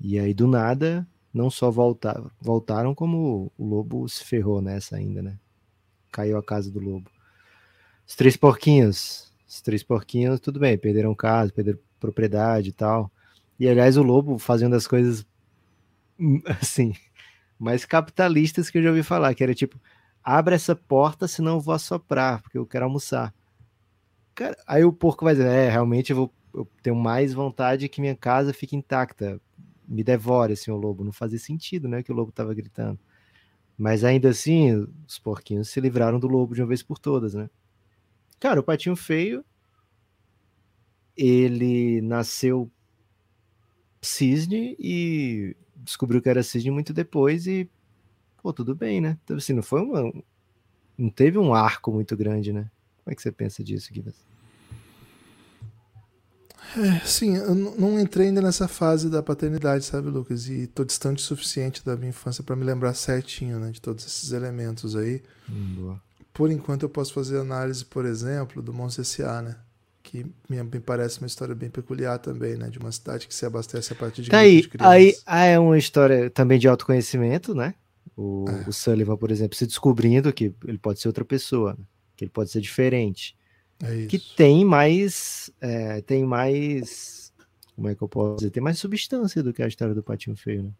E 0.00 0.18
aí, 0.18 0.34
do 0.34 0.46
nada, 0.46 1.06
não 1.32 1.50
só 1.50 1.70
voltar, 1.70 2.22
voltaram, 2.40 2.94
como 2.94 3.52
o 3.56 3.66
lobo 3.66 4.08
se 4.08 4.24
ferrou 4.24 4.60
nessa 4.60 4.96
ainda, 4.96 5.22
né? 5.22 5.38
Caiu 6.12 6.36
a 6.38 6.42
casa 6.42 6.70
do 6.70 6.80
lobo. 6.80 7.10
Os 8.06 8.14
três 8.14 8.36
porquinhos. 8.36 9.32
Os 9.48 9.60
três 9.60 9.82
porquinhos, 9.82 10.40
tudo 10.40 10.60
bem, 10.60 10.76
perderam 10.76 11.14
casa, 11.14 11.52
perderam 11.52 11.78
propriedade 11.98 12.70
e 12.70 12.72
tal. 12.72 13.10
E 13.58 13.68
aliás, 13.68 13.96
o 13.96 14.02
lobo 14.02 14.38
fazendo 14.38 14.74
as 14.74 14.86
coisas 14.86 15.26
hum, 16.18 16.40
assim, 16.60 16.94
mais 17.58 17.84
capitalistas 17.84 18.70
que 18.70 18.78
eu 18.78 18.82
já 18.82 18.88
ouvi 18.90 19.02
falar, 19.02 19.34
que 19.34 19.42
era 19.42 19.54
tipo, 19.54 19.80
abre 20.22 20.54
essa 20.54 20.74
porta, 20.76 21.26
senão 21.28 21.54
eu 21.54 21.60
vou 21.60 21.74
assoprar, 21.74 22.42
porque 22.42 22.58
eu 22.58 22.66
quero 22.66 22.84
almoçar. 22.84 23.34
Cara, 24.34 24.56
aí 24.66 24.84
o 24.84 24.92
porco 24.92 25.24
vai 25.24 25.34
dizer, 25.34 25.46
é, 25.46 25.70
realmente 25.70 26.10
eu, 26.10 26.16
vou, 26.16 26.34
eu 26.52 26.68
tenho 26.82 26.96
mais 26.96 27.32
vontade 27.32 27.88
que 27.88 28.00
minha 28.00 28.16
casa 28.16 28.52
fique 28.52 28.74
intacta. 28.76 29.40
Me 29.86 30.02
devore, 30.02 30.56
senhor 30.56 30.76
lobo. 30.78 31.04
Não 31.04 31.12
fazia 31.12 31.38
sentido, 31.38 31.88
né, 31.88 32.02
que 32.02 32.10
o 32.10 32.14
lobo 32.14 32.32
tava 32.32 32.54
gritando. 32.54 32.98
Mas 33.76 34.04
ainda 34.04 34.30
assim, 34.30 34.86
os 35.06 35.18
porquinhos 35.18 35.68
se 35.68 35.80
livraram 35.80 36.18
do 36.18 36.28
lobo 36.28 36.54
de 36.54 36.62
uma 36.62 36.68
vez 36.68 36.82
por 36.82 36.98
todas, 36.98 37.34
né? 37.34 37.50
Cara, 38.40 38.60
o 38.60 38.62
patinho 38.62 38.96
feio, 38.96 39.44
ele 41.16 42.00
nasceu 42.02 42.70
cisne 44.00 44.76
e 44.78 45.56
descobriu 45.76 46.20
que 46.22 46.28
era 46.28 46.42
cisne 46.42 46.70
muito 46.70 46.92
depois 46.92 47.46
e, 47.46 47.68
pô, 48.42 48.52
tudo 48.52 48.74
bem, 48.74 49.00
né? 49.00 49.18
Então, 49.24 49.36
assim, 49.36 49.52
não 49.52 49.62
foi 49.62 49.80
uma... 49.82 50.12
Não 50.96 51.10
teve 51.10 51.38
um 51.38 51.54
arco 51.54 51.92
muito 51.92 52.16
grande, 52.16 52.52
né? 52.52 52.70
Como 53.04 53.12
é 53.12 53.14
que 53.14 53.22
você 53.22 53.30
pensa 53.30 53.62
disso, 53.62 53.92
Guilherme? 53.92 54.14
É, 56.76 57.06
sim, 57.06 57.36
eu 57.36 57.54
não 57.54 58.00
entrei 58.00 58.28
ainda 58.28 58.40
nessa 58.40 58.66
fase 58.66 59.08
da 59.08 59.22
paternidade, 59.22 59.84
sabe, 59.84 60.08
Lucas? 60.08 60.48
E 60.48 60.66
tô 60.66 60.84
distante 60.84 61.18
o 61.18 61.22
suficiente 61.22 61.84
da 61.84 61.94
minha 61.96 62.08
infância 62.08 62.42
para 62.42 62.56
me 62.56 62.64
lembrar 62.64 62.94
certinho, 62.94 63.60
né, 63.60 63.70
de 63.70 63.80
todos 63.80 64.04
esses 64.04 64.32
elementos 64.32 64.96
aí. 64.96 65.22
Hum, 65.48 65.74
boa. 65.76 66.02
Por 66.32 66.50
enquanto 66.50 66.82
eu 66.82 66.88
posso 66.88 67.12
fazer 67.14 67.38
análise, 67.38 67.84
por 67.84 68.04
exemplo, 68.04 68.60
do 68.60 68.72
Monte 68.72 69.00
S.A., 69.02 69.40
né? 69.42 69.56
Que 70.02 70.26
me, 70.48 70.62
parece 70.80 71.18
uma 71.20 71.26
história 71.28 71.54
bem 71.54 71.70
peculiar 71.70 72.18
também, 72.18 72.56
né? 72.56 72.68
De 72.68 72.78
uma 72.78 72.90
cidade 72.90 73.28
que 73.28 73.34
se 73.34 73.46
abastece 73.46 73.92
a 73.92 73.96
partir 73.96 74.22
de 74.22 74.30
Tá 74.30 74.38
aí, 74.38 74.62
de 74.62 74.68
crianças. 74.68 74.92
aí, 74.92 75.14
aí 75.26 75.50
é 75.52 75.58
uma 75.60 75.78
história 75.78 76.28
também 76.28 76.58
de 76.58 76.66
autoconhecimento, 76.66 77.54
né? 77.54 77.74
O, 78.16 78.46
É. 78.48 78.68
o 78.68 78.72
Sullivan, 78.72 79.16
por 79.16 79.30
exemplo, 79.30 79.56
se 79.56 79.64
descobrindo 79.66 80.32
que 80.32 80.52
ele 80.66 80.78
pode 80.78 80.98
ser 81.00 81.06
outra 81.08 81.24
pessoa, 81.24 81.74
né? 81.78 81.84
Que 82.16 82.24
ele 82.24 82.30
pode 82.30 82.50
ser 82.50 82.60
diferente. 82.60 83.36
É 83.82 84.06
que 84.06 84.18
tem 84.18 84.64
mais 84.64 85.50
é, 85.60 86.00
tem 86.02 86.24
mais 86.24 87.32
como 87.74 87.88
é 87.88 87.94
que 87.94 88.02
eu 88.02 88.08
posso 88.08 88.36
dizer 88.36 88.50
tem 88.50 88.62
mais 88.62 88.78
substância 88.78 89.42
do 89.42 89.52
que 89.52 89.62
a 89.62 89.66
história 89.66 89.92
do 89.94 90.02
patinho 90.02 90.36
feio 90.36 90.62
né? 90.62 90.70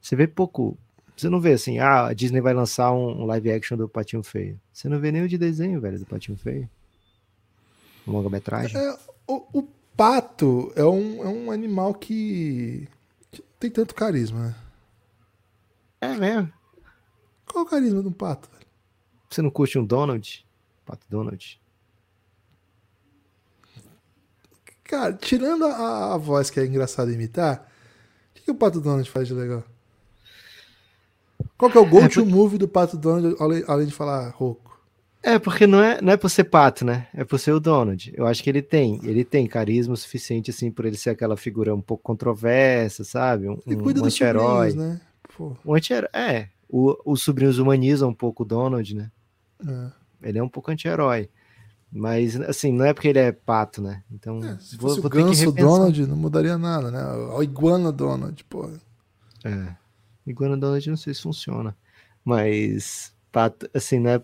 você 0.00 0.14
vê 0.14 0.26
pouco 0.26 0.76
você 1.16 1.28
não 1.30 1.40
vê 1.40 1.54
assim 1.54 1.78
ah 1.78 2.08
a 2.08 2.12
Disney 2.12 2.42
vai 2.42 2.52
lançar 2.52 2.92
um, 2.92 3.22
um 3.22 3.24
live 3.24 3.50
action 3.50 3.78
do 3.78 3.88
patinho 3.88 4.22
feio 4.22 4.60
você 4.70 4.90
não 4.90 5.00
vê 5.00 5.10
nem 5.10 5.22
o 5.22 5.28
de 5.28 5.38
desenho 5.38 5.80
velho 5.80 5.98
do 5.98 6.04
patinho 6.04 6.36
feio 6.36 6.68
um 8.06 8.12
longa 8.12 8.28
metragem 8.28 8.76
É, 8.76 8.98
o, 9.26 9.60
o 9.60 9.62
pato 9.96 10.70
é 10.76 10.84
um, 10.84 11.24
é 11.24 11.28
um 11.28 11.50
animal 11.50 11.94
que 11.94 12.86
tem 13.58 13.70
tanto 13.70 13.94
carisma, 13.94 14.48
né? 14.48 14.54
é 16.02 16.14
mesmo 16.14 16.52
Qual 17.46 17.64
o 17.64 17.66
carisma 17.66 18.02
de 18.02 18.08
um 18.08 18.12
pato? 18.12 18.50
velho? 18.52 18.66
você 19.30 19.40
não 19.40 19.50
curte 19.50 19.78
um 19.78 19.84
Donald 19.84 20.46
pato 20.88 21.06
Donald 21.10 21.60
Cara, 24.88 25.12
tirando 25.12 25.66
a, 25.66 26.14
a 26.14 26.16
voz 26.16 26.48
que 26.48 26.58
é 26.58 26.64
engraçado 26.64 27.12
imitar, 27.12 27.68
o 28.30 28.34
que, 28.34 28.42
que 28.44 28.50
o 28.50 28.54
Pato 28.54 28.80
Donald 28.80 29.08
faz 29.10 29.28
de 29.28 29.34
legal? 29.34 29.62
Qual 31.58 31.70
que 31.70 31.76
é 31.76 31.80
o 31.80 31.86
go-to 31.86 32.24
move 32.24 32.56
do 32.56 32.66
Pato 32.66 32.96
Donald, 32.96 33.36
além, 33.68 33.86
de 33.86 33.92
falar 33.92 34.30
rouco? 34.30 34.80
É, 35.22 35.38
porque 35.38 35.66
não 35.66 35.82
é, 35.82 36.00
não 36.00 36.12
é 36.12 36.16
por 36.16 36.30
ser 36.30 36.44
pato, 36.44 36.86
né? 36.86 37.06
É 37.12 37.22
por 37.22 37.38
ser 37.38 37.52
o 37.52 37.60
Donald. 37.60 38.14
Eu 38.16 38.26
acho 38.26 38.42
que 38.42 38.48
ele 38.48 38.62
tem, 38.62 38.98
ele 39.02 39.24
tem 39.24 39.46
carisma 39.46 39.94
suficiente, 39.94 40.50
assim, 40.50 40.70
por 40.70 40.86
ele 40.86 40.96
ser 40.96 41.10
aquela 41.10 41.36
figura 41.36 41.74
um 41.74 41.82
pouco 41.82 42.02
controversa, 42.02 43.04
sabe? 43.04 43.46
Um, 43.46 43.58
Ele 43.66 43.76
um 43.76 43.80
cuida 43.80 44.00
dos 44.00 44.14
anti-herói. 44.14 44.70
sobrinhos, 44.70 44.74
né? 44.74 45.00
Pô, 45.36 45.54
Um 45.66 45.74
anti-herói. 45.74 46.08
É, 46.14 46.48
o, 46.66 46.96
os 47.04 47.22
sobrinhos 47.22 47.58
humanizam 47.58 48.08
um 48.08 48.14
pouco 48.14 48.42
o 48.42 48.46
Donald, 48.46 48.94
né? 48.94 49.10
é. 49.68 50.07
Ele 50.22 50.38
é 50.38 50.42
um 50.42 50.48
pouco 50.48 50.70
anti-herói. 50.70 51.28
Mas, 51.90 52.38
assim, 52.42 52.70
não 52.70 52.84
é 52.84 52.92
porque 52.92 53.08
ele 53.08 53.18
é 53.18 53.32
pato, 53.32 53.80
né? 53.80 54.02
Então, 54.12 54.44
É, 54.44 54.58
se 54.58 54.76
vou, 54.76 54.90
fosse 54.90 55.00
vou 55.00 55.10
o 55.10 55.10
ganso. 55.10 55.52
Donald, 55.52 56.06
não 56.06 56.16
mudaria 56.16 56.58
nada, 56.58 56.90
né? 56.90 57.02
O 57.34 57.42
iguana 57.42 57.90
Donald, 57.90 58.44
pô. 58.44 58.70
É. 59.44 59.74
Iguana 60.26 60.56
Donald 60.56 60.90
não 60.90 60.96
sei 60.98 61.14
se 61.14 61.22
funciona. 61.22 61.74
Mas, 62.22 63.12
pato, 63.32 63.68
assim, 63.72 63.98
né? 63.98 64.20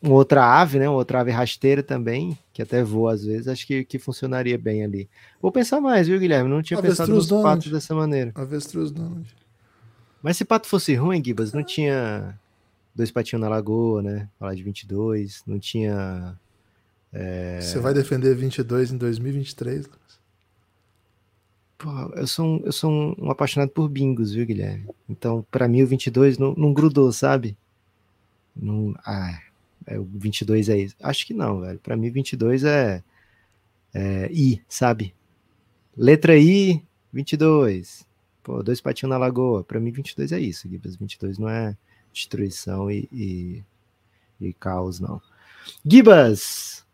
Uma 0.00 0.14
outra 0.14 0.44
ave, 0.60 0.78
né? 0.78 0.88
Uma 0.88 0.98
outra 0.98 1.20
ave 1.20 1.32
rasteira 1.32 1.82
também, 1.82 2.38
que 2.52 2.62
até 2.62 2.84
voa 2.84 3.14
às 3.14 3.24
vezes, 3.24 3.48
acho 3.48 3.66
que, 3.66 3.84
que 3.84 3.98
funcionaria 3.98 4.56
bem 4.56 4.84
ali. 4.84 5.10
Vou 5.42 5.50
pensar 5.50 5.80
mais, 5.80 6.06
viu, 6.06 6.20
Guilherme? 6.20 6.48
Não 6.48 6.62
tinha 6.62 6.78
Avestruz 6.78 6.98
pensado 7.00 7.16
nos 7.16 7.26
Donald. 7.26 7.48
patos 7.58 7.72
dessa 7.72 7.92
maneira. 7.94 8.30
Avestruz 8.36 8.92
Donald. 8.92 9.26
Mas 10.22 10.36
se 10.36 10.44
pato 10.44 10.68
fosse 10.68 10.94
ruim, 10.94 11.20
Gibas, 11.24 11.52
não 11.52 11.64
tinha 11.64 12.38
dois 12.98 13.12
patinhos 13.12 13.40
na 13.40 13.48
lagoa, 13.48 14.02
né? 14.02 14.28
Falar 14.40 14.56
de 14.56 14.62
22, 14.64 15.44
não 15.46 15.58
tinha. 15.58 16.36
É. 17.12 17.60
Você 17.60 17.78
vai 17.78 17.94
defender 17.94 18.34
22 18.34 18.90
em 18.90 18.98
2023? 18.98 19.86
Lucas? 19.86 20.18
Pô, 21.78 21.90
eu 22.16 22.26
sou, 22.26 22.44
um, 22.44 22.62
eu 22.64 22.72
sou 22.72 22.90
um, 22.90 23.14
um 23.16 23.30
apaixonado 23.30 23.70
por 23.70 23.88
bingos, 23.88 24.32
viu, 24.32 24.44
Guilherme? 24.44 24.88
Então, 25.08 25.46
pra 25.48 25.68
mim, 25.68 25.82
o 25.82 25.86
22 25.86 26.36
não, 26.36 26.52
não 26.54 26.72
grudou, 26.72 27.12
sabe? 27.12 27.56
Não, 28.54 28.92
ah, 29.06 29.40
é, 29.86 29.96
o 29.96 30.02
22 30.02 30.68
é 30.68 30.78
isso. 30.78 30.96
Acho 31.00 31.24
que 31.24 31.32
não, 31.32 31.60
velho. 31.60 31.78
Para 31.78 31.96
mim, 31.96 32.10
22 32.10 32.64
é, 32.64 33.00
é 33.94 34.28
I, 34.32 34.60
sabe? 34.68 35.14
Letra 35.96 36.36
I, 36.36 36.82
22. 37.12 38.04
Pô, 38.42 38.60
dois 38.60 38.80
patinhos 38.80 39.10
na 39.10 39.18
lagoa. 39.18 39.62
Para 39.62 39.78
mim, 39.78 39.92
22 39.92 40.32
é 40.32 40.40
isso, 40.40 40.68
Gibas. 40.68 40.96
22 40.96 41.38
não 41.38 41.48
é 41.48 41.76
destruição 42.12 42.90
e, 42.90 43.08
e, 43.12 43.64
e 44.40 44.52
caos, 44.52 45.00
não. 45.00 45.20
Gibas, 45.84 46.84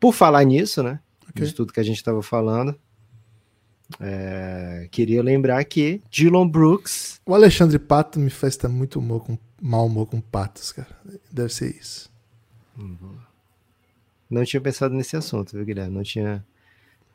por 0.00 0.12
falar 0.12 0.44
nisso, 0.44 0.82
né? 0.82 1.00
Okay. 1.30 1.46
De 1.46 1.54
tudo 1.54 1.72
que 1.72 1.80
a 1.80 1.84
gente 1.84 1.96
estava 1.96 2.22
falando, 2.22 2.78
é, 4.00 4.88
queria 4.90 5.22
lembrar 5.22 5.64
que 5.64 6.02
Dylan 6.10 6.48
Brooks. 6.48 7.20
O 7.26 7.34
Alexandre 7.34 7.78
Pato 7.78 8.18
me 8.18 8.30
faz 8.30 8.54
estar 8.54 8.68
muito 8.68 8.98
humor 8.98 9.24
com, 9.24 9.38
mau 9.60 9.86
humor 9.86 10.06
com 10.06 10.20
patos, 10.20 10.72
cara. 10.72 10.88
Deve 11.30 11.52
ser 11.52 11.74
isso. 11.74 12.10
Uhum. 12.76 13.16
Não 14.28 14.44
tinha 14.44 14.60
pensado 14.60 14.94
nesse 14.94 15.16
assunto, 15.16 15.52
viu, 15.52 15.64
Guilherme? 15.64 15.94
Não 15.94 16.02
tinha, 16.02 16.44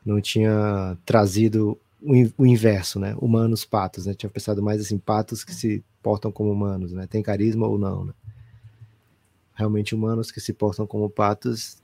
não 0.04 0.20
tinha 0.20 0.96
trazido 1.04 1.78
o, 2.00 2.12
o 2.38 2.46
inverso, 2.46 2.98
né? 2.98 3.14
Humanos 3.18 3.64
patos, 3.64 4.06
né? 4.06 4.14
Tinha 4.14 4.30
pensado 4.30 4.62
mais 4.62 4.80
assim, 4.80 4.98
patos 4.98 5.44
que 5.44 5.54
se 5.54 5.84
portam 6.02 6.32
como 6.32 6.50
humanos, 6.50 6.92
né? 6.92 7.06
Tem 7.06 7.22
carisma 7.22 7.66
ou 7.66 7.78
não, 7.78 8.04
né? 8.04 8.12
Realmente 9.54 9.94
humanos 9.94 10.30
que 10.30 10.40
se 10.40 10.52
portam 10.52 10.86
como 10.86 11.10
patos 11.10 11.82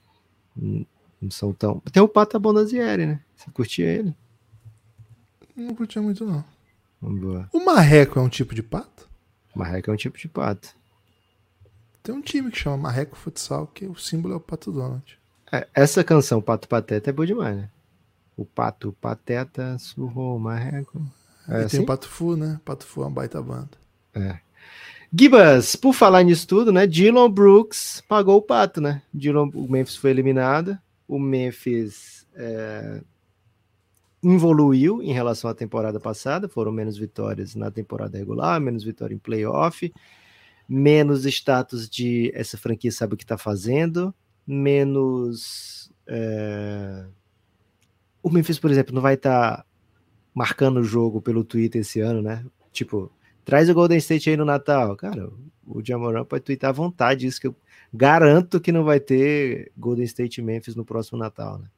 não 0.55 1.31
são 1.31 1.53
tão. 1.53 1.79
Tem 1.91 2.01
o 2.01 2.07
Pato 2.07 2.39
Bonazieri, 2.39 3.05
né? 3.05 3.21
Você 3.35 3.51
curtia 3.51 3.85
ele? 3.85 4.15
Não 5.55 5.75
curtia 5.75 6.01
muito, 6.01 6.25
não. 6.25 6.43
Boa. 7.01 7.47
O 7.53 7.63
marreco 7.63 8.19
é 8.19 8.21
um 8.21 8.29
tipo 8.29 8.55
de 8.55 8.63
pato? 8.63 9.07
Marreco 9.55 9.89
é 9.89 9.93
um 9.93 9.97
tipo 9.97 10.17
de 10.17 10.27
pato. 10.27 10.75
Tem 12.01 12.13
um 12.15 12.21
time 12.21 12.49
que 12.49 12.57
chama 12.57 12.77
Marreco 12.77 13.15
Futsal, 13.15 13.67
que 13.67 13.85
o 13.85 13.95
símbolo 13.95 14.33
é 14.33 14.37
o 14.37 14.39
Pato 14.39 14.71
Donald. 14.71 15.19
É, 15.51 15.67
essa 15.73 16.03
canção, 16.03 16.41
Pato 16.41 16.67
Pateta, 16.67 17.09
é 17.09 17.13
boa 17.13 17.25
demais, 17.25 17.57
né? 17.57 17.69
O 18.35 18.45
Pato 18.45 18.95
Pateta 19.01 19.77
surrou 19.77 20.37
o 20.37 20.39
Marreco. 20.39 21.01
É 21.47 21.61
e 21.61 21.65
assim? 21.65 21.77
tem 21.77 21.83
o 21.83 21.85
Pato 21.85 22.07
Fu, 22.07 22.35
né? 22.35 22.61
Pato 22.63 22.85
Fu 22.85 23.01
é 23.01 23.05
uma 23.05 23.11
baita 23.11 23.41
banda. 23.41 23.71
É. 24.17 24.39
Gibas, 25.13 25.75
por 25.75 25.93
falar 25.93 26.23
nisso 26.23 26.47
tudo, 26.47 26.71
né? 26.71 26.85
Dylan 26.85 27.31
Brooks 27.31 28.03
pagou 28.07 28.37
o 28.37 28.41
pato, 28.41 28.81
né? 28.81 29.01
Dylan, 29.13 29.49
o 29.53 29.67
Memphis 29.69 29.95
foi 29.95 30.09
eliminado. 30.09 30.77
O 31.07 31.17
Memphis 31.17 32.27
é, 32.35 33.01
evoluiu 34.23 35.01
em 35.01 35.13
relação 35.13 35.49
à 35.49 35.53
temporada 35.53 35.99
passada. 35.99 36.49
Foram 36.49 36.71
menos 36.71 36.97
vitórias 36.97 37.55
na 37.55 37.71
temporada 37.71 38.17
regular, 38.17 38.59
menos 38.59 38.83
vitória 38.83 39.15
em 39.15 39.19
playoff, 39.19 39.93
menos 40.67 41.25
status 41.25 41.89
de 41.89 42.31
essa 42.35 42.57
franquia 42.57 42.91
sabe 42.91 43.13
o 43.13 43.17
que 43.17 43.23
está 43.23 43.37
fazendo, 43.37 44.13
menos. 44.45 45.91
É... 46.05 47.05
O 48.21 48.29
Memphis, 48.29 48.59
por 48.59 48.69
exemplo, 48.69 48.93
não 48.93 49.01
vai 49.01 49.13
estar 49.13 49.57
tá 49.57 49.65
marcando 50.33 50.77
o 50.77 50.83
jogo 50.83 51.21
pelo 51.21 51.45
Twitter 51.45 51.81
esse 51.81 52.01
ano, 52.01 52.21
né? 52.21 52.45
Tipo, 52.73 53.09
traz 53.47 53.69
o 53.69 53.73
Golden 53.73 53.97
State 53.97 54.29
aí 54.29 54.35
no 54.35 54.43
Natal. 54.43 54.93
Cara, 54.97 55.31
o 55.65 55.81
Jamoran 55.81 56.25
pode 56.25 56.43
twittar 56.43 56.69
à 56.69 56.73
vontade 56.73 57.25
isso 57.25 57.39
que 57.39 57.47
eu 57.47 57.55
garanto 57.93 58.59
que 58.59 58.73
não 58.73 58.83
vai 58.83 58.99
ter 58.99 59.71
Golden 59.77 60.03
State 60.03 60.41
Memphis 60.41 60.75
no 60.75 60.83
próximo 60.83 61.17
Natal, 61.17 61.57
né? 61.57 61.69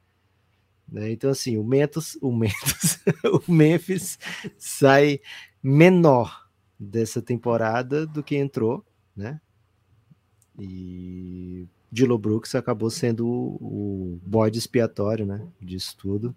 né? 0.91 1.11
Então, 1.11 1.29
assim, 1.29 1.57
o 1.57 1.63
Memphis, 1.63 2.17
o 2.19 2.35
Memphis, 2.35 2.99
o 3.47 3.51
Memphis 3.51 4.17
sai 4.57 5.21
menor 5.61 6.49
dessa 6.79 7.21
temporada 7.21 8.07
do 8.07 8.23
que 8.23 8.35
entrou, 8.35 8.83
né? 9.15 9.39
E 10.59 11.67
Dilo 11.91 12.17
Brooks 12.17 12.55
acabou 12.55 12.89
sendo 12.89 13.27
o, 13.27 14.15
o 14.15 14.21
bode 14.25 14.57
expiatório, 14.57 15.23
né? 15.23 15.47
Disso 15.61 15.95
tudo. 15.95 16.35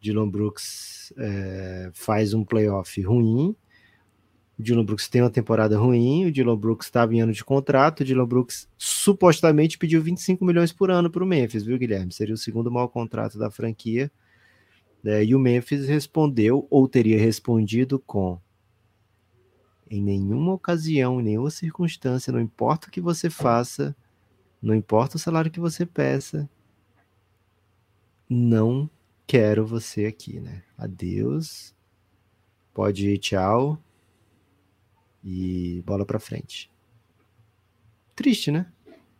Dylan 0.00 0.28
Brooks 0.28 1.12
é, 1.16 1.90
faz 1.94 2.34
um 2.34 2.44
playoff 2.44 3.00
ruim, 3.00 3.56
o 4.58 4.62
Dylan 4.62 4.84
Brooks 4.84 5.08
tem 5.08 5.22
uma 5.22 5.30
temporada 5.30 5.78
ruim, 5.78 6.26
o 6.26 6.32
Dylan 6.32 6.56
Brooks 6.56 6.86
estava 6.86 7.14
em 7.14 7.20
ano 7.20 7.32
de 7.32 7.44
contrato, 7.44 8.00
o 8.00 8.04
Dylan 8.04 8.26
Brooks 8.26 8.68
supostamente 8.78 9.76
pediu 9.76 10.00
25 10.00 10.44
milhões 10.44 10.72
por 10.72 10.90
ano 10.90 11.10
para 11.10 11.22
o 11.22 11.26
Memphis, 11.26 11.62
viu, 11.62 11.78
Guilherme? 11.78 12.12
Seria 12.12 12.34
o 12.34 12.38
segundo 12.38 12.70
maior 12.70 12.88
contrato 12.88 13.38
da 13.38 13.50
franquia. 13.50 14.10
Né? 15.02 15.24
E 15.24 15.34
o 15.34 15.38
Memphis 15.38 15.86
respondeu, 15.86 16.66
ou 16.70 16.88
teria 16.88 17.18
respondido 17.18 17.98
com 17.98 18.40
em 19.88 20.02
nenhuma 20.02 20.52
ocasião, 20.54 21.20
em 21.20 21.24
nenhuma 21.24 21.50
circunstância, 21.50 22.32
não 22.32 22.40
importa 22.40 22.88
o 22.88 22.90
que 22.90 23.00
você 23.00 23.30
faça, 23.30 23.94
não 24.60 24.74
importa 24.74 25.16
o 25.16 25.20
salário 25.20 25.50
que 25.50 25.60
você 25.60 25.86
peça, 25.86 26.48
não 28.28 28.90
quero 29.26 29.64
você 29.64 30.06
aqui, 30.06 30.40
né? 30.40 30.64
Adeus, 30.76 31.72
pode 32.74 33.08
ir, 33.10 33.18
tchau, 33.18 33.78
e 35.26 35.82
bola 35.84 36.06
para 36.06 36.20
frente. 36.20 36.70
Triste, 38.14 38.52
né? 38.52 38.66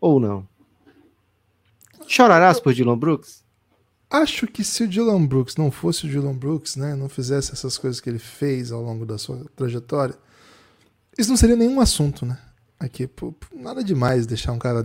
Ou 0.01 0.21
não? 0.21 0.49
Chorarás 2.07 2.61
por 2.61 2.73
Dylan 2.73 2.97
Brooks? 2.97 3.45
Acho 4.09 4.47
que 4.47 4.63
se 4.63 4.85
o 4.85 4.89
Dylan 4.89 5.27
Brooks 5.27 5.57
não 5.57 5.69
fosse 5.73 6.07
o 6.07 6.09
Dylan 6.09 6.37
Brooks, 6.37 6.77
né, 6.77 6.95
não 6.95 7.09
fizesse 7.09 7.53
essas 7.53 7.77
coisas 7.77 8.01
que 8.01 8.09
ele 8.09 8.21
fez 8.21 8.71
ao 8.71 8.81
longo 8.81 9.05
da 9.05 9.19
sua 9.19 9.45
trajetória, 9.57 10.17
isso 11.19 11.29
não 11.29 11.37
seria 11.37 11.57
nenhum 11.57 11.81
assunto, 11.81 12.25
né? 12.25 12.39
Aqui, 12.79 13.09
pô, 13.09 13.35
nada 13.53 13.83
demais 13.83 14.27
deixar 14.27 14.53
um 14.53 14.61
cara 14.61 14.85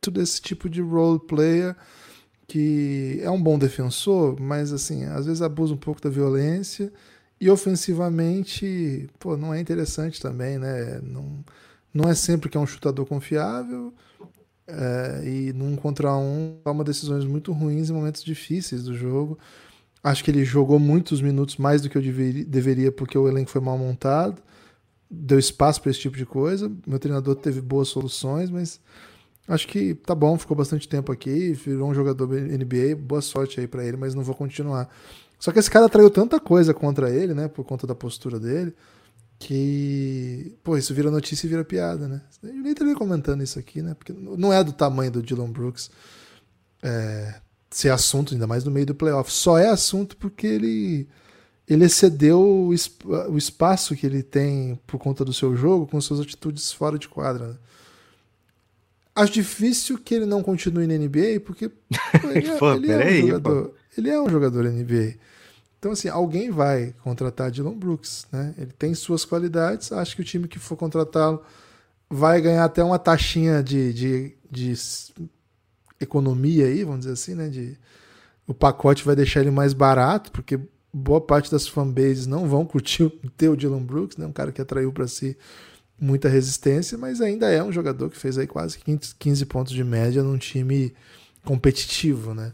tudo 0.00 0.22
esse 0.22 0.40
tipo 0.40 0.70
de 0.70 0.80
role 0.80 1.18
player 1.18 1.76
que 2.46 3.20
é 3.22 3.30
um 3.30 3.42
bom 3.42 3.58
defensor, 3.58 4.40
mas 4.40 4.72
assim, 4.72 5.04
às 5.04 5.26
vezes 5.26 5.42
abusa 5.42 5.74
um 5.74 5.78
pouco 5.78 6.00
da 6.00 6.08
violência 6.08 6.90
e 7.40 7.50
ofensivamente, 7.50 9.08
pô, 9.18 9.36
não 9.36 9.52
é 9.52 9.60
interessante 9.60 10.20
também, 10.20 10.58
né? 10.58 11.00
Não, 11.02 11.44
não 11.92 12.08
é 12.08 12.14
sempre 12.14 12.48
que 12.48 12.56
é 12.56 12.60
um 12.60 12.66
chutador 12.66 13.06
confiável. 13.06 13.92
É, 14.66 15.22
e 15.26 15.52
num 15.52 15.76
contra 15.76 16.16
um 16.16 16.58
toma 16.64 16.82
decisões 16.82 17.24
muito 17.26 17.52
ruins 17.52 17.90
em 17.90 17.92
momentos 17.92 18.24
difíceis 18.24 18.82
do 18.84 18.94
jogo. 18.94 19.38
Acho 20.02 20.24
que 20.24 20.30
ele 20.30 20.44
jogou 20.44 20.78
muitos 20.78 21.20
minutos 21.22 21.56
mais 21.56 21.82
do 21.82 21.88
que 21.88 21.96
eu 21.96 22.02
deveria, 22.02 22.44
deveria 22.44 22.92
porque 22.92 23.16
o 23.16 23.28
elenco 23.28 23.50
foi 23.50 23.60
mal 23.60 23.78
montado. 23.78 24.42
Deu 25.10 25.38
espaço 25.38 25.80
para 25.80 25.90
esse 25.90 26.00
tipo 26.00 26.16
de 26.16 26.26
coisa. 26.26 26.70
Meu 26.86 26.98
treinador 26.98 27.36
teve 27.36 27.60
boas 27.60 27.88
soluções, 27.88 28.50
mas 28.50 28.80
acho 29.48 29.68
que 29.68 29.94
tá 29.94 30.14
bom, 30.14 30.38
ficou 30.38 30.56
bastante 30.56 30.88
tempo 30.88 31.12
aqui, 31.12 31.52
virou 31.52 31.88
um 31.90 31.94
jogador 31.94 32.28
NBA. 32.28 32.96
Boa 32.98 33.20
sorte 33.22 33.60
aí 33.60 33.66
para 33.66 33.84
ele, 33.84 33.96
mas 33.96 34.14
não 34.14 34.22
vou 34.22 34.34
continuar. 34.34 34.88
Só 35.44 35.52
que 35.52 35.58
esse 35.58 35.70
cara 35.70 35.84
atraiu 35.84 36.08
tanta 36.08 36.40
coisa 36.40 36.72
contra 36.72 37.10
ele, 37.10 37.34
né? 37.34 37.48
Por 37.48 37.66
conta 37.66 37.86
da 37.86 37.94
postura 37.94 38.40
dele, 38.40 38.74
que. 39.38 40.56
Pô, 40.64 40.74
isso 40.74 40.94
vira 40.94 41.10
notícia 41.10 41.46
e 41.46 41.50
vira 41.50 41.62
piada, 41.62 42.08
né? 42.08 42.22
Eu 42.42 42.54
nem 42.54 42.72
estaria 42.72 42.94
comentando 42.94 43.42
isso 43.42 43.58
aqui, 43.58 43.82
né? 43.82 43.92
Porque 43.92 44.10
não 44.10 44.50
é 44.50 44.64
do 44.64 44.72
tamanho 44.72 45.10
do 45.10 45.22
Dylan 45.22 45.52
Brooks 45.52 45.90
é, 46.82 47.34
ser 47.70 47.90
assunto, 47.90 48.32
ainda 48.32 48.46
mais 48.46 48.64
no 48.64 48.70
meio 48.70 48.86
do 48.86 48.94
playoff. 48.94 49.30
Só 49.30 49.58
é 49.58 49.68
assunto 49.68 50.16
porque 50.16 50.46
ele. 50.46 51.08
Ele 51.68 51.84
excedeu 51.84 52.40
o, 52.40 53.36
espaço 53.36 53.94
que 53.94 54.06
ele 54.06 54.22
tem 54.22 54.80
por 54.86 54.98
conta 54.98 55.26
do 55.26 55.34
seu 55.34 55.54
jogo 55.54 55.86
com 55.86 56.00
suas 56.00 56.20
atitudes 56.20 56.72
fora 56.72 56.98
de 56.98 57.06
quadra. 57.06 57.48
Né? 57.48 57.56
Acho 59.14 59.32
difícil 59.32 59.96
que 59.98 60.14
ele 60.14 60.26
não 60.26 60.42
continue 60.42 60.86
na 60.86 60.98
NBA, 60.98 61.40
porque 61.44 61.68
pô, 61.68 61.74
ele, 62.34 62.48
é, 62.48 62.56
pô, 62.58 62.72
ele 62.74 62.90
é 62.90 62.98
um 62.98 63.26
jogador. 63.28 63.74
Ele 63.96 64.10
é 64.10 64.20
um 64.20 64.28
jogador 64.28 64.64
NBA. 64.64 65.14
Então, 65.78 65.92
assim, 65.92 66.08
alguém 66.08 66.50
vai 66.50 66.94
contratar 67.02 67.50
Dylan 67.50 67.76
Brooks, 67.76 68.26
né? 68.32 68.54
Ele 68.58 68.72
tem 68.72 68.94
suas 68.94 69.24
qualidades, 69.24 69.92
acho 69.92 70.16
que 70.16 70.22
o 70.22 70.24
time 70.24 70.48
que 70.48 70.58
for 70.58 70.76
contratá-lo 70.76 71.42
vai 72.10 72.40
ganhar 72.40 72.64
até 72.64 72.82
uma 72.82 72.98
taxinha 72.98 73.62
de, 73.62 73.92
de, 73.92 74.34
de 74.50 74.74
economia 76.00 76.66
aí, 76.66 76.82
vamos 76.84 77.00
dizer 77.00 77.12
assim, 77.12 77.34
né? 77.34 77.48
De, 77.48 77.78
o 78.46 78.54
pacote 78.54 79.04
vai 79.04 79.14
deixar 79.14 79.40
ele 79.40 79.50
mais 79.50 79.72
barato, 79.72 80.32
porque 80.32 80.58
boa 80.92 81.20
parte 81.20 81.50
das 81.50 81.68
fanbases 81.68 82.26
não 82.26 82.48
vão 82.48 82.64
curtir 82.64 83.10
ter 83.36 83.48
o 83.50 83.56
Dylan 83.56 83.82
Brooks, 83.82 84.16
né? 84.16 84.26
Um 84.26 84.32
cara 84.32 84.52
que 84.52 84.60
atraiu 84.60 84.92
para 84.92 85.06
si 85.06 85.36
muita 86.00 86.28
resistência, 86.28 86.98
mas 86.98 87.20
ainda 87.20 87.50
é 87.50 87.62
um 87.62 87.72
jogador 87.72 88.10
que 88.10 88.18
fez 88.18 88.36
aí 88.36 88.46
quase 88.46 88.78
15 89.18 89.46
pontos 89.46 89.72
de 89.72 89.84
média 89.84 90.22
num 90.22 90.38
time 90.38 90.92
competitivo, 91.44 92.34
né? 92.34 92.52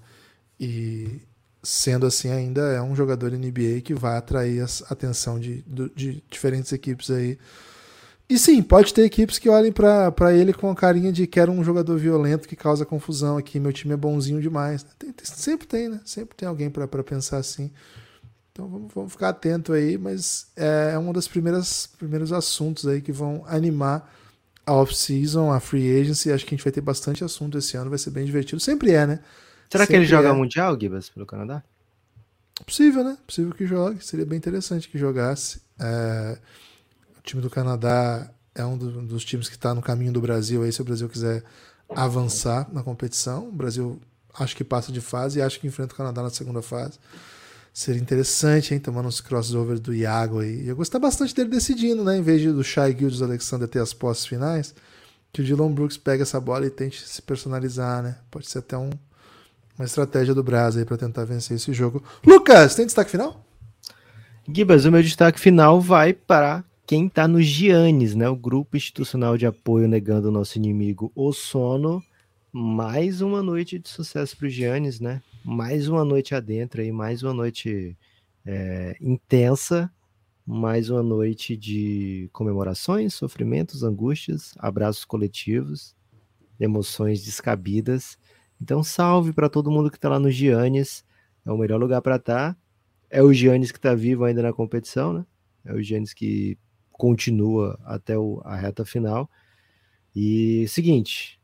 E, 0.58 1.20
sendo 1.62 2.06
assim, 2.06 2.30
ainda 2.30 2.62
é 2.72 2.82
um 2.82 2.94
jogador 2.94 3.32
NBA 3.32 3.80
que 3.82 3.94
vai 3.94 4.16
atrair 4.16 4.62
a 4.62 4.66
atenção 4.90 5.38
de, 5.38 5.64
de 5.94 6.22
diferentes 6.30 6.72
equipes 6.72 7.10
aí. 7.10 7.38
E 8.28 8.38
sim, 8.38 8.62
pode 8.62 8.94
ter 8.94 9.04
equipes 9.04 9.38
que 9.38 9.48
olhem 9.48 9.72
para 9.72 10.32
ele 10.32 10.52
com 10.52 10.70
a 10.70 10.76
carinha 10.76 11.10
de 11.10 11.26
quero 11.26 11.50
um 11.50 11.64
jogador 11.64 11.98
violento 11.98 12.46
que 12.46 12.54
causa 12.54 12.86
confusão 12.86 13.36
aqui, 13.36 13.58
meu 13.58 13.72
time 13.72 13.94
é 13.94 13.96
bonzinho 13.96 14.40
demais. 14.40 14.84
Tem, 14.98 15.10
tem, 15.12 15.26
sempre 15.26 15.66
tem, 15.66 15.88
né? 15.88 16.00
Sempre 16.04 16.36
tem 16.36 16.46
alguém 16.48 16.70
para 16.70 16.86
pensar 17.02 17.38
assim. 17.38 17.72
Então 18.60 18.68
vamos, 18.68 18.92
vamos, 18.94 19.12
ficar 19.12 19.30
atento 19.30 19.72
aí, 19.72 19.96
mas 19.96 20.48
é, 20.54 20.90
é 20.92 20.98
um 20.98 21.10
dos 21.14 21.26
primeiros, 21.26 21.86
primeiros 21.98 22.30
assuntos 22.30 22.86
aí 22.86 23.00
que 23.00 23.10
vão 23.10 23.42
animar 23.46 24.12
a 24.66 24.74
off-season, 24.74 25.50
a 25.50 25.58
free 25.58 25.98
agency. 25.98 26.30
Acho 26.30 26.44
que 26.44 26.54
a 26.54 26.58
gente 26.58 26.64
vai 26.64 26.72
ter 26.72 26.82
bastante 26.82 27.24
assunto 27.24 27.56
esse 27.56 27.74
ano, 27.78 27.88
vai 27.88 27.98
ser 27.98 28.10
bem 28.10 28.26
divertido. 28.26 28.60
Sempre 28.60 28.92
é, 28.92 29.06
né? 29.06 29.20
Será 29.70 29.86
que 29.86 29.92
Sempre 29.92 29.96
ele 29.96 30.04
joga 30.04 30.28
é. 30.28 30.32
Mundial, 30.34 30.78
Gibas, 30.78 31.08
pelo 31.08 31.24
Canadá? 31.24 31.62
Possível, 32.66 33.02
né? 33.02 33.16
Possível 33.26 33.54
que 33.54 33.66
jogue. 33.66 34.04
Seria 34.04 34.26
bem 34.26 34.36
interessante 34.36 34.88
que 34.88 34.98
jogasse. 34.98 35.62
É, 35.78 36.38
O 37.18 37.22
time 37.22 37.42
do 37.42 37.50
Canadá 37.50 38.30
é 38.54 38.64
um 38.64 38.76
do- 38.78 39.02
dos 39.02 39.24
times 39.24 39.48
que 39.48 39.56
está 39.56 39.74
no 39.74 39.82
caminho 39.82 40.12
do 40.12 40.20
Brasil. 40.20 40.62
Aí, 40.62 40.72
se 40.72 40.82
o 40.82 40.84
Brasil 40.84 41.08
quiser 41.08 41.44
avançar 41.94 42.68
na 42.72 42.82
competição, 42.82 43.48
o 43.48 43.52
Brasil 43.52 44.00
acho 44.34 44.56
que 44.56 44.64
passa 44.64 44.92
de 44.92 45.00
fase 45.00 45.38
e 45.38 45.42
acho 45.42 45.60
que 45.60 45.66
enfrenta 45.66 45.94
o 45.94 45.96
Canadá 45.96 46.22
na 46.22 46.30
segunda 46.30 46.62
fase. 46.62 46.98
Seria 47.72 48.00
interessante, 48.00 48.74
hein? 48.74 48.80
Tomando 48.80 49.08
uns 49.08 49.20
crossovers 49.20 49.80
do 49.80 49.94
Iago 49.94 50.40
aí. 50.40 50.66
Eu 50.66 50.76
gostar 50.76 50.98
bastante 50.98 51.34
dele 51.34 51.50
decidindo, 51.50 52.04
né? 52.04 52.18
Em 52.18 52.22
vez 52.22 52.40
de 52.40 52.52
do 52.52 52.64
Shai 52.64 52.96
Gildes 52.96 53.22
Alexander 53.22 53.68
ter 53.68 53.78
as 53.78 53.94
posses 53.94 54.26
finais, 54.26 54.74
que 55.32 55.40
o 55.40 55.44
Dylan 55.44 55.72
Brooks 55.72 55.96
pega 55.96 56.22
essa 56.22 56.40
bola 56.40 56.66
e 56.66 56.70
tente 56.70 57.06
se 57.06 57.22
personalizar, 57.22 58.02
né? 58.02 58.18
Pode 58.30 58.48
ser 58.48 58.58
até 58.58 58.76
um, 58.76 58.90
uma 59.78 59.84
estratégia 59.84 60.34
do 60.34 60.42
Brasil 60.42 60.80
aí 60.80 60.84
para 60.84 60.96
tentar 60.96 61.24
vencer 61.24 61.56
esse 61.56 61.72
jogo. 61.72 62.02
Lucas, 62.26 62.74
tem 62.74 62.86
destaque 62.86 63.12
final? 63.12 63.44
Gibas, 64.52 64.84
o 64.84 64.90
meu 64.90 65.02
destaque 65.02 65.38
final 65.38 65.80
vai 65.80 66.12
para 66.12 66.64
quem 66.84 67.08
tá 67.08 67.28
no 67.28 67.40
Giannis, 67.40 68.16
né? 68.16 68.28
O 68.28 68.34
grupo 68.34 68.76
institucional 68.76 69.38
de 69.38 69.46
apoio 69.46 69.86
negando 69.86 70.28
o 70.28 70.32
nosso 70.32 70.58
inimigo 70.58 71.12
o 71.14 71.32
sono. 71.32 72.02
Mais 72.52 73.20
uma 73.20 73.44
noite 73.44 73.78
de 73.78 73.88
sucesso 73.88 74.36
para 74.36 74.48
o 74.48 74.50
Giannis, 74.50 74.98
né? 74.98 75.22
Mais 75.44 75.88
uma 75.88 76.04
noite 76.04 76.34
adentro 76.34 76.80
aí, 76.80 76.92
mais 76.92 77.22
uma 77.22 77.32
noite 77.32 77.96
é, 78.44 78.96
intensa, 79.00 79.90
mais 80.46 80.90
uma 80.90 81.02
noite 81.02 81.56
de 81.56 82.28
comemorações, 82.32 83.14
sofrimentos, 83.14 83.82
angústias, 83.82 84.54
abraços 84.58 85.04
coletivos, 85.04 85.94
emoções 86.60 87.24
descabidas. 87.24 88.18
Então, 88.60 88.82
salve 88.82 89.32
para 89.32 89.48
todo 89.48 89.70
mundo 89.70 89.90
que 89.90 89.98
tá 90.00 90.08
lá 90.10 90.18
no 90.20 90.30
Giannis. 90.30 91.04
É 91.46 91.52
o 91.52 91.58
melhor 91.58 91.80
lugar 91.80 92.02
para 92.02 92.16
estar. 92.16 92.58
É 93.10 93.22
o 93.22 93.32
Giannis 93.32 93.72
que 93.72 93.78
está 93.78 93.94
vivo 93.94 94.24
ainda 94.24 94.42
na 94.42 94.52
competição, 94.52 95.12
né? 95.14 95.26
É 95.64 95.74
o 95.74 95.82
Giannis 95.82 96.14
que 96.14 96.58
continua 96.92 97.78
até 97.84 98.18
o- 98.18 98.40
a 98.44 98.56
reta 98.56 98.84
final. 98.84 99.30
E 100.14 100.66
seguinte, 100.68 101.39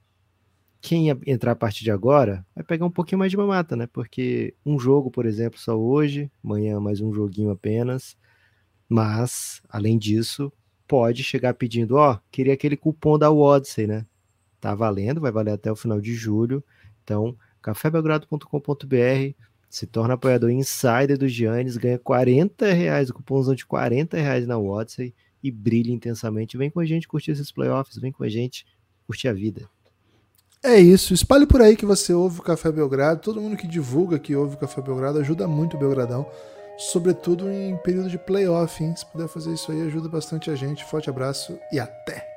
quem 0.86 1.08
entrar 1.26 1.50
a 1.50 1.56
partir 1.56 1.82
de 1.82 1.90
agora 1.90 2.46
vai 2.54 2.62
pegar 2.62 2.86
um 2.86 2.90
pouquinho 2.90 3.18
mais 3.18 3.32
de 3.32 3.36
mamata, 3.36 3.74
né? 3.74 3.88
Porque 3.88 4.54
um 4.64 4.78
jogo, 4.78 5.10
por 5.10 5.26
exemplo, 5.26 5.58
só 5.58 5.76
hoje, 5.76 6.30
amanhã 6.44 6.78
mais 6.78 7.00
um 7.00 7.12
joguinho 7.12 7.50
apenas. 7.50 8.16
Mas, 8.88 9.60
além 9.68 9.98
disso, 9.98 10.52
pode 10.86 11.24
chegar 11.24 11.54
pedindo, 11.54 11.96
ó, 11.96 12.20
queria 12.30 12.54
aquele 12.54 12.76
cupom 12.76 13.18
da 13.18 13.32
Odyssey, 13.32 13.88
né? 13.88 14.06
Tá 14.60 14.76
valendo, 14.76 15.20
vai 15.20 15.32
valer 15.32 15.54
até 15.54 15.72
o 15.72 15.74
final 15.74 16.00
de 16.00 16.14
julho. 16.14 16.62
Então, 17.02 17.36
cafébelgrado.com.br, 17.60 19.34
se 19.68 19.88
torna 19.88 20.14
apoiador 20.14 20.50
insider 20.50 21.18
do 21.18 21.26
Giannis, 21.26 21.76
ganha 21.76 21.98
40 21.98 22.72
reais, 22.72 23.10
o 23.10 23.14
cupomzão 23.14 23.56
de 23.56 23.66
40 23.66 24.16
reais 24.18 24.46
na 24.46 24.56
Odyssey 24.56 25.12
e 25.42 25.50
brilha 25.50 25.90
intensamente. 25.90 26.56
Vem 26.56 26.70
com 26.70 26.78
a 26.78 26.86
gente 26.86 27.08
curtir 27.08 27.32
esses 27.32 27.50
playoffs, 27.50 27.98
vem 27.98 28.12
com 28.12 28.22
a 28.22 28.28
gente 28.28 28.64
curtir 29.04 29.26
a 29.26 29.32
vida. 29.32 29.68
É 30.66 30.80
isso. 30.80 31.14
Espalhe 31.14 31.46
por 31.46 31.62
aí 31.62 31.76
que 31.76 31.86
você 31.86 32.12
ouve 32.12 32.40
o 32.40 32.42
Café 32.42 32.72
Belgrado. 32.72 33.20
Todo 33.20 33.40
mundo 33.40 33.56
que 33.56 33.68
divulga 33.68 34.18
que 34.18 34.34
ouve 34.34 34.56
o 34.56 34.58
Café 34.58 34.82
Belgrado 34.82 35.20
ajuda 35.20 35.46
muito 35.46 35.76
o 35.76 35.78
Belgradão. 35.78 36.26
Sobretudo 36.76 37.48
em 37.48 37.76
período 37.76 38.10
de 38.10 38.18
playoff, 38.18 38.82
hein? 38.82 38.92
Se 38.96 39.06
puder 39.06 39.28
fazer 39.28 39.54
isso 39.54 39.70
aí, 39.70 39.82
ajuda 39.82 40.08
bastante 40.08 40.50
a 40.50 40.56
gente. 40.56 40.84
Forte 40.84 41.08
abraço 41.08 41.56
e 41.70 41.78
até! 41.78 42.35